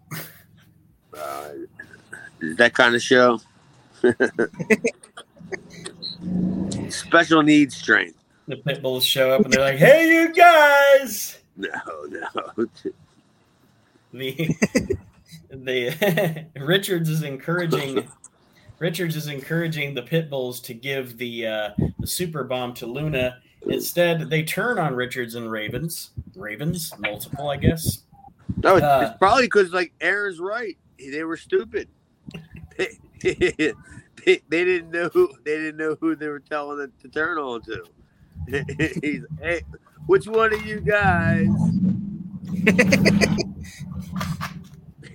Uh, 1.17 1.51
that 2.41 2.75
kind 2.75 2.95
of 2.95 3.03
show? 3.03 3.41
Special 6.89 7.43
needs 7.43 7.77
strength. 7.77 8.19
The 8.49 8.57
pit 8.57 8.83
bulls 8.83 9.05
show 9.05 9.33
up 9.33 9.45
and 9.45 9.53
they're 9.53 9.61
like, 9.61 9.79
"Hey, 9.79 10.09
you 10.13 10.33
guys!" 10.33 11.39
No, 11.57 11.69
no. 12.09 12.67
the 14.19 14.57
the 15.51 16.47
Richards 16.61 17.09
is 17.09 17.23
encouraging 17.23 18.09
Richards 18.79 19.17
is 19.17 19.29
encouraging 19.29 19.95
the 19.95 20.03
pit 20.03 20.29
bulls 20.29 20.61
to 20.61 20.75
give 20.75 21.17
the 21.19 21.47
uh, 21.47 21.71
the 21.99 22.07
super 22.07 22.45
bomb 22.45 22.75
to 22.75 22.87
Luna. 22.87 23.39
Instead, 23.69 24.31
they 24.31 24.43
turn 24.43 24.79
on 24.79 24.95
Richards 24.95 25.35
and 25.35 25.51
Ravens. 25.51 26.11
Ravens, 26.37 26.93
multiple, 26.99 27.49
I 27.49 27.57
guess. 27.57 28.03
No, 28.62 28.77
it's, 28.77 28.85
Uh, 28.85 29.09
it's 29.09 29.19
probably 29.19 29.47
because 29.47 29.73
like 29.73 29.93
Aaron's 30.01 30.39
right. 30.39 30.77
They 30.99 31.25
were 31.25 31.37
stupid. 31.37 31.89
they, 32.77 32.89
they, 33.23 33.75
they 34.25 34.64
didn't 34.64 34.91
know 34.91 35.09
who 35.09 35.33
they 35.45 35.57
didn't 35.57 35.79
know 35.79 35.97
who 36.01 36.14
they 36.14 36.29
were 36.29 36.41
telling 36.41 36.81
it 36.81 36.91
to 37.01 37.09
turn 37.09 37.39
on 37.39 37.62
to. 37.62 37.85
He's 39.03 39.23
hey, 39.41 39.62
which 40.07 40.27
one 40.29 40.53
of 40.53 40.64
you 40.64 40.81
guys? 40.81 41.49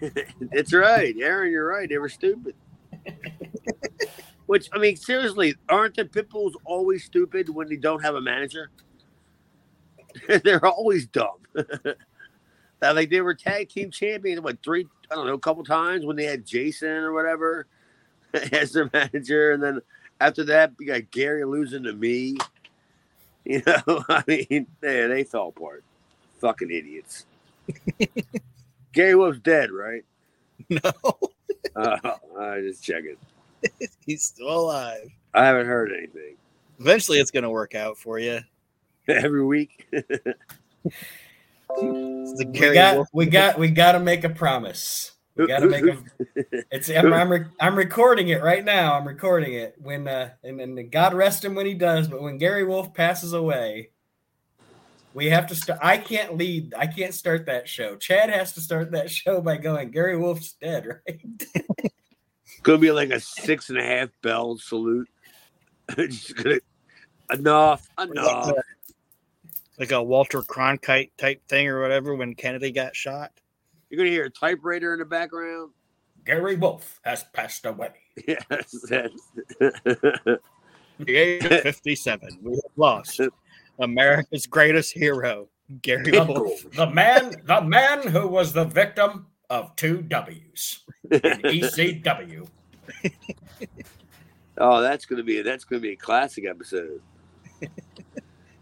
It's 0.52 0.74
right, 0.74 1.16
Aaron. 1.20 1.52
You're 1.52 1.68
right. 1.68 1.88
They 1.88 1.98
were 1.98 2.10
stupid. 2.10 2.56
Which 4.48 4.68
I 4.74 4.80
mean, 4.80 4.96
seriously, 4.96 5.56
aren't 5.70 5.96
the 5.96 6.06
pit 6.06 6.30
bulls 6.30 6.58
always 6.66 7.06
stupid 7.06 7.50
when 7.50 7.70
they 7.70 7.78
don't 7.78 8.04
have 8.04 8.16
a 8.16 8.22
manager? 8.22 8.70
They're 10.44 10.66
always 10.66 11.06
dumb. 11.08 11.38
That, 11.54 12.96
like 12.96 13.12
they 13.12 13.22
were 13.22 13.36
tag 13.36 13.70
team 13.70 13.92
champions, 13.92 14.42
what 14.42 14.58
three? 14.64 14.88
I 15.12 15.16
don't 15.16 15.28
know, 15.28 15.36
a 15.36 15.40
couple 15.40 15.64
times 15.64 16.04
when 16.04 16.16
they 16.16 16.26
had 16.26 16.46
Jason 16.46 16.90
or 16.90 17.14
whatever 17.14 17.68
as 18.52 18.74
their 18.74 18.90
manager, 18.92 19.52
and 19.52 19.62
then 19.62 19.82
after 20.20 20.44
that, 20.46 20.74
you 20.80 20.88
got 20.88 21.12
Gary 21.12 21.46
losing 21.46 21.84
to 21.84 21.94
me. 21.94 22.38
You 23.44 23.62
know, 23.66 24.04
I 24.08 24.24
mean, 24.28 24.68
they, 24.82 25.08
they 25.08 25.24
fell 25.24 25.48
apart. 25.48 25.84
Fucking 26.40 26.70
idiots. 26.70 27.26
Gary 28.94 29.16
Wolfe's 29.16 29.40
dead, 29.40 29.72
right? 29.72 30.04
No, 30.70 30.80
Uh, 31.76 31.98
I 32.40 32.60
just 32.62 32.84
checking. 32.84 33.18
he's 34.06 34.24
still 34.24 34.50
alive. 34.50 35.10
I 35.34 35.46
haven't 35.46 35.68
heard 35.68 35.92
anything. 35.92 36.36
Eventually, 36.80 37.20
it's 37.20 37.32
going 37.32 37.44
to 37.44 37.50
work 37.50 37.76
out 37.76 37.98
for 37.98 38.20
you. 38.20 38.42
Every 39.08 39.44
week, 39.44 39.88
We 41.82 42.74
got, 42.74 43.08
we 43.14 43.26
got, 43.26 43.58
we 43.58 43.70
got 43.70 43.94
to 43.94 44.00
make 44.00 44.24
a 44.24 44.30
promise. 44.30 45.14
We 45.36 45.48
got 45.48 45.60
to 45.60 45.68
make 45.68 45.86
a. 45.86 45.98
It's. 46.72 46.90
I'm, 46.90 47.14
I'm, 47.14 47.32
re- 47.32 47.46
I'm 47.60 47.76
recording 47.76 48.30
it 48.30 48.44
right 48.44 48.64
now. 48.64 48.94
I'm 48.94 49.08
recording 49.08 49.54
it 49.54 49.76
when, 49.82 50.08
uh, 50.08 50.32
and, 50.44 50.60
and 50.60 50.92
God 50.92 51.14
rest 51.14 51.44
him 51.46 51.56
when 51.56 51.66
he 51.66 51.74
does. 51.74 52.08
But 52.08 52.22
when 52.22 52.38
Gary 52.38 52.64
Wolfe 52.64 52.94
passes 52.94 53.34
away, 53.34 53.90
we 55.14 55.30
have 55.30 55.48
to 55.48 55.56
start. 55.56 55.80
I 55.82 55.98
can't 55.98 56.38
lead. 56.38 56.74
I 56.78 56.88
can't 56.88 57.14
start 57.14 57.46
that 57.48 57.68
show. 57.68 57.96
Chad 57.96 58.30
has 58.30 58.54
to 58.54 58.62
start 58.62 58.92
that 58.92 59.10
show 59.12 59.42
by 59.42 59.58
going. 59.58 59.92
Gary 59.92 60.18
Wolfe's 60.18 60.54
dead, 60.54 60.88
right? 61.08 61.48
gonna 62.64 62.78
be 62.78 62.92
like 62.92 63.10
a 63.10 63.20
six 63.20 63.70
and 63.70 63.78
a 63.78 63.84
half 63.84 64.10
bell 64.22 64.58
salute. 64.58 65.10
just 65.98 66.36
gonna 66.36 66.60
enough, 67.32 67.90
enough. 68.00 68.52
like 69.80 69.92
a 69.92 70.02
Walter 70.02 70.42
Cronkite 70.42 71.12
type 71.18 71.42
thing 71.48 71.68
or 71.68 71.82
whatever 71.82 72.16
when 72.16 72.36
Kennedy 72.36 72.72
got 72.72 72.96
shot. 72.96 73.32
You're 73.90 73.98
gonna 73.98 74.10
hear 74.10 74.26
a 74.26 74.30
typewriter 74.30 74.94
in 74.94 75.00
the 75.00 75.06
background. 75.06 75.72
Gary 76.24 76.56
Wolfe 76.56 77.00
has 77.04 77.24
passed 77.34 77.66
away. 77.66 77.90
Yes, 78.28 78.76
that's 78.88 79.12
The 81.00 81.16
age 81.16 81.46
of 81.46 81.62
57, 81.62 82.38
we 82.44 82.52
have 82.52 82.62
lost 82.76 83.20
America's 83.80 84.46
greatest 84.48 84.94
hero, 84.94 85.48
Gary 85.82 86.12
The, 86.12 86.24
Wolf. 86.26 86.70
the 86.76 86.90
man, 86.90 87.36
the 87.46 87.62
man 87.62 88.08
who 88.08 88.28
was 88.28 88.54
the 88.54 88.66
victim 88.66 89.28
of 89.50 89.76
two 89.76 90.02
W's 90.04 90.84
in 91.12 91.20
ECW. 91.20 92.48
oh, 94.58 94.82
that's 94.82 95.06
gonna 95.06 95.24
be 95.24 95.42
that's 95.42 95.64
gonna 95.64 95.80
be 95.82 95.92
a 95.92 95.96
classic 95.96 96.46
episode. 96.46 97.02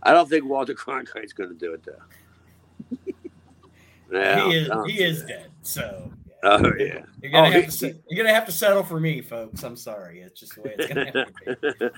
I 0.04 0.14
don't 0.14 0.30
think 0.30 0.46
Walter 0.46 0.74
Cronkite's 0.74 1.34
gonna 1.34 1.54
do 1.54 1.74
it 1.74 1.84
though. 1.84 2.98
Yeah, 4.12 4.48
he 4.48 4.56
is 4.56 4.72
he 4.88 5.04
is 5.04 5.20
that. 5.22 5.28
dead. 5.28 5.50
So 5.62 6.12
Oh 6.44 6.72
yeah. 6.80 7.02
you're 7.22 7.32
gonna 7.32 7.50
Oh, 7.50 7.52
have 7.52 7.54
he- 7.54 7.66
to 7.66 7.72
se- 7.72 8.00
you're 8.10 8.24
gonna 8.24 8.34
have 8.34 8.46
to 8.46 8.52
settle 8.52 8.84
for 8.84 9.00
me, 9.00 9.22
folks. 9.22 9.62
I'm 9.64 9.76
sorry. 9.76 10.22
It's 10.22 10.40
just 10.40 10.56
the 10.56 10.62
way 10.62 10.76
it's 10.78 10.88
gonna 10.88 11.06
happen. 11.06 11.92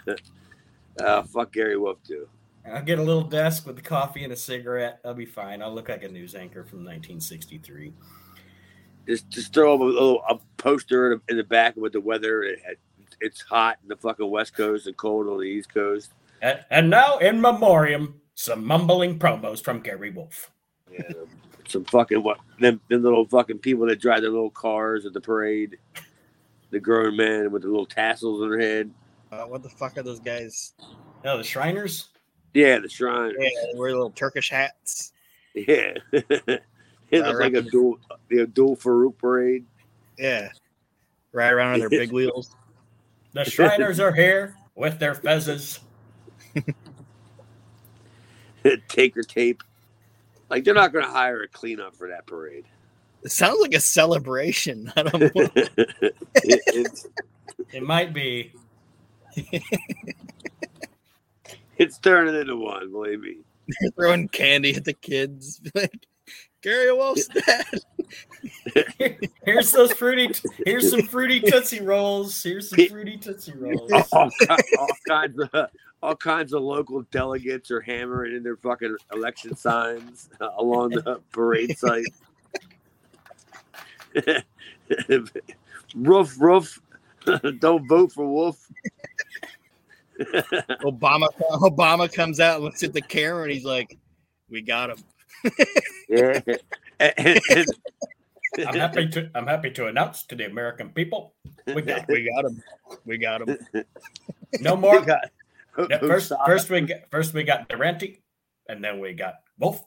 to 0.98 1.06
uh, 1.08 1.24
fuck 1.34 1.54
Gary 1.54 1.78
Wolfe 1.78 2.04
too. 2.06 2.28
I'll 2.70 2.84
get 2.84 3.00
a 3.00 3.04
little 3.04 3.24
desk 3.24 3.66
with 3.66 3.76
the 3.76 3.82
coffee 3.82 4.24
and 4.24 4.34
a 4.34 4.36
cigarette. 4.36 5.00
I'll 5.04 5.14
be 5.14 5.26
fine. 5.26 5.62
I'll 5.62 5.74
look 5.74 5.90
like 5.90 6.04
a 6.04 6.10
news 6.10 6.36
anchor 6.36 6.64
from 6.64 6.80
1963. 6.80 7.94
Just 9.08 9.30
just 9.30 9.54
throw 9.54 9.74
up 9.74 9.82
a 9.82 9.84
little 9.84 10.24
a 10.30 10.40
poster 10.58 11.12
in 11.12 11.22
the, 11.28 11.32
in 11.32 11.38
the 11.38 11.44
back 11.44 11.76
with 11.76 11.94
the 11.94 12.02
weather. 12.02 12.44
It 12.44 12.60
it's 13.20 13.42
hot 13.42 13.78
in 13.84 13.90
the 13.90 13.96
fucking 13.96 14.30
West 14.30 14.56
Coast 14.56 14.88
and 14.88 14.98
cold 14.98 15.28
on 15.28 15.38
the 15.38 15.44
East 15.44 15.74
Coast. 15.74 16.12
And, 16.42 16.64
and 16.70 16.90
now, 16.90 17.18
in 17.18 17.40
memoriam, 17.40 18.20
some 18.34 18.66
mumbling 18.66 19.20
promos 19.20 19.64
from 19.64 19.80
Gary 19.82 20.10
Wolfe. 20.10 20.52
Yeah, 20.92 21.12
some 21.68 21.86
fucking 21.86 22.24
what 22.24 22.40
them, 22.60 22.82
them 22.90 23.04
little 23.04 23.26
fucking 23.26 23.60
people 23.60 23.86
that 23.88 24.02
drive 24.02 24.22
their 24.22 24.32
little 24.32 24.50
cars 24.52 25.06
at 25.06 25.14
the 25.14 25.22
parade. 25.22 25.78
The 26.72 26.80
grown 26.80 27.18
men 27.18 27.52
with 27.52 27.64
the 27.64 27.68
little 27.68 27.86
tassels 27.86 28.42
on 28.42 28.50
their 28.50 28.60
head. 28.60 28.92
Uh, 29.32 29.44
what 29.44 29.62
the 29.62 29.70
fuck 29.70 29.98
are 29.98 30.04
those 30.04 30.20
guys? 30.20 30.74
Oh, 31.26 31.38
the 31.38 31.44
Shriners. 31.44 32.11
Yeah, 32.54 32.80
the 32.80 32.90
shrine. 32.90 33.34
Yeah, 33.40 33.50
they 33.72 33.80
wear 33.80 33.92
little 33.92 34.10
Turkish 34.12 34.50
hats. 34.50 35.14
Yeah. 35.54 35.94
it 36.12 36.64
looks 37.12 37.40
like 37.40 37.54
a 37.54 37.62
dual 37.62 38.00
the 38.30 38.46
dual 38.48 38.76
Farouk 38.76 39.18
parade. 39.18 39.66
Yeah. 40.18 40.50
Right 41.32 41.52
around 41.52 41.74
on 41.74 41.80
their 41.80 41.90
big 41.90 42.12
wheels. 42.14 42.56
The 43.34 43.46
Shriners 43.46 44.00
are 44.00 44.12
here 44.12 44.56
with 44.76 45.00
their 45.00 45.16
fezzes. 45.16 45.80
Taker 48.90 49.24
tape. 49.24 49.64
Like 50.50 50.64
they're 50.66 50.74
not 50.74 50.92
gonna 50.94 51.08
hire 51.10 51.42
a 51.44 51.48
cleanup 51.48 51.96
for 51.96 52.10
that 52.10 52.26
parade. 52.28 52.66
It 53.24 53.32
sounds 53.32 53.62
like 53.62 53.74
a 53.74 53.80
celebration. 53.80 54.92
I 54.96 55.04
don't 55.04 55.22
know. 55.22 55.30
It- 56.36 57.06
It 57.74 57.84
might 57.84 58.14
be. 58.14 58.52
It's 61.78 61.98
turning 61.98 62.36
into 62.36 62.56
one, 62.56 62.92
believe 62.92 63.22
me. 63.22 63.38
They're 63.82 63.92
throwing 63.96 64.28
candy 64.30 64.76
at 64.76 64.86
the 64.86 64.94
kids. 64.94 65.62
Like, 65.76 66.06
Gary 66.62 66.94
Wolfe's 66.94 67.28
dead. 67.46 67.66
Here's 69.44 69.72
those 69.72 69.92
fruity. 69.94 70.30
Here's 70.64 70.92
some 70.92 71.02
fruity 71.08 71.40
tootsie 71.40 71.82
rolls. 71.82 72.42
Here's 72.44 72.70
some 72.70 72.86
fruity 72.88 73.18
tootsie 73.18 73.54
rolls. 73.58 73.92
all, 74.12 74.30
ki- 74.30 74.48
all 74.78 74.88
kinds 75.08 75.40
of 75.40 75.50
all 76.04 76.16
kinds 76.16 76.54
of 76.54 76.62
local 76.62 77.02
delegates 77.12 77.72
are 77.72 77.82
hammering 77.82 78.36
in 78.36 78.44
their 78.44 78.58
fucking 78.58 78.96
election 79.12 79.56
signs 79.56 80.30
uh, 80.40 80.50
along 80.60 80.90
the 80.92 81.20
parade 81.32 81.76
site. 81.78 82.06
roof, 85.96 86.36
roof. 86.40 86.80
Don't 87.60 87.88
vote 87.88 88.12
for 88.12 88.28
Wolf. 88.28 88.68
Obama 90.84 91.28
Obama 91.52 92.12
comes 92.12 92.40
out 92.40 92.56
and 92.56 92.64
looks 92.66 92.84
at 92.84 92.94
the 92.94 93.02
camera 93.02 93.44
and 93.44 93.52
he's 93.52 93.66
like, 93.66 93.98
"We 94.50 94.62
got 94.62 94.90
him." 94.92 94.98
Yeah. 96.10 96.40
I'm 98.68 98.76
happy 98.76 99.08
to. 99.10 99.30
I'm 99.34 99.48
happy 99.48 99.72
to 99.72 99.88
announce 99.88 100.24
to 100.24 100.36
the 100.36 100.46
American 100.46 100.90
people, 100.90 101.34
we 101.74 101.82
got 101.82 102.08
We 102.08 102.30
got 102.36 102.46
him. 102.46 102.62
We 103.06 103.18
got 103.18 103.42
him. 103.48 103.58
no 104.60 104.76
we 104.76 104.82
more. 104.82 105.02
got- 105.02 105.32
Yeah, 105.90 106.00
first, 106.00 106.34
first 106.46 106.70
we 106.70 106.82
got, 106.82 106.98
first 107.10 107.34
we 107.34 107.44
got 107.44 107.70
Durante, 107.70 108.22
and 108.68 108.84
then 108.84 109.00
we 109.00 109.14
got 109.14 109.36
both 109.58 109.86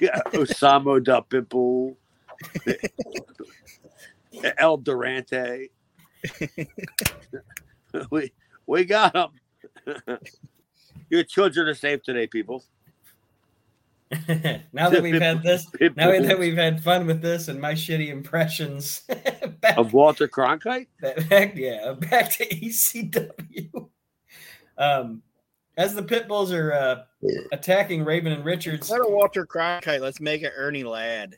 yeah, 0.00 0.20
Osamo 0.32 1.02
da 1.02 1.20
Pimple, 1.20 1.96
El 4.58 4.76
Durante. 4.78 5.70
we 8.10 8.32
we 8.70 8.84
got 8.84 9.12
them. 9.12 9.30
Your 11.10 11.24
children 11.24 11.66
are 11.66 11.74
safe 11.74 12.02
today, 12.02 12.28
people. 12.28 12.64
now 14.72 14.88
that 14.88 15.02
we've 15.02 15.20
had 15.20 15.42
this, 15.42 15.66
now 15.96 16.10
that 16.10 16.38
we've 16.38 16.56
had 16.56 16.82
fun 16.82 17.06
with 17.06 17.20
this 17.20 17.48
and 17.48 17.60
my 17.60 17.74
shitty 17.74 18.08
impressions, 18.08 19.02
back, 19.60 19.76
of 19.76 19.92
Walter 19.92 20.28
Cronkite. 20.28 20.86
back, 21.28 21.56
yeah, 21.56 21.94
back 21.94 22.30
to 22.30 22.46
ECW. 22.46 23.88
Um, 24.78 25.22
as 25.76 25.94
the 25.94 26.02
pit 26.02 26.28
bulls 26.28 26.52
are 26.52 26.72
uh, 26.72 27.02
attacking 27.52 28.04
Raven 28.04 28.32
and 28.32 28.44
Richards, 28.44 28.88
Instead 28.88 29.00
of 29.00 29.10
Walter 29.10 29.46
Cronkite, 29.46 30.00
let's 30.00 30.20
make 30.20 30.42
it 30.42 30.52
Ernie 30.56 30.84
Ladd. 30.84 31.36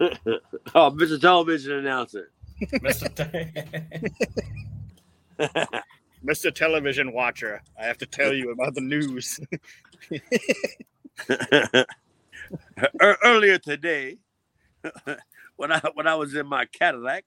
Oh, 0.00 0.90
Mr. 0.90 1.20
Television 1.20 1.72
announcer. 1.72 2.32
Mr. 2.60 3.14
T- 3.14 3.26
Mr. 6.26 6.52
Television 6.52 7.12
Watcher, 7.12 7.62
I 7.80 7.84
have 7.84 7.98
to 7.98 8.06
tell 8.06 8.34
you 8.34 8.50
about 8.50 8.74
the 8.74 8.80
news. 8.80 9.38
Earlier 13.22 13.58
today, 13.58 14.18
when 15.56 15.70
I 15.72 15.80
when 15.94 16.08
I 16.08 16.16
was 16.16 16.34
in 16.34 16.46
my 16.46 16.64
Cadillac, 16.66 17.24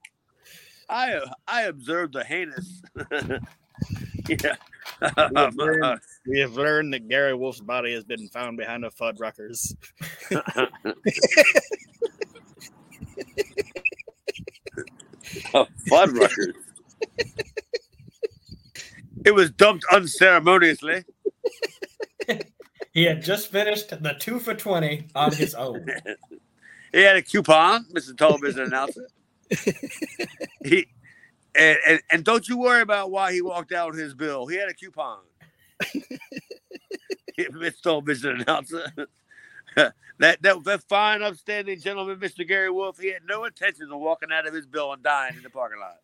I 0.88 1.14
uh, 1.14 1.30
I 1.48 1.62
observed 1.62 2.14
a 2.16 2.24
heinous. 2.24 2.82
yeah. 4.28 4.56
Um, 5.16 5.56
uh, 5.58 5.96
we 6.26 6.40
have 6.40 6.52
learned 6.54 6.92
that 6.92 7.08
Gary 7.08 7.34
Wolfe's 7.34 7.60
body 7.60 7.94
has 7.94 8.04
been 8.04 8.28
found 8.28 8.58
behind 8.58 8.84
the 8.84 8.90
Fuddruckers. 8.90 9.74
Oh, 15.54 15.66
Fuddruckers. 15.88 16.54
It 19.24 19.34
was 19.34 19.50
dumped 19.50 19.84
unceremoniously. 19.92 21.04
he 22.92 23.04
had 23.04 23.22
just 23.22 23.50
finished 23.50 23.90
the 23.90 24.14
two 24.18 24.38
for 24.38 24.54
twenty 24.54 25.08
on 25.14 25.32
his 25.32 25.54
own. 25.54 25.86
He 26.92 27.02
had 27.02 27.14
a 27.14 27.22
coupon, 27.22 27.84
Mr. 27.94 28.18
Television 28.18 28.62
announcer. 28.62 29.06
he 30.64 30.88
and, 31.54 31.78
and, 31.86 32.00
and 32.10 32.24
don't 32.24 32.48
you 32.48 32.58
worry 32.58 32.82
about 32.82 33.12
why 33.12 33.32
he 33.32 33.42
walked 33.42 33.72
out 33.72 33.90
with 33.92 34.00
his 34.00 34.12
bill. 34.12 34.48
He 34.48 34.56
had 34.56 34.68
a 34.68 34.74
coupon. 34.74 35.18
Mr. 37.38 37.80
Television 37.80 38.40
announcer. 38.40 38.92
that, 39.76 39.94
that 40.18 40.64
that 40.64 40.82
fine, 40.88 41.22
upstanding 41.22 41.80
gentleman, 41.80 42.18
Mr. 42.18 42.46
Gary 42.46 42.70
Wolfe, 42.70 42.98
he 42.98 43.12
had 43.12 43.22
no 43.24 43.44
intentions 43.44 43.90
of 43.90 43.98
walking 43.98 44.30
out 44.32 44.46
of 44.46 44.54
his 44.54 44.66
bill 44.66 44.92
and 44.92 45.02
dying 45.02 45.36
in 45.36 45.42
the 45.42 45.50
parking 45.50 45.78
lot. 45.78 45.98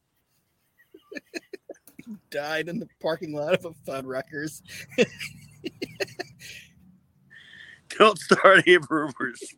Died 2.30 2.68
in 2.68 2.78
the 2.78 2.88
parking 3.00 3.34
lot 3.34 3.54
of 3.54 3.64
a 3.64 3.70
Fuddruckers. 3.90 4.62
Don't 7.98 8.18
start 8.18 8.62
any 8.66 8.78
rumors. 8.90 9.42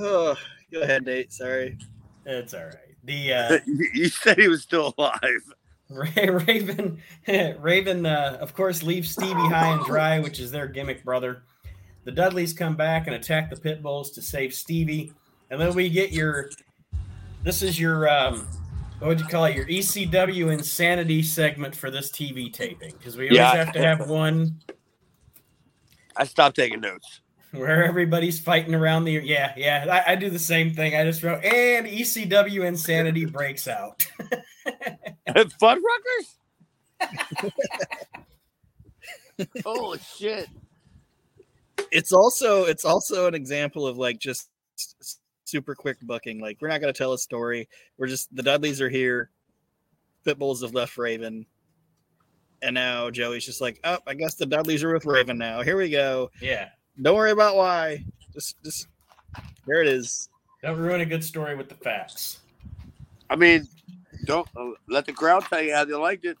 Oh, 0.00 0.36
go 0.72 0.82
ahead, 0.82 1.04
Nate. 1.06 1.32
Sorry. 1.32 1.76
It's 2.24 2.54
all 2.54 2.64
right. 2.64 2.94
The 3.04 3.32
uh, 3.32 3.58
you 3.66 3.88
you 3.94 4.08
said 4.08 4.38
he 4.38 4.48
was 4.48 4.62
still 4.62 4.94
alive. 4.96 5.52
Ra- 5.90 6.06
Raven, 6.46 7.00
Raven, 7.26 8.06
uh, 8.06 8.36
of 8.40 8.54
course, 8.54 8.82
leaves 8.82 9.10
Stevie 9.10 9.32
high 9.32 9.72
and 9.72 9.84
dry, 9.84 10.20
which 10.20 10.38
is 10.38 10.50
their 10.50 10.66
gimmick 10.66 11.02
brother. 11.02 11.42
The 12.04 12.12
Dudleys 12.12 12.52
come 12.52 12.76
back 12.76 13.06
and 13.06 13.16
attack 13.16 13.50
the 13.50 13.56
Pit 13.56 13.82
Bulls 13.82 14.10
to 14.12 14.22
save 14.22 14.54
Stevie, 14.54 15.12
and 15.50 15.60
then 15.60 15.74
we 15.74 15.88
get 15.88 16.12
your. 16.12 16.50
This 17.42 17.62
is 17.62 17.80
your 17.80 18.08
um, 18.08 18.46
what 18.98 19.08
would 19.08 19.20
you 19.20 19.26
call 19.26 19.44
it? 19.44 19.54
Your 19.56 19.66
ECW 19.66 20.52
insanity 20.52 21.22
segment 21.22 21.74
for 21.76 21.90
this 21.90 22.10
TV 22.10 22.52
taping 22.52 22.92
because 22.98 23.16
we 23.16 23.26
always 23.26 23.36
Yeah. 23.38 23.54
have 23.56 23.72
to 23.72 23.80
have 23.80 24.08
one 24.08 24.60
I 26.16 26.24
stopped 26.24 26.56
taking 26.56 26.80
notes. 26.80 27.20
where 27.52 27.84
everybody's 27.84 28.40
fighting 28.40 28.74
around 28.74 29.04
the. 29.04 29.12
Yeah, 29.12 29.52
yeah, 29.56 30.02
I, 30.06 30.12
I 30.12 30.16
do 30.16 30.28
the 30.30 30.38
same 30.38 30.74
thing. 30.74 30.96
I 30.96 31.04
just 31.04 31.22
wrote 31.22 31.44
and 31.44 31.86
ECW 31.86 32.66
insanity 32.66 33.24
breaks 33.24 33.68
out. 33.68 34.06
Fuddruckers? 35.28 36.34
Holy 39.64 39.98
shit. 40.16 40.48
It's 41.92 42.12
also 42.12 42.64
it's 42.64 42.84
also 42.84 43.28
an 43.28 43.34
example 43.34 43.86
of 43.86 43.96
like 43.96 44.18
just 44.18 44.48
s- 44.78 45.18
super 45.48 45.74
quick 45.74 45.98
booking. 46.02 46.40
Like 46.40 46.58
we're 46.60 46.68
not 46.68 46.80
going 46.80 46.92
to 46.92 46.96
tell 46.96 47.12
a 47.12 47.18
story. 47.18 47.68
We're 47.96 48.06
just 48.06 48.34
the 48.34 48.42
Dudleys 48.42 48.80
are 48.80 48.88
here. 48.88 49.30
Pitbulls 50.26 50.62
have 50.62 50.74
left 50.74 50.98
Raven. 50.98 51.46
And 52.60 52.74
now 52.74 53.08
Joey's 53.10 53.46
just 53.46 53.60
like, 53.60 53.78
oh, 53.84 53.98
I 54.06 54.14
guess 54.14 54.34
the 54.34 54.44
Dudleys 54.46 54.82
are 54.82 54.92
with 54.92 55.06
Raven 55.06 55.38
now. 55.38 55.62
Here 55.62 55.76
we 55.76 55.90
go. 55.90 56.30
yeah, 56.42 56.70
Don't 57.00 57.14
worry 57.16 57.30
about 57.30 57.54
why. 57.56 58.04
Just, 58.32 58.56
just 58.64 58.88
there 59.66 59.80
it 59.80 59.86
is. 59.86 60.28
don't 60.62 60.76
ruin 60.76 61.00
a 61.00 61.06
good 61.06 61.22
story 61.22 61.54
with 61.54 61.68
the 61.68 61.76
facts. 61.76 62.40
I 63.30 63.36
mean, 63.36 63.68
don't 64.24 64.48
uh, 64.56 64.70
let 64.88 65.06
the 65.06 65.12
crowd 65.12 65.44
tell 65.44 65.62
you 65.62 65.72
how 65.72 65.84
they 65.84 65.94
liked 65.94 66.24
it. 66.24 66.36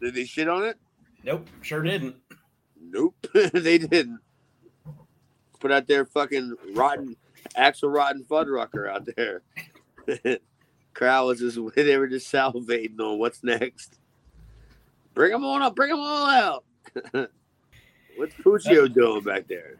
Did 0.00 0.14
they 0.14 0.24
shit 0.24 0.48
on 0.48 0.64
it? 0.64 0.76
Nope, 1.24 1.48
sure 1.62 1.82
didn't. 1.82 2.14
Nope, 2.80 3.14
they 3.52 3.78
didn't. 3.78 4.20
Put 5.58 5.72
out 5.72 5.86
their 5.88 6.04
fucking 6.04 6.54
rotten, 6.74 7.16
Axl 7.56 7.92
Rotten 7.92 8.24
Fuddrucker 8.24 8.90
out 8.90 9.08
there. 9.16 9.42
crowd 10.94 11.26
was 11.26 11.40
just 11.40 11.58
they 11.74 11.96
were 11.96 12.08
just 12.08 12.32
salivating 12.32 12.98
on 13.00 13.18
what's 13.18 13.42
next. 13.42 13.98
Bring 15.12 15.32
them 15.32 15.44
on 15.44 15.62
up, 15.62 15.76
bring 15.76 15.90
them 15.90 16.00
all 16.00 16.26
out. 16.26 16.64
What's 18.16 18.34
Puccio 18.36 18.92
doing 18.92 19.24
back 19.24 19.48
there? 19.48 19.76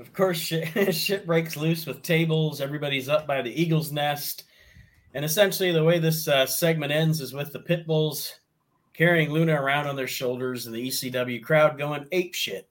Of 0.00 0.12
course, 0.12 0.38
shit, 0.38 0.92
shit 0.92 1.24
breaks 1.24 1.56
loose 1.56 1.86
with 1.86 2.02
tables. 2.02 2.60
Everybody's 2.60 3.08
up 3.08 3.28
by 3.28 3.42
the 3.42 3.62
eagle's 3.62 3.92
nest. 3.92 4.44
And 5.14 5.24
essentially, 5.24 5.70
the 5.70 5.84
way 5.84 6.00
this 6.00 6.26
uh, 6.26 6.46
segment 6.46 6.90
ends 6.90 7.20
is 7.20 7.32
with 7.32 7.52
the 7.52 7.60
pit 7.60 7.86
bulls 7.86 8.40
carrying 8.92 9.30
Luna 9.30 9.54
around 9.54 9.86
on 9.86 9.94
their 9.94 10.08
shoulders 10.08 10.66
and 10.66 10.74
the 10.74 10.88
ECW 10.88 11.42
crowd 11.42 11.78
going 11.78 12.06
ape 12.10 12.34
shit. 12.34 12.68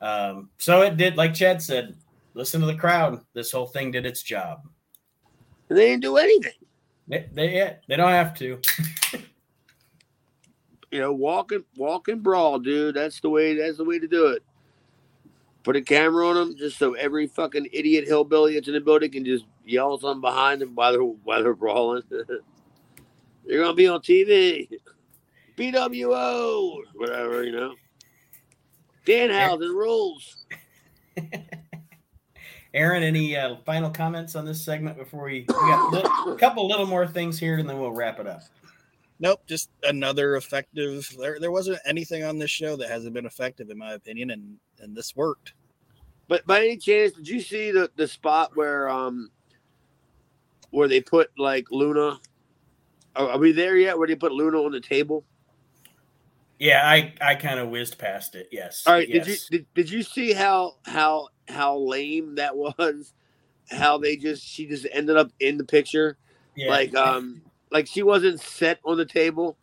Um, 0.00 0.50
so 0.58 0.82
it 0.82 0.96
did, 0.96 1.16
like 1.16 1.34
Chad 1.34 1.62
said, 1.62 1.96
listen 2.34 2.60
to 2.60 2.66
the 2.66 2.74
crowd. 2.74 3.20
This 3.34 3.52
whole 3.52 3.66
thing 3.66 3.90
did 3.90 4.06
its 4.06 4.22
job. 4.22 4.60
They 5.68 5.88
didn't 5.88 6.02
do 6.02 6.16
anything. 6.16 6.52
They, 7.08 7.28
they, 7.32 7.76
they 7.88 7.96
don't 7.96 8.10
have 8.10 8.34
to. 8.38 8.60
you 10.90 11.00
know, 11.00 11.12
walk 11.12 11.52
and 11.52 11.64
walk 11.76 12.08
and 12.08 12.22
brawl, 12.22 12.58
dude. 12.58 12.96
That's 12.96 13.20
the 13.20 13.30
way. 13.30 13.54
That's 13.56 13.78
the 13.78 13.84
way 13.84 13.98
to 13.98 14.08
do 14.08 14.28
it. 14.28 14.42
Put 15.62 15.76
a 15.76 15.82
camera 15.82 16.28
on 16.28 16.36
them, 16.36 16.56
just 16.56 16.78
so 16.78 16.94
every 16.94 17.26
fucking 17.26 17.68
idiot 17.72 18.06
hillbilly 18.06 18.54
that's 18.54 18.68
in 18.68 18.74
the 18.74 18.80
building 18.80 19.12
can 19.12 19.24
just 19.24 19.44
yell 19.64 19.98
something 19.98 20.20
behind 20.20 20.60
them 20.60 20.74
while 20.74 20.92
they're 20.92 21.02
while 21.02 21.42
they're 21.42 21.54
brawling. 21.54 22.02
You're 23.46 23.62
gonna 23.62 23.74
be 23.74 23.88
on 23.88 24.00
TV, 24.00 24.68
BWO, 25.56 26.78
whatever 26.94 27.44
you 27.44 27.52
know. 27.52 27.74
Danhausen 29.06 29.74
rules. 29.74 30.44
Aaron, 32.72 33.02
any 33.02 33.36
uh, 33.36 33.56
final 33.66 33.90
comments 33.90 34.36
on 34.36 34.44
this 34.44 34.62
segment 34.62 34.96
before 34.96 35.24
we, 35.24 35.44
we 35.48 35.54
got 35.54 36.28
a 36.28 36.36
couple 36.36 36.68
little 36.68 36.86
more 36.86 37.06
things 37.06 37.38
here 37.38 37.58
and 37.58 37.68
then 37.68 37.80
we'll 37.80 37.92
wrap 37.92 38.20
it 38.20 38.26
up. 38.26 38.42
Nope, 39.18 39.42
just 39.46 39.70
another 39.82 40.36
effective. 40.36 41.14
There, 41.18 41.38
there 41.38 41.50
wasn't 41.50 41.78
anything 41.84 42.24
on 42.24 42.38
this 42.38 42.50
show 42.50 42.76
that 42.76 42.88
hasn't 42.88 43.12
been 43.12 43.26
effective, 43.26 43.68
in 43.68 43.76
my 43.76 43.92
opinion, 43.92 44.30
and 44.30 44.56
and 44.80 44.96
this 44.96 45.14
worked. 45.14 45.52
But 46.26 46.46
by 46.46 46.60
any 46.60 46.78
chance, 46.78 47.12
did 47.12 47.28
you 47.28 47.40
see 47.40 47.70
the 47.70 47.90
the 47.96 48.08
spot 48.08 48.56
where 48.56 48.88
um 48.88 49.30
where 50.70 50.88
they 50.88 51.02
put 51.02 51.30
like 51.36 51.66
Luna? 51.70 52.18
Are, 53.14 53.30
are 53.30 53.38
we 53.38 53.52
there 53.52 53.76
yet? 53.76 53.98
Where 53.98 54.08
they 54.08 54.14
put 54.14 54.32
Luna 54.32 54.58
on 54.58 54.72
the 54.72 54.80
table? 54.80 55.24
Yeah, 56.60 56.82
I 56.84 57.14
I 57.22 57.34
kind 57.36 57.58
of 57.58 57.70
whizzed 57.70 57.98
past 57.98 58.34
it. 58.34 58.50
Yes. 58.52 58.84
All 58.86 58.92
right. 58.92 59.08
Yes. 59.08 59.24
Did 59.24 59.32
you 59.32 59.58
did, 59.58 59.66
did 59.74 59.90
you 59.90 60.02
see 60.02 60.34
how 60.34 60.76
how 60.84 61.28
how 61.48 61.78
lame 61.78 62.34
that 62.36 62.54
was? 62.78 63.14
How 63.70 63.98
they 63.98 64.16
just 64.16 64.46
she 64.46 64.66
just 64.66 64.86
ended 64.92 65.16
up 65.16 65.32
in 65.40 65.56
the 65.56 65.64
picture. 65.64 66.18
yeah. 66.54 66.68
Like 66.68 66.94
um 66.94 67.40
like 67.72 67.86
she 67.86 68.02
wasn't 68.02 68.40
set 68.40 68.78
on 68.84 68.98
the 68.98 69.06
table. 69.06 69.56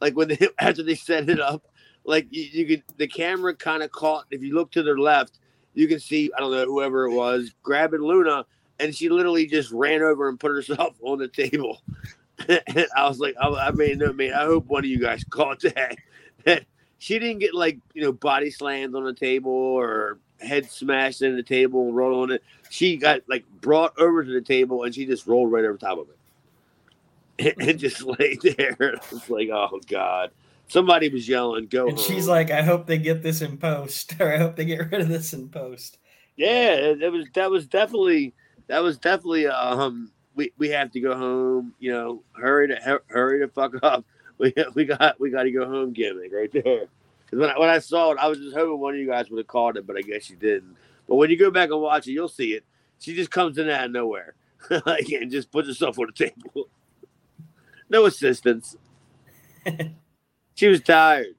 Like 0.00 0.16
when 0.16 0.28
they 0.28 0.48
after 0.58 0.82
they 0.82 0.96
set 0.96 1.30
it 1.30 1.40
up, 1.40 1.68
like 2.04 2.26
you, 2.30 2.42
you 2.42 2.66
could 2.66 2.82
the 2.96 3.06
camera 3.06 3.54
kind 3.54 3.84
of 3.84 3.92
caught. 3.92 4.24
If 4.32 4.42
you 4.42 4.52
look 4.54 4.72
to 4.72 4.82
the 4.82 4.94
left, 4.94 5.38
you 5.74 5.86
can 5.86 6.00
see 6.00 6.32
I 6.36 6.40
don't 6.40 6.50
know 6.50 6.64
whoever 6.64 7.06
it 7.06 7.14
was 7.14 7.54
grabbing 7.62 8.00
Luna, 8.00 8.44
and 8.80 8.92
she 8.92 9.08
literally 9.08 9.46
just 9.46 9.70
ran 9.70 10.02
over 10.02 10.28
and 10.28 10.40
put 10.40 10.50
herself 10.50 10.96
on 11.02 11.18
the 11.18 11.28
table. 11.28 11.80
and 12.48 12.86
I 12.96 13.06
was 13.06 13.20
like, 13.20 13.36
I, 13.40 13.46
I 13.46 13.70
mean, 13.70 13.98
no, 13.98 14.12
man, 14.12 14.32
I 14.32 14.46
hope 14.46 14.66
one 14.66 14.82
of 14.82 14.90
you 14.90 14.98
guys 14.98 15.22
caught 15.30 15.60
that. 15.60 15.96
That 16.44 16.64
she 16.98 17.18
didn't 17.18 17.38
get 17.38 17.54
like 17.54 17.78
you 17.94 18.02
know 18.02 18.12
body 18.12 18.50
slammed 18.50 18.94
on 18.94 19.04
the 19.04 19.14
table 19.14 19.52
or 19.52 20.18
head 20.40 20.70
smashed 20.70 21.22
into 21.22 21.36
the 21.36 21.42
table 21.42 21.86
and 21.86 21.96
rolled 21.96 22.30
on 22.30 22.34
it. 22.34 22.42
She 22.70 22.96
got 22.96 23.20
like 23.28 23.44
brought 23.60 23.98
over 23.98 24.24
to 24.24 24.30
the 24.30 24.40
table 24.40 24.84
and 24.84 24.94
she 24.94 25.06
just 25.06 25.26
rolled 25.26 25.52
right 25.52 25.64
over 25.64 25.76
top 25.76 25.98
of 25.98 26.08
it 26.08 26.16
and, 27.40 27.54
and 27.68 27.78
just 27.78 28.02
laid 28.18 28.40
there. 28.42 28.76
It's 28.80 29.30
like, 29.30 29.48
oh 29.50 29.80
god. 29.88 30.30
Somebody 30.68 31.08
was 31.08 31.28
yelling, 31.28 31.66
"Go!" 31.66 31.88
and 31.88 31.98
she's 31.98 32.26
home." 32.26 32.36
like, 32.36 32.52
I 32.52 32.62
hope 32.62 32.86
they 32.86 32.98
get 32.98 33.24
this 33.24 33.40
in 33.40 33.56
post, 33.58 34.14
or 34.20 34.32
I 34.32 34.38
hope 34.38 34.54
they 34.54 34.64
get 34.64 34.88
rid 34.92 35.00
of 35.00 35.08
this 35.08 35.32
in 35.32 35.48
post. 35.48 35.98
"Yeah, 36.36 36.74
it, 36.74 37.02
it 37.02 37.10
was 37.10 37.26
that 37.34 37.50
was 37.50 37.66
definitely 37.66 38.34
that 38.68 38.80
was 38.80 38.96
definitely 38.96 39.48
um 39.48 40.12
we 40.36 40.52
we 40.58 40.68
have 40.68 40.92
to 40.92 41.00
go 41.00 41.16
home. 41.16 41.74
You 41.80 41.92
know, 41.92 42.22
hurry 42.34 42.68
to 42.68 43.00
hurry 43.08 43.40
to 43.40 43.48
fuck 43.48 43.82
up. 43.82 44.04
We 44.54 44.54
we 44.74 44.84
got 44.86 45.20
we 45.20 45.28
got 45.28 45.42
to 45.42 45.50
go 45.50 45.66
home 45.66 45.92
gimmick 45.92 46.32
right 46.32 46.50
there." 46.50 46.86
Because 47.30 47.38
when 47.38 47.50
I, 47.50 47.58
when 47.58 47.68
I 47.68 47.78
saw 47.78 48.12
it, 48.12 48.18
I 48.18 48.26
was 48.26 48.38
just 48.38 48.56
hoping 48.56 48.78
one 48.78 48.94
of 48.94 49.00
you 49.00 49.06
guys 49.06 49.28
would 49.28 49.38
have 49.38 49.46
caught 49.46 49.76
it, 49.76 49.86
but 49.86 49.96
I 49.96 50.00
guess 50.00 50.30
you 50.30 50.36
didn't. 50.36 50.76
But 51.06 51.16
when 51.16 51.28
you 51.28 51.36
go 51.36 51.50
back 51.50 51.70
and 51.70 51.80
watch 51.80 52.08
it, 52.08 52.12
you'll 52.12 52.28
see 52.28 52.54
it. 52.54 52.64
She 52.98 53.14
just 53.14 53.30
comes 53.30 53.58
in 53.58 53.68
out 53.68 53.84
of 53.84 53.90
nowhere, 53.90 54.34
like 54.86 55.08
and 55.10 55.30
just 55.30 55.50
puts 55.50 55.68
herself 55.68 55.98
on 55.98 56.06
the 56.06 56.12
table. 56.12 56.68
No 57.90 58.06
assistance. 58.06 58.76
she 60.54 60.68
was 60.68 60.80
tired. 60.80 61.34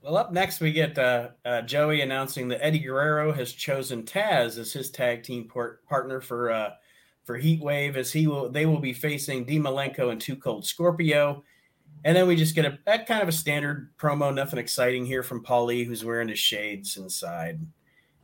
Well, 0.00 0.18
up 0.18 0.32
next 0.32 0.60
we 0.60 0.70
get 0.70 0.98
uh, 0.98 1.30
uh, 1.46 1.62
Joey 1.62 2.02
announcing 2.02 2.48
that 2.48 2.62
Eddie 2.62 2.80
Guerrero 2.80 3.32
has 3.32 3.52
chosen 3.52 4.02
Taz 4.02 4.58
as 4.58 4.72
his 4.72 4.90
tag 4.90 5.22
team 5.22 5.48
por- 5.48 5.80
partner 5.88 6.20
for 6.20 6.50
uh, 6.50 6.70
for 7.24 7.36
Heat 7.36 7.60
Wave, 7.60 7.96
as 7.96 8.12
he 8.12 8.26
will 8.26 8.48
they 8.50 8.66
will 8.66 8.80
be 8.80 8.92
facing 8.92 9.44
D 9.44 9.58
Malenko 9.58 10.12
and 10.12 10.20
Two 10.20 10.36
Cold 10.36 10.64
Scorpio. 10.64 11.42
And 12.04 12.14
then 12.14 12.28
we 12.28 12.36
just 12.36 12.54
get 12.54 12.66
a, 12.66 12.78
kind 13.04 13.22
of 13.22 13.28
a 13.28 13.32
standard 13.32 13.90
promo, 13.96 14.32
nothing 14.34 14.58
exciting 14.58 15.06
here 15.06 15.22
from 15.22 15.42
Paulie, 15.42 15.86
who's 15.86 16.04
wearing 16.04 16.28
his 16.28 16.38
shades 16.38 16.98
inside 16.98 17.60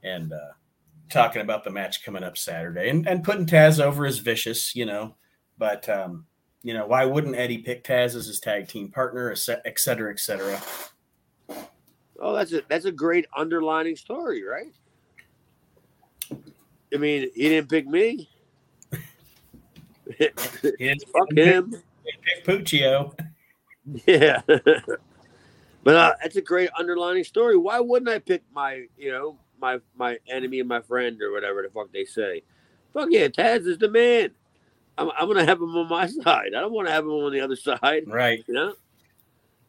and 0.02 0.34
uh, 0.34 0.52
talking 1.08 1.40
about 1.40 1.64
the 1.64 1.70
match 1.70 2.04
coming 2.04 2.22
up 2.22 2.36
Saturday 2.36 2.90
and, 2.90 3.08
and 3.08 3.24
putting 3.24 3.46
Taz 3.46 3.82
over 3.82 4.04
as 4.04 4.18
vicious, 4.18 4.76
you 4.76 4.84
know. 4.84 5.14
But 5.56 5.88
um, 5.88 6.26
you 6.62 6.74
know, 6.74 6.86
why 6.86 7.06
wouldn't 7.06 7.36
Eddie 7.36 7.58
pick 7.58 7.84
Taz 7.84 8.14
as 8.14 8.26
his 8.26 8.38
tag 8.38 8.68
team 8.68 8.90
partner, 8.90 9.30
et 9.30 9.78
cetera, 9.78 10.12
et 10.12 10.20
cetera? 10.20 10.60
Oh, 12.18 12.34
that's 12.34 12.52
a 12.52 12.60
that's 12.68 12.84
a 12.84 12.92
great 12.92 13.26
underlining 13.34 13.96
story, 13.96 14.42
right? 14.44 14.72
I 16.92 16.96
mean, 16.98 17.30
he 17.34 17.48
didn't 17.48 17.70
pick 17.70 17.86
me. 17.86 18.28
Fuck 21.12 21.32
him. 21.32 21.82
pick 22.24 22.44
Puccio. 22.44 23.18
Yeah. 24.06 24.42
but 24.46 25.96
uh, 25.96 26.14
that's 26.22 26.36
a 26.36 26.42
great 26.42 26.70
underlining 26.78 27.24
story. 27.24 27.56
Why 27.56 27.80
wouldn't 27.80 28.08
I 28.08 28.18
pick 28.18 28.42
my, 28.54 28.86
you 28.96 29.12
know, 29.12 29.38
my 29.60 29.78
my 29.96 30.18
enemy 30.28 30.60
and 30.60 30.68
my 30.68 30.80
friend 30.80 31.20
or 31.22 31.32
whatever 31.32 31.62
the 31.62 31.70
fuck 31.70 31.92
they 31.92 32.04
say? 32.04 32.42
Fuck 32.92 33.08
yeah, 33.10 33.28
Taz 33.28 33.66
is 33.66 33.78
the 33.78 33.88
man. 33.88 34.30
I'm, 34.98 35.10
I'm 35.18 35.28
gonna 35.28 35.44
have 35.44 35.60
him 35.60 35.74
on 35.76 35.88
my 35.88 36.06
side. 36.22 36.48
I 36.56 36.60
don't 36.60 36.72
want 36.72 36.88
to 36.88 36.92
have 36.92 37.04
him 37.04 37.10
on 37.10 37.32
the 37.32 37.40
other 37.40 37.56
side. 37.56 38.04
Right. 38.06 38.44
You 38.46 38.54
know, 38.54 38.74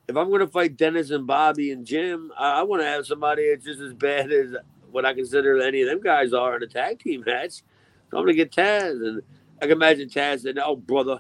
if 0.08 0.16
I'm 0.16 0.30
gonna 0.30 0.48
fight 0.48 0.78
Dennis 0.78 1.12
and 1.12 1.26
Bobby 1.26 1.72
and 1.72 1.86
Jim, 1.86 2.32
I, 2.38 2.60
I 2.60 2.64
want 2.64 2.82
to 2.82 2.88
have 2.88 3.06
somebody 3.06 3.50
that's 3.50 3.66
just 3.66 3.80
as 3.80 3.94
bad 3.94 4.32
as 4.32 4.56
what 4.92 5.06
I 5.06 5.14
consider 5.14 5.62
any 5.62 5.82
of 5.82 5.88
them 5.88 6.02
guys 6.02 6.34
are 6.34 6.58
in 6.58 6.64
a 6.64 6.68
tag 6.68 7.00
team 7.00 7.24
match. 7.26 7.64
So 8.10 8.18
I'm 8.18 8.24
gonna 8.24 8.34
get 8.34 8.52
Taz, 8.52 8.92
and 8.92 9.22
I 9.62 9.66
can 9.66 9.74
imagine 9.74 10.10
Taz 10.10 10.42
saying, 10.42 10.58
"Oh, 10.58 10.76
brother, 10.76 11.20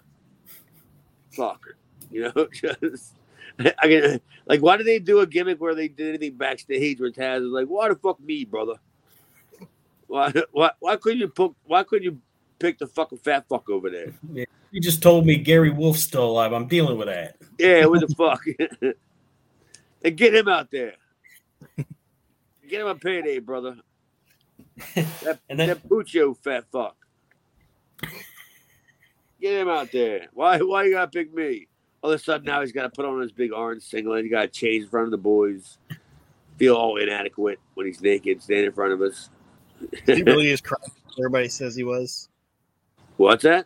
fucker," 1.35 1.73
you 2.09 2.23
know, 2.23 2.47
just. 2.53 3.15
I 3.59 3.87
can 3.87 4.21
like, 4.45 4.61
why 4.61 4.77
did 4.77 4.87
they 4.87 4.97
do 4.97 5.19
a 5.19 5.27
gimmick 5.27 5.59
where 5.59 5.75
they 5.75 5.87
did 5.87 6.09
anything 6.09 6.37
backstage 6.37 6.99
where 6.99 7.11
Taz 7.11 7.45
is 7.45 7.51
like, 7.51 7.67
"Why 7.67 7.89
the 7.89 7.95
fuck 7.95 8.19
me, 8.19 8.45
brother? 8.45 8.75
Why, 10.07 10.33
why, 10.51 10.71
why 10.79 10.95
couldn't 10.95 11.19
you 11.19 11.27
put, 11.27 11.53
why 11.65 11.83
couldn't 11.83 12.05
you 12.05 12.19
pick 12.59 12.79
the 12.79 12.87
fucking 12.87 13.19
fat 13.19 13.45
fuck 13.47 13.69
over 13.69 13.89
there?" 13.89 14.13
You 14.71 14.79
just 14.79 15.03
told 15.03 15.25
me 15.25 15.35
Gary 15.35 15.69
Wolfe's 15.69 16.01
still 16.01 16.23
alive. 16.23 16.53
I'm 16.53 16.67
dealing 16.67 16.97
with 16.97 17.07
that. 17.07 17.35
Yeah, 17.59 17.85
what 17.85 17.99
the 17.99 18.15
fuck? 18.15 18.41
and 20.03 20.17
get 20.17 20.33
him 20.33 20.47
out 20.47 20.71
there. 20.71 20.93
Get 21.77 22.79
him 22.79 22.87
a 22.87 22.95
payday, 22.95 23.39
brother. 23.39 23.75
That, 24.95 25.39
And 25.49 25.59
then 25.59 25.67
that 25.67 25.87
Puccio 25.87 26.37
fat 26.37 26.63
fuck. 26.71 26.95
Get 29.41 29.53
him 29.59 29.69
out 29.69 29.91
there. 29.91 30.27
Why 30.33 30.59
why 30.59 30.83
you 30.85 30.91
gotta 30.91 31.09
pick 31.09 31.33
me? 31.33 31.67
All 32.03 32.11
of 32.11 32.19
a 32.19 32.23
sudden 32.23 32.45
now 32.45 32.61
he's 32.61 32.71
gotta 32.71 32.89
put 32.89 33.05
on 33.05 33.19
his 33.21 33.31
big 33.31 33.51
orange 33.51 33.83
singlet. 33.83 34.23
He 34.23 34.29
gotta 34.29 34.47
change 34.47 34.83
in 34.83 34.89
front 34.89 35.05
of 35.05 35.11
the 35.11 35.17
boys. 35.17 35.77
Feel 36.57 36.75
all 36.75 36.97
inadequate 36.97 37.59
when 37.73 37.87
he's 37.87 38.01
naked, 38.01 38.41
standing 38.43 38.67
in 38.67 38.71
front 38.71 38.93
of 38.93 39.01
us. 39.01 39.29
He 40.05 40.21
really 40.21 40.51
as 40.53 40.61
cranky 40.61 40.91
as 41.07 41.13
everybody 41.19 41.49
says 41.49 41.75
he 41.75 41.83
was? 41.83 42.29
What's 43.17 43.43
that? 43.43 43.65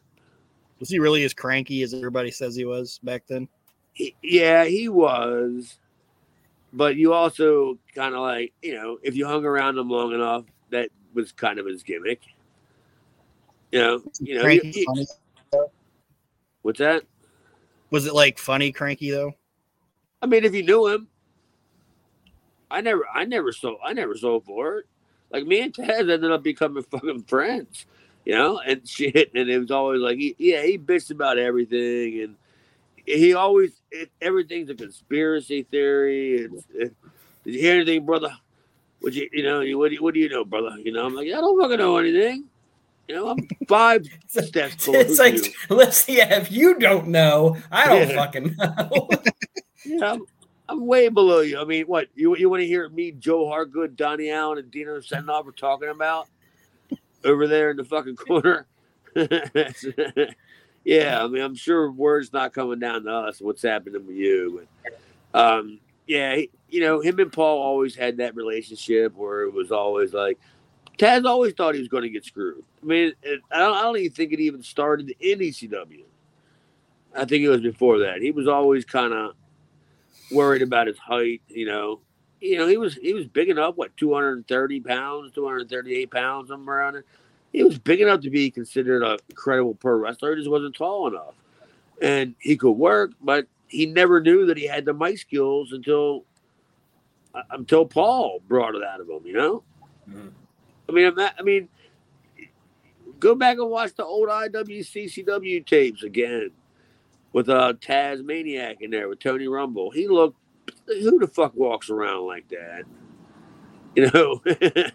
Was 0.79 0.89
he 0.89 0.99
really 0.99 1.23
as 1.23 1.33
cranky 1.33 1.81
as 1.83 1.93
everybody 1.93 2.31
says 2.31 2.55
he 2.55 2.65
was 2.65 2.99
back 3.03 3.23
then? 3.27 3.47
He- 3.93 4.15
yeah, 4.21 4.63
he 4.65 4.87
was. 4.89 5.77
But 6.73 6.95
you 6.97 7.13
also 7.13 7.77
kind 7.93 8.13
of 8.15 8.21
like, 8.21 8.53
you 8.61 8.75
know, 8.75 8.97
if 9.01 9.15
you 9.15 9.25
hung 9.25 9.45
around 9.45 9.77
him 9.77 9.89
long 9.89 10.13
enough, 10.13 10.43
that 10.71 10.89
was 11.13 11.31
kind 11.31 11.59
of 11.59 11.65
his 11.65 11.83
gimmick. 11.83 12.21
You 13.71 13.79
know, 13.79 14.03
you 14.19 14.35
know. 14.35 14.41
Cranky, 14.41 14.67
you- 14.67 14.73
you- 14.81 14.85
funny? 14.85 15.07
What's 16.65 16.79
that? 16.79 17.03
Was 17.91 18.07
it 18.07 18.15
like 18.15 18.39
funny 18.39 18.71
cranky 18.71 19.11
though? 19.11 19.33
I 20.19 20.25
mean, 20.25 20.43
if 20.43 20.55
you 20.55 20.63
knew 20.63 20.87
him, 20.87 21.07
I 22.71 22.81
never, 22.81 23.05
I 23.13 23.23
never 23.25 23.51
saw, 23.51 23.77
I 23.85 23.93
never 23.93 24.17
saw 24.17 24.39
for 24.39 24.79
it. 24.79 24.85
Like 25.29 25.45
me 25.45 25.61
and 25.61 25.71
Taz 25.71 26.11
ended 26.11 26.31
up 26.31 26.41
becoming 26.41 26.81
fucking 26.89 27.23
friends, 27.25 27.85
you 28.25 28.33
know, 28.33 28.59
and 28.59 28.87
shit. 28.87 29.31
And 29.35 29.47
it 29.47 29.59
was 29.59 29.69
always 29.69 30.01
like, 30.01 30.17
he, 30.17 30.35
yeah, 30.39 30.63
he 30.63 30.79
bitched 30.79 31.11
about 31.11 31.37
everything, 31.37 32.21
and 32.21 32.35
he 33.05 33.35
always, 33.35 33.79
it, 33.91 34.09
everything's 34.19 34.71
a 34.71 34.75
conspiracy 34.75 35.63
theory. 35.69 36.37
It's, 36.37 36.65
it, 36.73 36.95
did 37.43 37.53
you 37.53 37.61
hear 37.61 37.75
anything, 37.75 38.07
brother? 38.07 38.35
What 39.01 39.13
you, 39.13 39.29
you 39.31 39.43
know, 39.43 39.61
you, 39.61 39.77
what, 39.77 39.89
do 39.89 39.95
you, 39.95 40.01
what 40.01 40.15
do 40.15 40.19
you 40.19 40.29
know, 40.29 40.43
brother? 40.43 40.79
You 40.79 40.93
know, 40.93 41.05
I'm 41.05 41.13
like, 41.13 41.27
I 41.27 41.41
don't 41.41 41.61
fucking 41.61 41.77
know 41.77 41.97
anything. 41.97 42.45
You 43.07 43.15
know, 43.15 43.27
I'm 43.29 43.47
five 43.67 44.05
steps 44.27 44.85
below 44.85 44.99
it's 44.99 45.19
like, 45.19 45.35
you. 45.45 45.51
let's 45.75 45.97
see 45.97 46.19
if 46.21 46.51
you 46.51 46.79
don't 46.79 47.07
know. 47.09 47.55
I 47.71 47.87
don't 47.87 48.09
Yeah. 48.09 48.15
fucking 48.15 48.55
know. 48.57 49.09
Yeah, 49.87 50.13
I'm, 50.13 50.25
I'm 50.67 50.87
way 50.87 51.09
below 51.09 51.41
you. 51.41 51.59
I 51.61 51.63
mean, 51.63 51.85
what 51.85 52.07
you 52.15 52.35
you 52.37 52.49
want 52.49 52.61
to 52.61 52.65
hear 52.67 52.89
me, 52.89 53.11
Joel 53.11 53.51
Hartgood, 53.51 53.95
Donnie 53.95 54.31
Allen, 54.31 54.57
and 54.57 54.71
Dino 54.71 54.99
Sendoff 54.99 55.45
are 55.47 55.51
talking 55.51 55.89
about 55.89 56.27
over 57.23 57.47
there 57.47 57.69
in 57.69 57.77
the 57.77 57.83
fucking 57.83 58.15
corner? 58.15 58.65
yeah, 60.83 61.23
I 61.23 61.27
mean, 61.27 61.41
I'm 61.43 61.53
sure 61.55 61.91
word's 61.91 62.33
not 62.33 62.53
coming 62.53 62.79
down 62.79 63.03
to 63.03 63.11
us. 63.11 63.41
What's 63.41 63.61
happening 63.61 64.05
with 64.05 64.15
you? 64.15 64.67
But, 64.83 65.39
um, 65.39 65.79
yeah, 66.07 66.35
he- 66.35 66.49
you 66.69 66.81
know, 66.81 66.99
him 66.99 67.19
and 67.19 67.31
Paul 67.31 67.61
always 67.61 67.95
had 67.95 68.17
that 68.17 68.35
relationship 68.35 69.15
where 69.15 69.43
it 69.43 69.53
was 69.53 69.71
always 69.71 70.13
like 70.13 70.39
Taz 70.97 71.25
always 71.25 71.53
thought 71.53 71.75
he 71.75 71.79
was 71.81 71.89
going 71.89 72.03
to 72.03 72.09
get 72.09 72.25
screwed. 72.25 72.63
I 72.81 72.85
mean, 72.85 73.13
it, 73.23 73.41
I, 73.51 73.59
don't, 73.59 73.77
I 73.77 73.81
don't 73.83 73.97
even 73.97 74.11
think 74.11 74.33
it 74.33 74.39
even 74.39 74.63
started 74.63 75.13
in 75.19 75.39
ECW. 75.39 76.03
I 77.15 77.25
think 77.25 77.43
it 77.43 77.49
was 77.49 77.61
before 77.61 77.99
that. 77.99 78.21
He 78.21 78.31
was 78.31 78.47
always 78.47 78.85
kind 78.85 79.13
of 79.13 79.35
worried 80.31 80.61
about 80.61 80.87
his 80.87 80.97
height. 80.97 81.41
You 81.47 81.65
know, 81.67 82.01
you 82.41 82.57
know 82.57 82.67
he 82.67 82.77
was 82.77 82.95
he 82.95 83.13
was 83.13 83.25
big 83.27 83.49
enough. 83.49 83.75
What 83.77 83.95
two 83.97 84.13
hundred 84.13 84.33
and 84.33 84.47
thirty 84.47 84.79
pounds, 84.81 85.31
two 85.33 85.45
hundred 85.45 85.69
thirty 85.69 85.95
eight 85.95 86.11
pounds, 86.11 86.49
somewhere 86.49 86.77
around 86.79 86.93
there. 86.95 87.05
He 87.53 87.63
was 87.63 87.79
big 87.79 88.01
enough 88.01 88.21
to 88.21 88.29
be 88.29 88.51
considered 88.51 89.03
a 89.03 89.17
credible 89.35 89.75
pro 89.75 89.93
wrestler. 89.97 90.35
He 90.35 90.41
just 90.41 90.51
wasn't 90.51 90.75
tall 90.75 91.07
enough. 91.07 91.35
and 92.01 92.35
he 92.39 92.57
could 92.57 92.71
work, 92.73 93.11
but 93.21 93.47
he 93.67 93.85
never 93.85 94.19
knew 94.21 94.45
that 94.47 94.57
he 94.57 94.67
had 94.67 94.85
the 94.85 94.93
mic 94.93 95.17
skills 95.17 95.71
until 95.73 96.25
uh, 97.33 97.43
until 97.51 97.85
Paul 97.85 98.41
brought 98.47 98.75
it 98.75 98.83
out 98.83 99.01
of 99.01 99.09
him. 99.09 99.21
You 99.25 99.33
know, 99.33 99.63
Mhm. 100.09 100.31
I 100.87 100.91
mean, 100.91 101.05
I'm 101.05 101.15
not, 101.15 101.35
I 101.39 101.43
mean, 101.43 101.69
go 103.19 103.35
back 103.35 103.57
and 103.57 103.69
watch 103.69 103.95
the 103.95 104.05
old 104.05 104.29
IWCCW 104.29 105.65
tapes 105.65 106.03
again 106.03 106.51
with 107.33 107.49
uh 107.49 107.73
Tasmaniac 107.81 108.81
in 108.81 108.91
there 108.91 109.09
with 109.09 109.19
Tony 109.19 109.47
Rumble. 109.47 109.91
He 109.91 110.07
looked 110.07 110.37
who 110.87 111.19
the 111.19 111.27
fuck 111.27 111.53
walks 111.55 111.89
around 111.89 112.25
like 112.27 112.47
that? 112.49 112.83
You 113.95 114.09
know, 114.11 114.41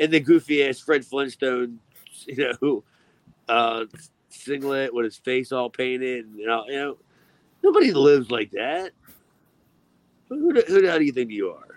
and 0.00 0.12
the 0.12 0.20
goofy 0.20 0.64
ass 0.64 0.78
Fred 0.80 1.04
Flintstone, 1.04 1.78
you 2.26 2.54
know, 2.60 2.84
uh 3.48 3.84
singlet 4.30 4.94
with 4.94 5.04
his 5.04 5.16
face 5.16 5.52
all 5.52 5.70
painted, 5.70 6.26
and, 6.26 6.38
you 6.38 6.46
know, 6.46 6.64
you 6.66 6.74
know, 6.74 6.96
nobody 7.62 7.92
lives 7.92 8.30
like 8.30 8.50
that. 8.52 8.92
Who, 10.28 10.52
who 10.52 10.82
the 10.82 10.88
hell 10.88 10.98
do 10.98 11.04
you 11.04 11.12
think 11.12 11.30
you 11.30 11.50
are? 11.50 11.67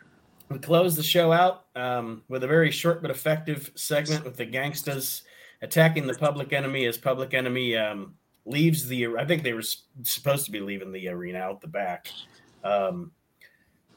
We 0.52 0.60
close 0.60 0.96
the 0.96 1.04
show 1.04 1.32
out 1.32 1.66
um, 1.76 2.24
with 2.28 2.44
a 2.44 2.48
very 2.48 2.72
short 2.72 3.02
but 3.02 3.12
effective 3.12 3.72
segment 3.76 4.26
with 4.26 4.36
the 4.36 4.46
gangsters 4.46 5.24
attacking 5.62 6.08
the 6.08 6.14
public 6.14 6.52
enemy 6.54 6.86
as 6.86 6.98
public 6.98 7.34
enemy 7.34 7.78
um, 7.78 8.16
leaves 8.46 8.88
the. 8.88 9.08
I 9.18 9.26
think 9.26 9.44
they 9.44 9.54
were 9.54 9.64
supposed 10.04 10.46
to 10.46 10.52
be 10.52 10.60
leaving 10.60 10.92
the 10.92 11.08
arena 11.08 11.40
out 11.40 11.62
the 11.62 11.68
back. 11.68 12.12
Um, 12.64 13.12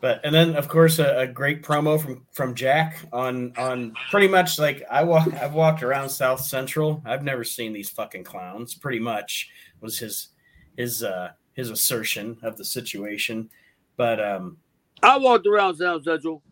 but 0.05 0.21
and 0.23 0.35
then 0.35 0.55
of 0.57 0.69
course 0.69 0.99
a, 0.99 1.21
a 1.21 1.27
great 1.27 1.63
promo 1.63 1.99
from 1.99 2.27
from 2.31 2.55
Jack 2.55 2.99
on 3.11 3.55
on 3.57 3.95
pretty 4.11 4.29
much 4.29 4.59
like 4.59 4.83
I 4.91 5.03
walk 5.03 5.33
I've 5.33 5.55
walked 5.55 5.83
around 5.83 6.11
South 6.11 6.41
Central. 6.41 7.03
I've 7.07 7.25
never 7.25 7.43
seen 7.43 7.73
these 7.73 7.89
fucking 7.89 8.25
clowns. 8.25 8.75
Pretty 8.75 8.99
much 8.99 9.49
was 9.81 9.99
his 9.99 10.29
his 10.77 11.03
uh 11.03 11.31
his 11.55 11.71
assertion 11.71 12.37
of 12.43 12.59
the 12.59 12.67
situation. 12.67 13.49
But 13.97 14.23
um 14.23 14.59
I 15.05 15.19
walked 15.19 15.47
around 15.47 15.77
South 15.77 16.03
Central. 16.05 16.43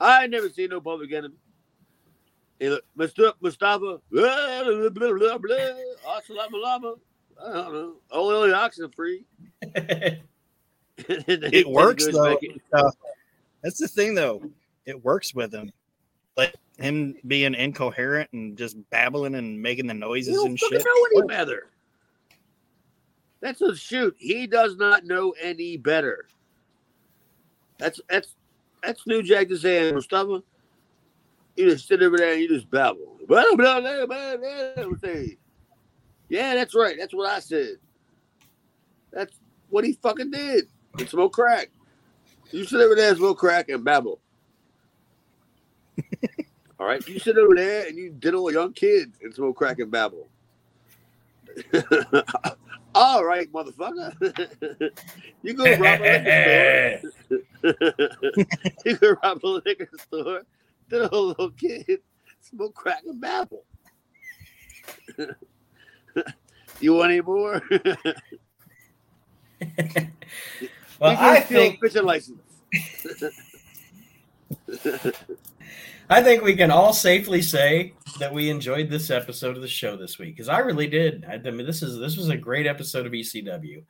I 0.00 0.22
ain't 0.22 0.30
never 0.30 0.48
seen 0.50 0.70
no 0.70 0.80
public 0.80 1.12
enemy. 1.12 1.34
Hey, 2.60 2.70
look, 2.70 2.84
Mr. 2.96 3.32
Mustafa, 3.40 4.00
blah, 4.10 4.64
blah, 4.64 4.88
blah, 4.90 5.12
blah, 5.12 5.38
blah, 5.38 5.56
assalamu 6.06 6.62
alaikum. 6.64 6.98
I 7.40 7.52
don't 7.52 7.72
know. 7.72 7.94
Only 8.10 8.52
oxygen 8.52 8.90
free. 8.94 9.24
It 11.06 11.68
works 11.68 12.08
though. 12.08 12.36
Uh, 12.72 12.90
that's 13.62 13.78
the 13.78 13.86
thing 13.86 14.16
though. 14.16 14.42
It 14.84 15.04
works 15.04 15.32
with 15.32 15.54
him. 15.54 15.70
Like 16.36 16.56
him 16.76 17.14
being 17.26 17.54
incoherent 17.54 18.30
and 18.32 18.58
just 18.58 18.76
babbling 18.90 19.36
and 19.36 19.62
making 19.62 19.86
the 19.86 19.94
noises 19.94 20.42
and 20.42 20.58
shit. 20.58 20.84
know 20.84 21.06
any 21.14 21.26
better. 21.28 21.68
That's 23.40 23.60
a 23.60 23.76
shoot. 23.76 24.16
He 24.18 24.48
does 24.48 24.76
not 24.76 25.04
know 25.04 25.34
any 25.40 25.76
better. 25.76 26.26
That's 27.78 28.00
that's 28.08 28.34
that's 28.82 29.06
New 29.06 29.22
Jack 29.22 29.48
just 29.48 29.62
saying, 29.62 29.94
Mustafa. 29.94 30.42
You 31.56 31.70
just 31.70 31.88
sit 31.88 32.02
over 32.02 32.16
there 32.16 32.32
and 32.32 32.40
you 32.40 32.48
just 32.48 32.70
babble. 32.70 33.18
Blah, 33.26 33.54
blah, 33.54 33.80
blah, 33.80 34.06
blah, 34.06 34.36
blah, 34.36 35.22
Yeah, 36.28 36.54
that's 36.54 36.74
right. 36.74 36.96
That's 36.98 37.12
what 37.12 37.28
I 37.28 37.40
said. 37.40 37.76
That's 39.12 39.34
what 39.68 39.84
he 39.84 39.94
fucking 39.94 40.30
did. 40.30 40.68
He 40.96 41.06
smoke 41.06 41.32
crack. 41.32 41.70
You 42.52 42.64
sit 42.64 42.80
over 42.80 42.94
there 42.94 43.08
and 43.10 43.18
smoke 43.18 43.38
crack 43.38 43.68
and 43.68 43.84
babble. 43.84 44.20
All 46.78 46.86
right. 46.86 47.06
You 47.08 47.18
sit 47.18 47.36
over 47.36 47.54
there 47.54 47.88
and 47.88 47.98
you 47.98 48.10
diddle 48.10 48.48
a 48.48 48.52
young 48.52 48.72
kids 48.72 49.18
and 49.22 49.34
smoke 49.34 49.56
crack 49.56 49.80
and 49.80 49.90
babble. 49.90 50.28
All 52.94 53.24
right, 53.24 53.52
motherfucker. 53.52 54.12
you 55.42 55.54
go 55.54 55.64
rob 55.76 56.00
a 56.00 56.08
liquor 56.08 57.12
store. 57.26 57.38
you 58.84 58.96
go 58.96 59.16
rob 59.22 59.44
a 59.44 59.46
liquor 59.46 59.88
store, 59.98 60.42
diddle 60.88 61.08
a 61.12 61.20
little 61.20 61.50
kid, 61.50 62.00
smoke 62.40 62.74
crack 62.74 63.02
and 63.06 63.20
babble. 63.20 63.64
you 66.80 66.94
want 66.94 67.12
any 67.12 67.20
more? 67.20 67.62
well, 71.00 71.16
I 71.18 71.40
think 71.40 71.80
fishing 71.80 72.04
license. 72.04 72.40
I 76.10 76.22
think 76.22 76.42
we 76.42 76.56
can 76.56 76.70
all 76.70 76.92
safely 76.92 77.42
say 77.42 77.92
that 78.18 78.32
we 78.32 78.48
enjoyed 78.48 78.88
this 78.88 79.10
episode 79.10 79.56
of 79.56 79.62
the 79.62 79.68
show 79.68 79.96
this 79.96 80.18
week 80.18 80.36
because 80.36 80.48
I 80.48 80.58
really 80.60 80.86
did. 80.86 81.26
I, 81.28 81.34
I 81.34 81.50
mean, 81.50 81.66
this 81.66 81.82
is 81.82 81.98
this 81.98 82.16
was 82.16 82.30
a 82.30 82.36
great 82.36 82.66
episode 82.66 83.06
of 83.06 83.12
ECW, 83.12 83.82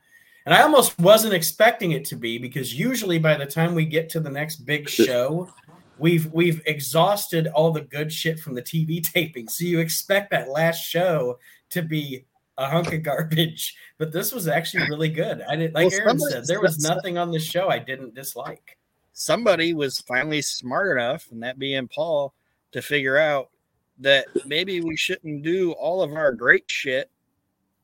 and 0.45 0.53
I 0.53 0.61
almost 0.61 0.99
wasn't 0.99 1.33
expecting 1.33 1.91
it 1.91 2.03
to 2.05 2.15
be 2.15 2.37
because 2.37 2.77
usually 2.77 3.19
by 3.19 3.35
the 3.35 3.45
time 3.45 3.73
we 3.73 3.85
get 3.85 4.09
to 4.09 4.19
the 4.19 4.29
next 4.29 4.57
big 4.65 4.89
show, 4.89 5.49
we've 5.97 6.25
we've 6.33 6.61
exhausted 6.65 7.47
all 7.47 7.71
the 7.71 7.81
good 7.81 8.11
shit 8.11 8.39
from 8.39 8.53
the 8.53 8.61
TV 8.61 9.01
taping. 9.13 9.47
So 9.47 9.63
you 9.63 9.79
expect 9.79 10.31
that 10.31 10.49
last 10.49 10.79
show 10.79 11.39
to 11.69 11.81
be 11.81 12.25
a 12.57 12.67
hunk 12.67 12.91
of 12.91 13.03
garbage, 13.03 13.77
but 13.97 14.11
this 14.11 14.33
was 14.33 14.49
actually 14.49 14.89
really 14.89 15.07
good. 15.09 15.41
I 15.47 15.55
did, 15.55 15.73
like 15.73 15.91
Well, 15.91 16.01
Aaron 16.01 16.19
said, 16.19 16.47
there 16.47 16.59
was 16.59 16.79
nothing 16.79 17.17
on 17.17 17.31
the 17.31 17.39
show 17.39 17.69
I 17.69 17.79
didn't 17.79 18.13
dislike. 18.13 18.77
Somebody 19.19 19.73
was 19.73 19.99
finally 19.99 20.41
smart 20.41 20.97
enough, 20.97 21.27
and 21.29 21.43
that 21.43 21.59
being 21.59 21.89
Paul, 21.89 22.33
to 22.71 22.81
figure 22.81 23.17
out 23.17 23.49
that 23.97 24.27
maybe 24.45 24.79
we 24.79 24.95
shouldn't 24.95 25.43
do 25.43 25.73
all 25.73 26.01
of 26.01 26.13
our 26.13 26.31
great 26.31 26.63
shit 26.67 27.11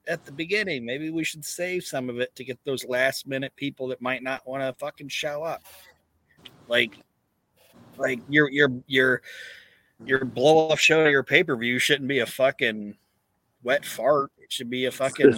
at 0.08 0.24
the 0.24 0.32
beginning. 0.32 0.86
Maybe 0.86 1.10
we 1.10 1.26
should 1.26 1.44
save 1.44 1.84
some 1.84 2.10
of 2.10 2.22
it 2.22 2.34
to 2.38 2.46
get 2.46 2.58
those 2.64 2.86
last 2.86 3.28
minute 3.28 3.54
people 3.58 3.90
that 3.90 4.02
might 4.02 4.24
not 4.24 4.48
want 4.48 4.64
to 4.64 4.72
fucking 4.80 5.10
show 5.10 5.44
up. 5.44 5.66
Like, 6.70 7.00
like 7.98 8.22
your 8.30 8.50
your 8.50 8.70
your 8.88 9.22
your 10.06 10.24
blow 10.24 10.70
off 10.70 10.80
show, 10.80 11.06
your 11.06 11.22
pay 11.22 11.44
per 11.44 11.58
view 11.58 11.80
shouldn't 11.80 12.08
be 12.08 12.20
a 12.20 12.26
fucking 12.26 12.96
wet 13.62 13.84
fart. 13.84 14.32
It 14.38 14.54
should 14.54 14.70
be 14.70 14.86
a 14.86 14.92
fucking 14.92 15.38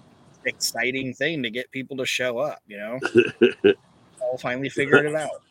exciting 0.46 1.12
thing 1.12 1.42
to 1.42 1.50
get 1.50 1.70
people 1.70 1.98
to 1.98 2.06
show 2.06 2.38
up. 2.38 2.62
You 2.66 2.78
know, 2.78 3.74
Paul 4.24 4.38
finally 4.38 4.68
figured 4.70 5.04
it 5.06 5.14
out. 5.14 5.42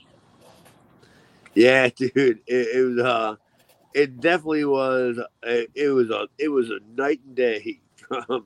Yeah, 1.53 1.89
dude, 1.89 2.15
it, 2.15 2.39
it 2.47 2.95
was 2.95 3.05
uh, 3.05 3.35
it 3.93 4.19
definitely 4.19 4.65
was. 4.65 5.19
It, 5.43 5.69
it 5.75 5.89
was 5.89 6.09
a 6.09 6.27
it 6.39 6.49
was 6.49 6.69
a 6.69 6.79
night 6.97 7.21
and 7.25 7.35
day 7.35 7.79
from 8.25 8.45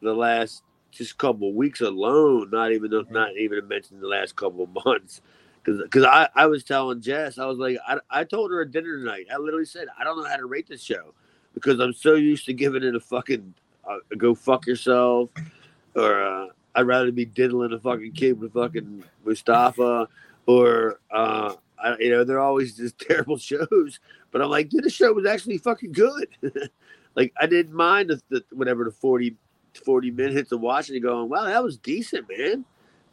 the 0.00 0.14
last 0.14 0.62
just 0.92 1.18
couple 1.18 1.52
weeks 1.52 1.80
alone. 1.80 2.50
Not 2.50 2.72
even 2.72 2.90
not 3.10 3.36
even 3.36 3.60
to 3.60 3.66
mention 3.66 4.00
the 4.00 4.06
last 4.06 4.36
couple 4.36 4.64
of 4.64 4.70
months. 4.86 5.20
Because 5.62 5.82
because 5.82 6.04
I 6.04 6.28
I 6.34 6.46
was 6.46 6.62
telling 6.62 7.00
Jess 7.00 7.38
I 7.38 7.46
was 7.46 7.58
like 7.58 7.76
I 7.86 7.98
I 8.08 8.24
told 8.24 8.52
her 8.52 8.62
at 8.62 8.70
dinner 8.70 8.96
tonight. 8.98 9.26
I 9.32 9.36
literally 9.38 9.66
said 9.66 9.88
I 9.98 10.04
don't 10.04 10.16
know 10.16 10.28
how 10.28 10.36
to 10.36 10.46
rate 10.46 10.68
this 10.68 10.82
show 10.82 11.12
because 11.52 11.80
I'm 11.80 11.92
so 11.92 12.14
used 12.14 12.46
to 12.46 12.52
giving 12.52 12.84
it 12.84 12.94
a 12.94 13.00
fucking 13.00 13.54
uh, 13.88 13.96
go 14.16 14.34
fuck 14.34 14.66
yourself 14.66 15.30
or 15.96 16.22
uh, 16.22 16.46
I'd 16.80 16.86
rather 16.86 17.12
be 17.12 17.26
diddling 17.26 17.72
a 17.72 17.78
fucking 17.78 18.12
kid 18.12 18.40
with 18.40 18.54
fucking 18.54 19.04
Mustafa 19.24 20.08
or 20.46 21.00
uh 21.10 21.54
I, 21.78 21.96
you 21.98 22.10
know 22.10 22.24
they're 22.24 22.40
always 22.40 22.76
just 22.76 22.98
terrible 23.08 23.36
shows. 23.36 24.00
But 24.30 24.42
i'm 24.42 24.48
like 24.48 24.70
dude 24.70 24.84
the 24.84 24.90
show 24.90 25.12
was 25.12 25.26
actually 25.26 25.58
fucking 25.58 25.92
good. 25.92 26.28
Like 27.16 27.32
i 27.40 27.46
didn't 27.46 27.74
mind 27.74 28.08
the, 28.08 28.22
the 28.28 28.44
whatever 28.52 28.84
the 28.84 28.92
40 28.92 29.34
40 29.84 30.10
minutes 30.12 30.52
of 30.52 30.60
watching 30.60 30.94
it 30.94 31.00
going 31.00 31.28
wow 31.28 31.44
that 31.44 31.62
was 31.62 31.76
decent 31.76 32.26
man. 32.28 32.64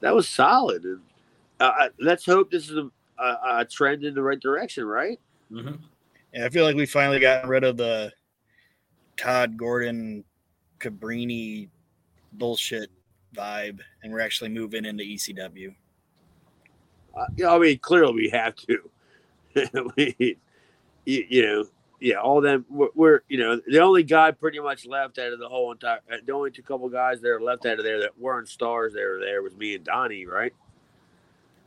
That 0.02 0.14
was 0.14 0.30
solid. 0.30 0.84
And 0.84 1.02
uh, 1.60 1.90
let's 2.00 2.24
hope 2.24 2.52
this 2.52 2.70
is 2.70 2.78
a, 2.78 2.92
a, 3.20 3.60
a 3.60 3.66
trend 3.66 4.04
in 4.04 4.14
the 4.14 4.22
right 4.22 4.40
direction 4.40 4.86
right? 4.86 5.20
Mm-hmm. 5.52 5.84
Yeah, 6.32 6.46
I 6.46 6.50
feel 6.50 6.64
like 6.64 6.76
we 6.76 6.86
finally 6.86 7.20
got 7.20 7.48
rid 7.48 7.64
of 7.64 7.76
the 7.76 8.14
Tod 9.18 9.58
Gordon 9.58 10.24
Cabrini 10.80 11.70
bullshit 12.34 12.92
vibe, 13.36 13.80
and 14.04 14.12
we're 14.12 14.20
actually 14.22 14.50
moving 14.50 14.86
into 14.86 15.04
ECW. 15.04 15.74
uh, 17.16 17.26
yeah, 17.36 17.52
I 17.52 17.60
mean, 17.60 17.80
clearly 17.80 18.14
we 18.14 18.30
have 18.30 18.56
to. 18.56 18.90
we, 19.98 20.38
you, 21.06 21.26
you 21.30 21.42
know, 21.42 21.66
yeah, 22.00 22.16
all 22.16 22.42
them. 22.42 22.66
We're, 22.70 22.90
we're, 22.94 23.22
you 23.28 23.38
know, 23.40 23.60
the 23.66 23.80
only 23.80 24.04
guy 24.04 24.32
pretty 24.32 24.60
much 24.60 24.86
left 24.86 25.18
out 25.18 25.34
of 25.34 25.40
the 25.40 25.50
whole 25.50 25.72
entire. 25.72 26.00
uh, 26.12 26.18
The 26.26 26.32
only 26.34 26.52
two 26.52 26.62
couple 26.62 26.88
guys 26.90 27.22
that 27.22 27.30
are 27.30 27.42
left 27.42 27.66
out 27.66 27.80
of 27.80 27.86
there 27.86 28.00
that 28.02 28.20
weren't 28.20 28.50
stars. 28.50 28.94
That 28.94 29.02
were 29.02 29.20
there 29.20 29.42
was 29.42 29.56
me 29.56 29.76
and 29.76 29.84
Donnie, 29.84 30.26
right? 30.26 30.54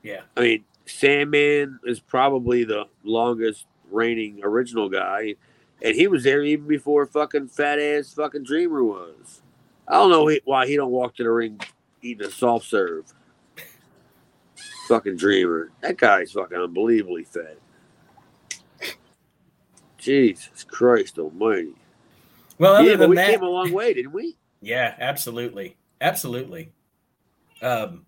Yeah. 0.02 0.20
I 0.36 0.40
mean, 0.40 0.64
Sandman 0.86 1.80
is 1.84 2.00
probably 2.00 2.64
the 2.64 2.84
longest 3.04 3.66
reigning 3.90 4.40
original 4.44 4.88
guy, 4.88 5.34
and 5.82 5.94
he 5.96 6.06
was 6.06 6.22
there 6.22 6.42
even 6.44 6.66
before 6.68 7.06
fucking 7.06 7.48
fat 7.48 7.78
ass 7.80 8.12
fucking 8.14 8.44
Dreamer 8.44 8.84
was. 8.84 9.42
I 9.90 9.94
don't 9.94 10.10
know 10.10 10.30
why 10.44 10.66
he 10.68 10.76
don't 10.76 10.90
walk 10.92 11.16
to 11.16 11.24
the 11.24 11.30
ring 11.30 11.60
eating 12.00 12.26
a 12.26 12.30
soft 12.30 12.66
serve. 12.66 13.04
Fucking 14.88 15.16
Dreamer, 15.16 15.70
that 15.82 15.96
guy's 15.98 16.32
fucking 16.32 16.56
unbelievably 16.56 17.24
fat. 17.24 17.56
Jesus 19.98 20.64
Christ 20.64 21.18
Almighty! 21.18 21.74
Well, 22.58 22.76
other 22.76 22.84
yeah, 22.84 22.92
but 22.92 23.00
than 23.00 23.10
we 23.10 23.16
that, 23.16 23.30
came 23.30 23.42
a 23.42 23.48
long 23.48 23.72
way, 23.72 23.92
didn't 23.94 24.12
we? 24.12 24.36
Yeah, 24.62 24.94
absolutely, 24.98 25.76
absolutely. 26.00 26.72
Um, 27.60 28.06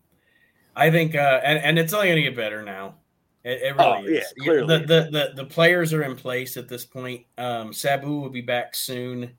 I 0.75 0.91
think, 0.91 1.15
uh, 1.15 1.41
and 1.45 1.59
and 1.59 1.79
it's 1.79 1.93
only 1.93 2.09
going 2.09 2.17
to 2.17 2.23
get 2.23 2.37
better 2.37 2.63
now. 2.63 2.95
It, 3.45 3.61
it 3.63 3.77
really 3.77 3.79
Oh, 3.79 4.01
yeah, 4.07 4.21
is. 4.21 4.35
clearly. 4.41 4.79
The, 4.79 4.85
the 4.87 5.11
the 5.11 5.33
the 5.43 5.45
players 5.45 5.93
are 5.93 6.03
in 6.03 6.17
place 6.17 6.57
at 6.57 6.69
this 6.69 6.85
point. 6.85 7.27
Um, 7.37 7.73
Sabu 7.73 8.21
will 8.21 8.31
be 8.31 8.41
back 8.41 8.75
soon. 8.75 9.33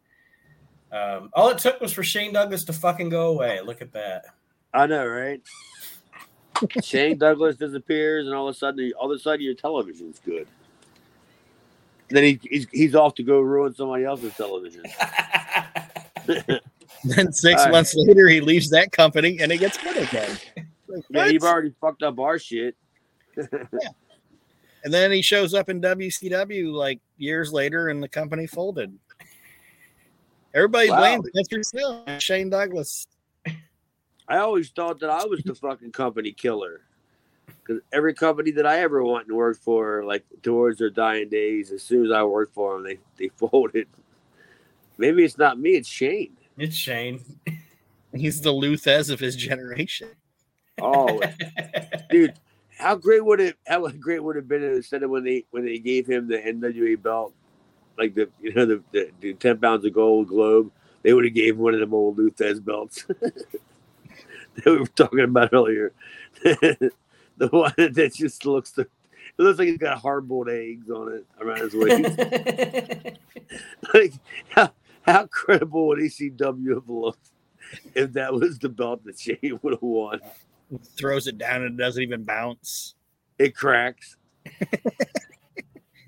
Um, 0.93 1.29
all 1.33 1.49
it 1.49 1.57
took 1.57 1.81
was 1.81 1.91
for 1.91 2.03
Shane 2.03 2.33
Douglas 2.33 2.63
to 2.65 2.73
fucking 2.73 3.09
go 3.09 3.29
away. 3.29 3.59
Look 3.61 3.81
at 3.81 3.91
that. 3.93 4.25
I 4.73 4.85
know, 4.85 5.05
right? 5.05 5.41
Shane 6.83 7.17
Douglas 7.17 7.55
disappears, 7.55 8.27
and 8.27 8.35
all 8.35 8.47
of 8.47 8.55
a 8.55 8.57
sudden, 8.57 8.91
all 8.99 9.11
of 9.11 9.17
a 9.17 9.19
sudden, 9.19 9.41
your 9.41 9.55
television's 9.55 10.19
good. 10.23 10.47
Then 12.09 12.23
he, 12.23 12.39
he's 12.43 12.67
he's 12.71 12.95
off 12.95 13.15
to 13.15 13.23
go 13.23 13.39
ruin 13.39 13.73
somebody 13.73 14.05
else's 14.05 14.35
television. 14.35 14.83
Then 17.03 17.33
six 17.33 17.59
All 17.59 17.65
right. 17.65 17.71
months 17.71 17.95
later, 17.95 18.29
he 18.29 18.39
leaves 18.39 18.69
that 18.69 18.91
company 18.91 19.39
and 19.41 19.51
it 19.51 19.57
gets 19.57 19.77
good 19.77 19.97
again. 19.97 20.37
Like, 20.87 21.03
Yeah, 21.09 21.25
you've 21.25 21.43
already 21.43 21.73
fucked 21.81 22.03
up 22.03 22.17
our 22.19 22.39
shit. 22.39 22.75
and 23.35 23.49
then 24.85 25.11
he 25.11 25.21
shows 25.21 25.53
up 25.53 25.69
in 25.69 25.81
WCW 25.81 26.71
like 26.71 26.99
years 27.17 27.51
later, 27.51 27.89
and 27.89 28.01
the 28.01 28.07
company 28.07 28.47
folded. 28.47 28.97
Everybody 30.53 30.89
Wow. 30.89 30.97
blames 30.99 31.29
Mr. 31.35 31.65
Still 31.65 32.03
Shane 32.19 32.49
Douglas. 32.49 33.07
I 34.27 34.37
always 34.37 34.69
thought 34.69 34.99
that 35.01 35.09
I 35.09 35.25
was 35.25 35.41
the 35.43 35.55
fucking 35.55 35.91
company 35.91 36.31
killer. 36.31 36.81
Because 37.45 37.81
every 37.91 38.13
company 38.13 38.51
that 38.51 38.65
I 38.65 38.79
ever 38.79 39.03
went 39.03 39.27
and 39.27 39.35
worked 39.35 39.63
for, 39.63 40.03
like 40.05 40.23
towards 40.41 40.79
their 40.79 40.89
dying 40.89 41.29
days, 41.29 41.71
as 41.71 41.81
soon 41.81 42.05
as 42.05 42.11
I 42.11 42.23
worked 42.23 42.53
for 42.53 42.73
them, 42.73 42.83
they, 42.83 42.99
they 43.17 43.29
folded. 43.35 43.87
Maybe 44.97 45.23
it's 45.23 45.37
not 45.37 45.59
me, 45.59 45.71
it's 45.71 45.87
Shane. 45.87 46.37
It's 46.57 46.75
Shane. 46.75 47.21
He's 48.15 48.41
the 48.41 48.51
Lou 48.51 48.75
Thesz 48.75 49.09
of 49.09 49.19
his 49.19 49.35
generation. 49.35 50.09
Oh, 50.79 51.19
dude, 52.11 52.33
how 52.77 52.95
great 52.95 53.25
would 53.25 53.39
it? 53.39 53.57
How 53.65 53.87
great 53.87 54.23
would 54.23 54.35
it 54.35 54.41
have 54.41 54.47
been 54.47 54.63
instead 54.63 55.01
of 55.03 55.09
when 55.09 55.23
they 55.23 55.45
when 55.51 55.65
they 55.65 55.79
gave 55.79 56.05
him 56.07 56.27
the 56.27 56.37
NWA 56.37 57.01
belt, 57.01 57.33
like 57.97 58.15
the 58.15 58.29
you 58.41 58.53
know 58.53 58.65
the, 58.65 58.83
the, 58.91 59.11
the 59.19 59.33
ten 59.35 59.57
pounds 59.57 59.85
of 59.85 59.93
gold 59.93 60.27
globe, 60.27 60.71
they 61.01 61.13
would 61.13 61.25
have 61.25 61.33
gave 61.33 61.55
him 61.55 61.61
one 61.61 61.73
of 61.73 61.79
them 61.79 61.93
old 61.93 62.17
Lou 62.17 62.31
Thesz 62.31 62.63
belts 62.63 63.03
that 63.07 64.65
we 64.65 64.77
were 64.77 64.85
talking 64.87 65.21
about 65.21 65.53
earlier. 65.53 65.93
the 66.43 66.89
one 67.49 67.73
that 67.77 68.13
just 68.15 68.45
looks 68.45 68.71
the. 68.71 68.87
It 69.35 69.41
looks 69.41 69.57
like 69.57 69.69
he's 69.69 69.77
got 69.77 69.97
hard 69.97 70.27
boiled 70.27 70.49
eggs 70.49 70.91
on 70.91 71.11
it 71.11 71.25
around 71.41 71.61
his 71.61 71.73
waist. 71.73 73.17
like 73.93 74.13
how 74.49 74.71
how 75.01 75.25
credible 75.27 75.87
would 75.87 75.99
ECW 75.99 76.75
have 76.75 76.89
looked 76.89 77.29
if 77.95 78.13
that 78.13 78.33
was 78.33 78.59
the 78.59 78.69
belt 78.69 79.03
that 79.05 79.19
Shane 79.19 79.59
would 79.61 79.73
have 79.73 79.81
won? 79.81 80.19
Throws 80.95 81.27
it 81.27 81.37
down 81.37 81.63
and 81.63 81.79
it 81.79 81.83
doesn't 81.83 82.01
even 82.01 82.23
bounce. 82.23 82.95
it 83.39 83.55
cracks 83.55 84.17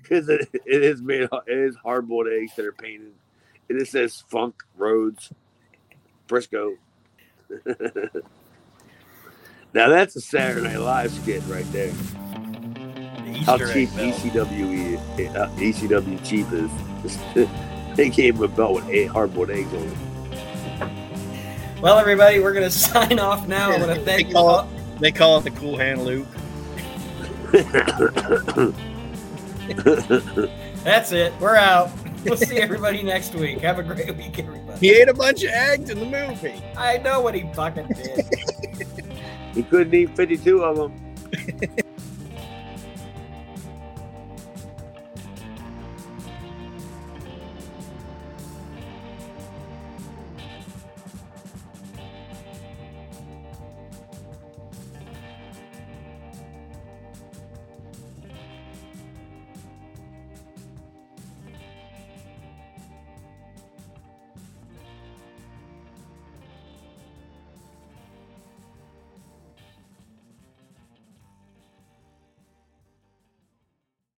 because 0.08 0.28
it, 0.28 0.48
it 0.66 0.82
is 0.84 1.02
made 1.02 1.22
it 1.22 1.30
is 1.48 1.76
hard-boiled 1.76 2.28
eggs 2.28 2.54
that 2.56 2.66
are 2.66 2.72
painted 2.72 3.12
and 3.70 3.80
it 3.80 3.88
says 3.88 4.24
funk 4.28 4.62
Rhodes 4.76 5.32
Brisco 6.28 6.76
now 9.74 9.88
that's 9.88 10.16
a 10.16 10.20
saturday 10.20 10.62
night 10.68 10.78
live 10.78 11.12
skit 11.12 11.44
right 11.48 11.70
there 11.72 11.92
The 13.24 13.30
how 13.46 13.58
Easter 13.58 13.72
cheap 13.72 13.90
egg 13.96 13.96
ecw 13.96 14.94
is, 15.18 15.28
uh, 15.36 15.48
ecw 15.56 16.24
cheap 16.24 16.48
is 16.52 16.70
they 17.96 18.10
gave 18.10 18.36
him 18.36 18.42
a 18.44 18.48
belt 18.48 18.74
with 18.74 18.88
eight 18.88 19.06
hard-boiled 19.08 19.50
eggs 19.50 19.74
on 19.74 19.88
it 19.88 19.98
Well, 21.80 21.98
everybody, 21.98 22.40
we're 22.40 22.54
gonna 22.54 22.70
sign 22.72 23.18
off 23.20 23.46
now. 23.46 23.72
I 23.72 23.78
want 23.78 23.92
to 23.92 23.98
They 24.14 24.24
thank 24.24 24.30
you 24.30 24.44
call 24.44 24.50
all. 24.50 24.62
it, 24.62 25.00
they 25.00 25.12
call 25.12 25.38
it 25.38 25.44
the 25.44 25.52
cool 25.52 25.78
hand 25.78 26.02
Luke. 26.04 26.28
That's 30.84 31.12
it. 31.12 31.32
We're 31.40 31.56
out. 31.56 31.90
We'll 32.24 32.36
see 32.36 32.58
everybody 32.58 33.02
next 33.02 33.34
week. 33.34 33.60
Have 33.60 33.78
a 33.78 33.82
great 33.82 34.16
week, 34.16 34.38
everybody. 34.38 34.78
He 34.78 34.94
ate 34.94 35.08
a 35.08 35.14
bunch 35.14 35.42
of 35.44 35.50
eggs 35.50 35.90
in 35.90 35.98
the 35.98 36.06
movie. 36.06 36.62
I 36.76 36.98
know 36.98 37.20
what 37.20 37.34
he 37.34 37.50
fucking 37.52 37.88
did. 37.88 38.26
he 39.54 39.62
couldn't 39.62 39.94
eat 39.94 40.16
52 40.16 40.64
of 40.64 40.76
them 40.76 41.06